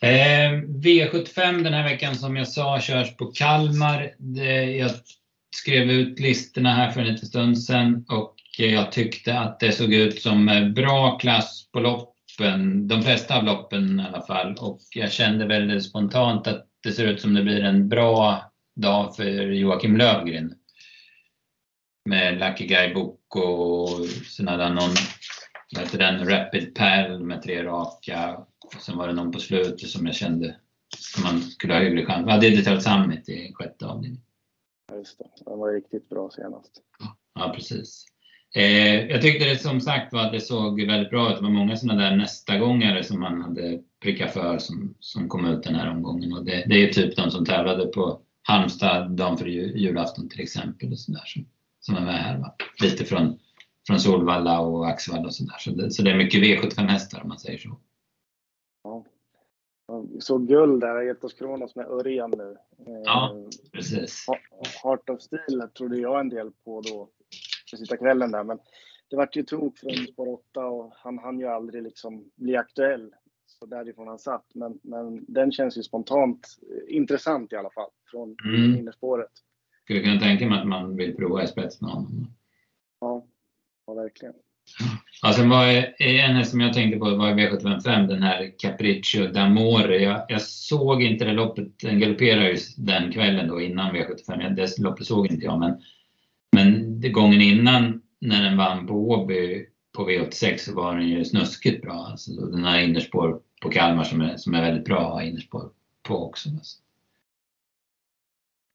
Eh, 0.01 0.51
V75 0.84 1.63
den 1.63 1.73
här 1.73 1.84
veckan 1.84 2.15
som 2.15 2.36
jag 2.36 2.47
sa 2.47 2.80
körs 2.80 3.17
på 3.17 3.25
Kalmar. 3.25 4.11
Det, 4.17 4.63
jag 4.63 4.91
skrev 5.55 5.89
ut 5.89 6.19
listorna 6.19 6.73
här 6.73 6.91
för 6.91 7.01
en 7.01 7.07
liten 7.07 7.27
stund 7.27 7.63
sedan 7.63 8.05
och 8.09 8.36
jag 8.68 8.91
tyckte 8.91 9.39
att 9.39 9.60
det 9.60 9.72
såg 9.72 9.93
ut 9.93 10.22
som 10.22 10.72
bra 10.76 11.18
klass 11.18 11.68
på 11.72 11.80
loppen. 11.80 12.88
De 12.88 13.03
flesta 13.03 13.38
av 13.38 13.43
loppen 13.43 13.99
i 13.99 14.03
alla 14.03 14.22
fall. 14.22 14.55
Och 14.60 14.80
jag 14.95 15.12
kände 15.12 15.45
väldigt 15.45 15.86
spontant 15.86 16.47
att 16.47 16.66
det 16.84 16.91
ser 16.91 17.07
ut 17.07 17.22
som 17.22 17.34
det 17.34 17.43
blir 17.43 17.64
en 17.64 17.89
bra 17.89 18.51
dag 18.76 19.16
för 19.16 19.51
Joakim 19.51 19.97
Lövgren. 19.97 20.55
Med 22.05 22.39
Lucky 22.39 22.68
Guy 22.68 22.93
Book 22.93 23.36
och 23.36 24.05
sen 24.36 24.47
hade 24.47 24.64
han 24.64 24.76
någon, 24.76 24.93
vad 25.76 25.84
heter 25.84 25.97
den, 25.97 26.30
Rapid 26.30 26.76
Pal 26.76 27.20
med 27.20 27.41
tre 27.41 27.64
raka. 27.64 28.38
Och 28.76 28.82
sen 28.82 28.97
var 28.97 29.07
det 29.07 29.14
någon 29.14 29.32
på 29.32 29.39
slutet 29.39 29.89
som 29.89 30.05
jag 30.05 30.16
kände 30.16 30.55
som 30.97 31.24
man 31.24 31.41
skulle 31.41 31.74
ha 31.74 31.82
hygglig 31.82 32.07
chans. 32.07 32.26
Ja, 32.28 32.38
Digital 32.38 32.82
Summit 32.82 33.30
i 33.30 33.53
sjätte 33.53 33.86
avdelningen. 33.86 34.24
Ja, 34.91 34.97
just 34.97 35.18
det. 35.20 35.26
Den 35.45 35.60
var 35.60 35.74
riktigt 35.74 36.10
bra 36.10 36.30
senast. 36.30 36.82
Ja, 37.36 37.53
precis. 37.55 38.05
Eh, 38.56 39.10
jag 39.10 39.22
tyckte 39.22 39.50
det 39.50 39.58
som 39.58 39.82
sagt 39.82 40.14
var 40.14 40.22
att 40.22 40.32
det 40.32 40.39
såg 40.39 40.82
väldigt 40.82 41.10
bra 41.10 41.32
ut. 41.32 41.38
Det 41.38 41.43
var 41.43 41.50
många 41.50 41.76
sådana 41.76 42.02
där 42.02 42.16
nästa 42.16 42.58
gångare 42.58 43.04
som 43.04 43.20
man 43.20 43.41
hade 43.41 43.80
prickat 44.02 44.34
för 44.34 44.58
som, 44.58 44.95
som 45.00 45.30
kom 45.30 45.45
ut 45.45 45.64
den 45.64 45.76
här 45.76 45.91
omgången. 45.91 46.34
Och 46.34 46.45
det, 46.45 46.66
det 46.68 46.84
är 46.84 46.93
typ 46.93 47.16
de 47.16 47.32
som 47.32 47.45
tävlade 47.45 47.86
på 47.86 48.22
Halmstad 48.41 49.12
dagen 49.12 49.38
för 49.38 49.45
julafton 49.45 50.30
till 50.30 50.41
exempel. 50.41 50.91
Och 50.91 51.00
sådär, 51.00 51.24
som, 51.26 51.45
som 51.80 51.95
är 51.95 52.02
med 52.02 52.24
här. 52.24 52.38
Va? 52.38 52.56
Lite 52.82 53.06
från, 53.06 53.39
från 53.88 54.00
Solvalla 54.00 54.60
och 54.60 54.88
Axevalla 54.88 55.26
och 55.26 55.36
sådär. 55.36 55.56
Så 55.60 55.72
det, 55.72 55.91
så 55.91 56.04
det 56.04 56.12
är 56.12 56.18
mycket 56.18 56.41
V75 56.41 56.88
hästar 56.88 57.22
om 57.22 57.28
man 57.28 57.39
säger 57.39 57.58
så. 57.58 57.80
Ja. 58.84 59.06
Såg 60.20 60.47
guld 60.47 60.82
där, 60.82 61.12
Etos 61.12 61.34
Kronos 61.34 61.76
med 61.76 61.86
Örjan 61.86 62.34
nu. 62.38 62.58
Ja, 63.06 63.36
precis. 63.72 64.26
Heart 64.84 65.10
of 65.10 65.22
Steel 65.22 65.70
trodde 65.78 65.97
jag 65.97 66.20
en 66.20 66.30
del 66.30 66.52
på 66.52 66.82
då 66.82 67.10
sista 67.78 67.97
kvällen 67.97 68.32
där. 68.32 68.43
Men 68.43 68.59
det 69.09 69.15
vart 69.15 69.36
ju 69.36 69.43
tok 69.43 69.78
från 69.78 69.93
spår 69.93 70.28
8 70.28 70.65
och 70.65 70.93
han 70.95 71.20
hann 71.20 71.39
ju 71.39 71.47
aldrig 71.47 71.84
liksom 71.84 72.32
bli 72.36 72.55
aktuell. 72.55 73.13
Så 73.45 73.65
därifrån 73.65 74.07
han 74.07 74.20
satt. 74.20 74.45
Men, 74.53 74.80
men 74.84 75.26
den 75.28 75.51
känns 75.51 75.78
ju 75.78 75.84
spontant 75.84 76.47
intressant 76.88 77.53
i 77.53 77.55
alla 77.55 77.70
fall 77.70 77.89
från 78.11 78.36
mm. 78.45 78.76
innerspåret. 78.76 79.32
Skulle 79.84 79.99
kunna 79.99 80.20
tänka 80.20 80.47
mig 80.47 80.59
att 80.59 80.67
man 80.67 80.95
vill 80.95 81.15
prova 81.15 81.43
i 81.43 81.47
spets 81.47 81.82
med 81.82 81.91
honom. 81.91 82.28
Ja, 82.99 83.26
ja 83.86 83.93
verkligen. 83.93 84.34
Alltså 85.22 85.43
var 85.43 85.65
en 85.99 86.36
häst 86.36 86.51
som 86.51 86.61
jag 86.61 86.74
tänkte 86.74 86.99
på 86.99 87.15
var 87.15 87.32
V755, 87.32 88.07
den 88.07 88.24
här 88.24 88.51
Capriccio 88.57 89.22
d'Amore. 89.22 89.91
Jag, 89.91 90.26
jag, 90.28 90.41
såg 90.41 91.03
inte 91.03 91.26
det 91.26 91.34
loppet, 91.34 91.80
den 91.80 91.99
galopperade 91.99 92.51
ju 92.51 92.57
den 92.78 93.11
kvällen 93.11 93.47
då 93.47 93.61
innan 93.61 93.95
V75. 93.95 94.55
Det 94.55 94.80
loppet 94.80 95.05
såg 95.05 95.32
inte 95.32 95.45
jag, 95.45 95.59
men 95.59 95.82
men 96.52 97.02
gången 97.12 97.41
innan 97.41 98.02
när 98.20 98.43
den 98.43 98.58
vann 98.58 98.88
på 98.88 98.93
Åby 98.93 99.66
på 99.91 100.10
V86 100.10 100.58
så 100.58 100.76
var 100.76 100.95
den 100.95 101.08
ju 101.08 101.26
snuskigt 101.26 101.82
bra. 101.82 102.08
Alltså, 102.12 102.32
den 102.32 102.64
har 102.64 102.80
innerspår 102.80 103.41
på 103.62 103.70
Kalmar 103.70 104.04
som 104.04 104.22
är, 104.22 104.38
som 104.38 104.54
är 104.54 104.62
väldigt 104.62 104.86
bra 104.86 105.24
innerspår 105.24 105.70
på 106.04 106.26
också. 106.26 106.50
Alltså. 106.50 106.78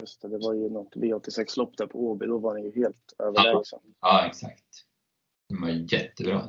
Just 0.02 0.22
det, 0.22 0.28
det 0.28 0.38
var 0.38 0.54
ju 0.54 0.70
något 0.70 0.94
V86-lopp 0.94 1.76
där 1.76 1.86
på 1.86 2.10
Åby, 2.10 2.26
då 2.26 2.38
var 2.38 2.54
den 2.54 2.64
ju 2.64 2.72
helt 2.74 3.14
överlägsen. 3.18 3.78
Ja, 3.82 4.20
ja, 4.22 4.26
exakt. 4.26 4.64
Den 5.48 5.60
var 5.60 5.68
jättebra. 5.68 6.48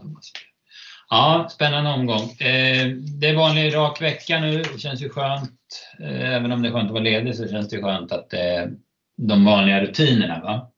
Ja, 1.09 1.47
spännande 1.51 1.89
omgång. 1.89 2.21
Eh, 2.21 2.88
det 3.19 3.28
är 3.28 3.36
vanlig 3.36 3.76
rak 3.76 4.01
vecka 4.01 4.39
nu. 4.39 4.61
Det 4.61 4.80
känns 4.80 5.01
ju 5.01 5.09
skönt. 5.09 5.88
Eh, 5.99 6.36
även 6.36 6.51
om 6.51 6.61
det 6.61 6.67
är 6.67 6.73
skönt 6.73 6.86
att 6.86 6.91
vara 6.91 7.03
ledig 7.03 7.36
så 7.36 7.47
känns 7.47 7.69
det 7.69 7.82
skönt 7.82 8.11
att 8.11 8.34
är 8.34 8.73
de 9.17 9.45
vanliga 9.45 9.82
rutinerna. 9.82 10.39
Va? 10.39 10.71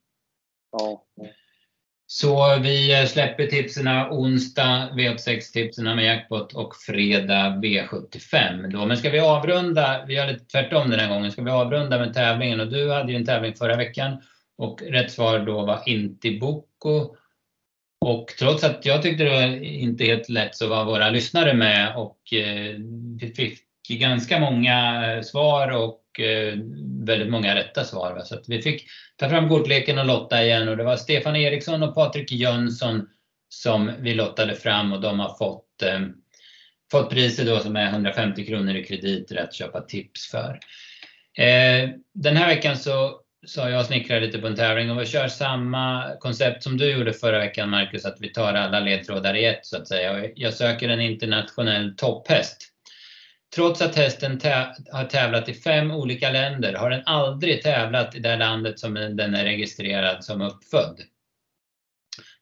Ja. 0.71 1.03
Så 2.09 2.59
vi 2.59 3.05
släpper 3.07 3.47
tipsen 3.47 3.87
onsdag 4.11 4.89
V86-tipsen 4.93 5.95
med 5.95 6.05
jackpot 6.05 6.53
och 6.53 6.75
fredag 6.75 7.59
V75. 7.63 8.67
Då. 8.71 8.85
Men 8.85 8.97
ska 8.97 9.09
vi 9.09 9.19
avrunda, 9.19 10.05
vi 10.07 10.13
gör 10.13 10.27
lite 10.27 10.45
tvärtom 10.45 10.89
den 10.89 10.99
här 10.99 11.09
gången, 11.09 11.31
ska 11.31 11.41
vi 11.41 11.51
avrunda 11.51 11.99
med 11.99 12.13
tävlingen? 12.13 12.59
Och 12.59 12.67
du 12.67 12.91
hade 12.91 13.11
ju 13.11 13.17
en 13.17 13.25
tävling 13.25 13.53
förra 13.53 13.75
veckan 13.75 14.21
och 14.57 14.81
rätt 14.81 15.11
svar 15.11 15.39
då 15.39 15.65
var 15.65 15.83
Intiboko. 15.85 17.15
Och 18.05 18.27
trots 18.39 18.63
att 18.63 18.85
jag 18.85 19.01
tyckte 19.01 19.23
det 19.23 19.29
var 19.29 19.63
inte 19.63 20.05
helt 20.05 20.29
lätt 20.29 20.55
så 20.55 20.67
var 20.67 20.85
våra 20.85 21.09
lyssnare 21.09 21.53
med 21.53 21.95
och 21.95 22.33
eh, 22.33 22.75
vi 23.21 23.33
fick 23.35 23.59
ganska 23.89 24.39
många 24.39 25.05
eh, 25.11 25.21
svar 25.21 25.71
och 25.71 26.01
Eh, 26.19 26.53
väldigt 27.05 27.29
många 27.29 27.55
rätta 27.55 27.83
svar. 27.83 28.21
Så 28.25 28.39
vi 28.47 28.61
fick 28.61 28.87
ta 29.15 29.29
fram 29.29 29.49
kortleken 29.49 29.99
och 29.99 30.05
lotta 30.05 30.43
igen 30.43 30.69
och 30.69 30.77
det 30.77 30.83
var 30.83 30.95
Stefan 30.95 31.35
Eriksson 31.35 31.83
och 31.83 31.95
Patrik 31.95 32.31
Jönsson 32.31 33.07
som 33.49 33.91
vi 33.99 34.13
lottade 34.13 34.55
fram 34.55 34.93
och 34.93 35.01
de 35.01 35.19
har 35.19 35.37
fått, 35.37 35.81
eh, 35.83 35.99
fått 36.91 37.09
priser 37.09 37.45
då 37.45 37.59
som 37.59 37.75
är 37.75 37.89
150 37.89 38.45
kronor 38.45 38.75
i 38.75 38.83
krediter 38.83 39.35
att 39.35 39.53
köpa 39.53 39.81
tips 39.81 40.31
för. 40.31 40.59
Eh, 41.37 41.89
den 42.13 42.37
här 42.37 42.47
veckan 42.47 42.77
så, 42.77 43.21
så 43.47 43.61
har 43.61 43.69
jag 43.69 43.85
snickrat 43.85 44.21
lite 44.21 44.39
på 44.39 44.47
en 44.47 44.55
tävling 44.55 44.91
och 44.91 45.01
vi 45.01 45.05
kör 45.05 45.27
samma 45.27 46.15
koncept 46.19 46.63
som 46.63 46.77
du 46.77 46.91
gjorde 46.91 47.13
förra 47.13 47.39
veckan 47.39 47.69
Marcus, 47.69 48.05
att 48.05 48.17
vi 48.19 48.29
tar 48.29 48.53
alla 48.53 48.79
ledtrådar 48.79 49.33
i 49.33 49.45
ett 49.45 49.65
så 49.65 49.77
att 49.77 49.87
säga. 49.87 50.29
Jag 50.35 50.53
söker 50.53 50.89
en 50.89 51.01
internationell 51.01 51.95
topphäst. 51.95 52.76
Trots 53.55 53.81
att 53.81 53.95
hästen 53.95 54.39
har 54.91 55.05
tävlat 55.05 55.49
i 55.49 55.53
fem 55.53 55.91
olika 55.91 56.29
länder 56.29 56.73
har 56.73 56.89
den 56.89 57.03
aldrig 57.05 57.61
tävlat 57.61 58.15
i 58.15 58.19
det 58.19 58.35
landet 58.35 58.79
som 58.79 58.93
den 58.93 59.35
är 59.35 59.43
registrerad 59.43 60.23
som 60.23 60.41
uppfödd. 60.41 61.01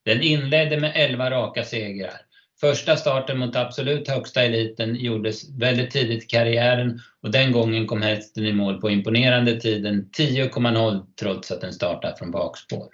Den 0.05 0.21
inledde 0.21 0.79
med 0.79 0.91
11 0.95 1.31
raka 1.31 1.63
segrar. 1.63 2.21
Första 2.59 2.97
starten 2.97 3.37
mot 3.37 3.55
absolut 3.55 4.07
högsta 4.07 4.43
eliten 4.43 4.95
gjordes 4.95 5.49
väldigt 5.49 5.91
tidigt 5.91 6.23
i 6.23 6.27
karriären 6.27 6.99
och 7.21 7.31
den 7.31 7.51
gången 7.51 7.87
kom 7.87 8.01
hästen 8.01 8.45
i 8.45 8.53
mål 8.53 8.81
på 8.81 8.89
imponerande 8.89 9.59
tiden 9.59 10.09
10,0 10.17 11.05
trots 11.19 11.51
att 11.51 11.61
den 11.61 11.73
startat 11.73 12.19
från 12.19 12.31
bakspår. 12.31 12.87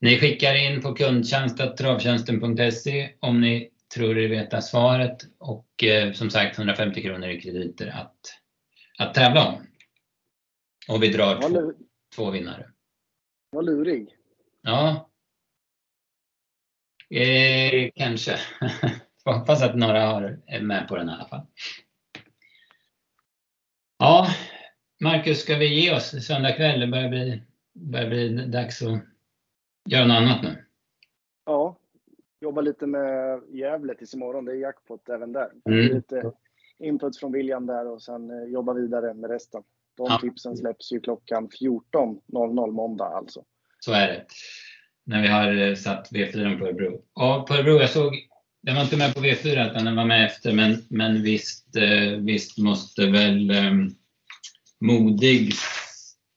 Ni 0.00 0.18
skickar 0.18 0.54
in 0.54 0.82
på 0.82 0.94
kundtjänst.travtjänsten.se 0.94 3.10
om 3.20 3.40
ni 3.40 3.70
tror 3.94 4.18
er 4.18 4.28
veta 4.28 4.60
svaret 4.60 5.22
och 5.38 5.84
eh, 5.84 6.12
som 6.12 6.30
sagt 6.30 6.58
150 6.58 7.02
kronor 7.02 7.28
i 7.28 7.40
krediter 7.40 7.86
att, 7.86 8.40
att 8.98 9.14
tävla 9.14 9.48
om. 9.48 9.66
Och 10.88 11.02
vi 11.02 11.08
drar 11.08 11.40
två, 11.40 11.72
två 12.16 12.30
vinnare. 12.30 12.70
Vad 13.50 13.64
lurig. 13.64 14.08
Ja, 14.62 15.10
Eh, 17.10 17.90
kanske. 17.94 18.38
Hoppas 19.24 19.62
att 19.62 19.76
några 19.76 20.06
har, 20.06 20.40
är 20.46 20.60
med 20.60 20.88
på 20.88 20.96
den 20.96 21.08
i 21.08 21.12
alla 21.12 21.28
fall. 21.28 21.46
Ja, 23.98 24.28
Marcus, 25.00 25.40
ska 25.40 25.56
vi 25.56 25.80
ge 25.80 25.96
oss 25.96 26.26
söndag 26.26 26.52
kväll? 26.52 26.80
Det 26.80 26.86
börjar 26.86 27.08
bli, 27.08 27.42
börjar 27.72 28.08
bli 28.08 28.46
dags 28.46 28.82
att 28.82 29.04
göra 29.88 30.06
något 30.06 30.16
annat 30.16 30.42
nu. 30.42 30.64
Ja, 31.46 31.76
jobba 32.44 32.60
lite 32.60 32.86
med 32.86 33.40
Gävle 33.48 33.94
tills 33.94 34.14
imorgon. 34.14 34.44
Det 34.44 34.52
är 34.52 34.56
jackpot 34.56 35.08
även 35.08 35.32
där. 35.32 35.48
Mm. 35.68 35.94
Lite 35.94 36.32
input 36.78 37.18
från 37.18 37.32
William 37.32 37.66
där 37.66 37.86
och 37.86 38.02
sen 38.02 38.30
eh, 38.30 38.52
jobba 38.52 38.72
vidare 38.72 39.14
med 39.14 39.30
resten. 39.30 39.62
De 39.96 40.06
Ja. 40.10 40.18
tipsen 40.22 40.56
släpps 40.56 40.92
ju 40.92 41.00
klockan 41.00 41.48
14.00 41.48 42.70
måndag 42.70 43.04
alltså. 43.04 43.44
Så 43.80 43.92
är 43.92 44.06
det. 44.08 44.24
När 45.06 45.22
vi 45.22 45.28
har 45.28 45.68
eh, 45.68 45.74
satt 45.74 46.12
V4 46.12 46.58
på 46.58 46.64
Örebro. 46.64 47.02
Ja, 47.14 47.44
på 47.48 47.54
Örebro, 47.54 47.72
jag 47.80 47.90
såg, 47.90 48.12
den 48.62 48.74
var 48.74 48.82
inte 48.82 48.96
med 48.96 49.14
på 49.14 49.20
V4 49.20 49.70
utan 49.70 49.84
den 49.84 49.96
var 49.96 50.04
med 50.04 50.26
efter, 50.26 50.52
men, 50.52 50.76
men 50.88 51.22
visst, 51.22 51.76
eh, 51.76 52.18
visst 52.18 52.58
måste 52.58 53.06
väl 53.06 53.50
um, 53.50 53.94
Modigs, 54.80 55.64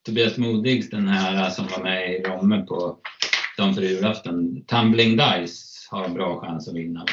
Tobias 0.05 0.37
Modigs, 0.37 0.89
den 0.89 1.07
här 1.07 1.49
som 1.49 1.67
var 1.67 1.83
med 1.83 2.11
i 2.11 2.23
Romme 2.23 2.65
på 2.67 2.97
dagen 3.57 3.73
för 3.73 3.81
julafton, 3.81 4.65
Tumbling 4.65 5.17
Dice, 5.17 5.76
har 5.91 6.03
en 6.05 6.13
bra 6.13 6.39
chans 6.39 6.67
att 6.67 6.75
vinna. 6.75 7.05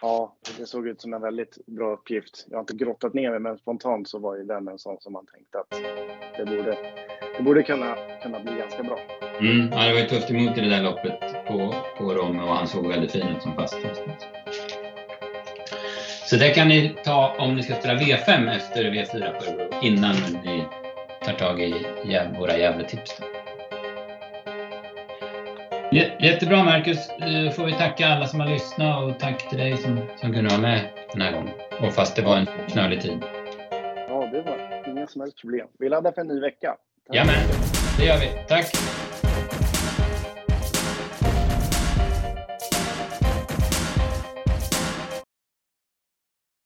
Ja, 0.00 0.36
det 0.58 0.66
såg 0.66 0.88
ut 0.88 1.00
som 1.00 1.14
en 1.14 1.20
väldigt 1.20 1.66
bra 1.66 1.92
uppgift. 1.92 2.46
Jag 2.48 2.56
har 2.56 2.60
inte 2.60 2.74
grottat 2.74 3.14
ner 3.14 3.30
mig, 3.30 3.40
men 3.40 3.58
spontant 3.58 4.08
så 4.08 4.18
var 4.18 4.36
ju 4.36 4.44
den 4.44 4.68
en 4.68 4.78
sån 4.78 4.96
som 5.00 5.12
man 5.12 5.26
tänkte 5.26 5.58
att 5.58 5.70
det 6.36 6.44
borde, 6.44 6.76
det 7.36 7.42
borde 7.42 7.62
kunna, 7.62 7.96
kunna 8.22 8.40
bli 8.40 8.52
ganska 8.58 8.82
bra. 8.82 8.98
Mm, 9.40 9.68
ja, 9.72 9.86
det 9.86 9.92
var 9.92 10.00
ju 10.00 10.06
tufft 10.06 10.30
emot 10.30 10.58
i 10.58 10.60
det 10.60 10.68
där 10.68 10.82
loppet 10.82 11.20
på, 11.46 11.74
på 11.98 12.14
Romme 12.14 12.42
och 12.42 12.48
han 12.48 12.68
såg 12.68 12.86
väldigt 12.86 13.12
fin 13.12 13.28
ut 13.36 13.42
som 13.42 13.54
fast. 13.54 13.76
Så 16.30 16.36
det 16.36 16.50
kan 16.50 16.68
ni 16.68 16.96
ta 17.04 17.36
om 17.38 17.56
ni 17.56 17.62
ska 17.62 17.74
spela 17.74 17.94
V5 17.94 18.56
efter 18.56 18.84
V4 18.84 19.38
på 19.38 19.44
Örebro 19.44 19.82
innan 19.82 20.14
ni 20.44 20.64
tar 21.24 21.32
tag 21.32 21.60
i 21.60 21.74
våra 22.38 22.58
Gävletips. 22.58 23.18
då. 23.18 23.37
Jä- 25.98 26.16
Jättebra 26.20 26.64
Marcus, 26.64 27.10
Eh, 27.10 27.50
får 27.52 27.66
vi 27.66 27.72
tacka 27.72 28.06
alla 28.08 28.26
som 28.26 28.40
har 28.40 28.48
lyssnat 28.48 29.04
och 29.04 29.18
tack 29.18 29.48
till 29.48 29.58
dig 29.58 29.76
som, 29.76 30.00
som 30.20 30.32
kunde 30.32 30.50
vara 30.50 30.60
med 30.60 30.80
den 31.12 31.20
här 31.22 31.32
gången. 31.32 31.54
Och 31.80 31.92
fast 31.92 32.16
det 32.16 32.22
var 32.22 32.36
en 32.36 32.46
knölig 32.68 33.00
tid. 33.00 33.18
Ja, 34.08 34.28
det 34.32 34.42
var 34.42 34.88
inga 34.90 35.06
som 35.06 35.20
helst 35.20 35.40
problem. 35.40 35.66
Vi 35.78 35.88
laddar 35.88 36.12
för 36.12 36.20
en 36.20 36.26
ny 36.26 36.40
vecka. 36.40 36.76
Tack. 37.06 37.16
Jajamän, 37.16 37.34
det 37.98 38.04
gör 38.04 38.18
vi. 38.18 38.28
Tack! 38.48 38.66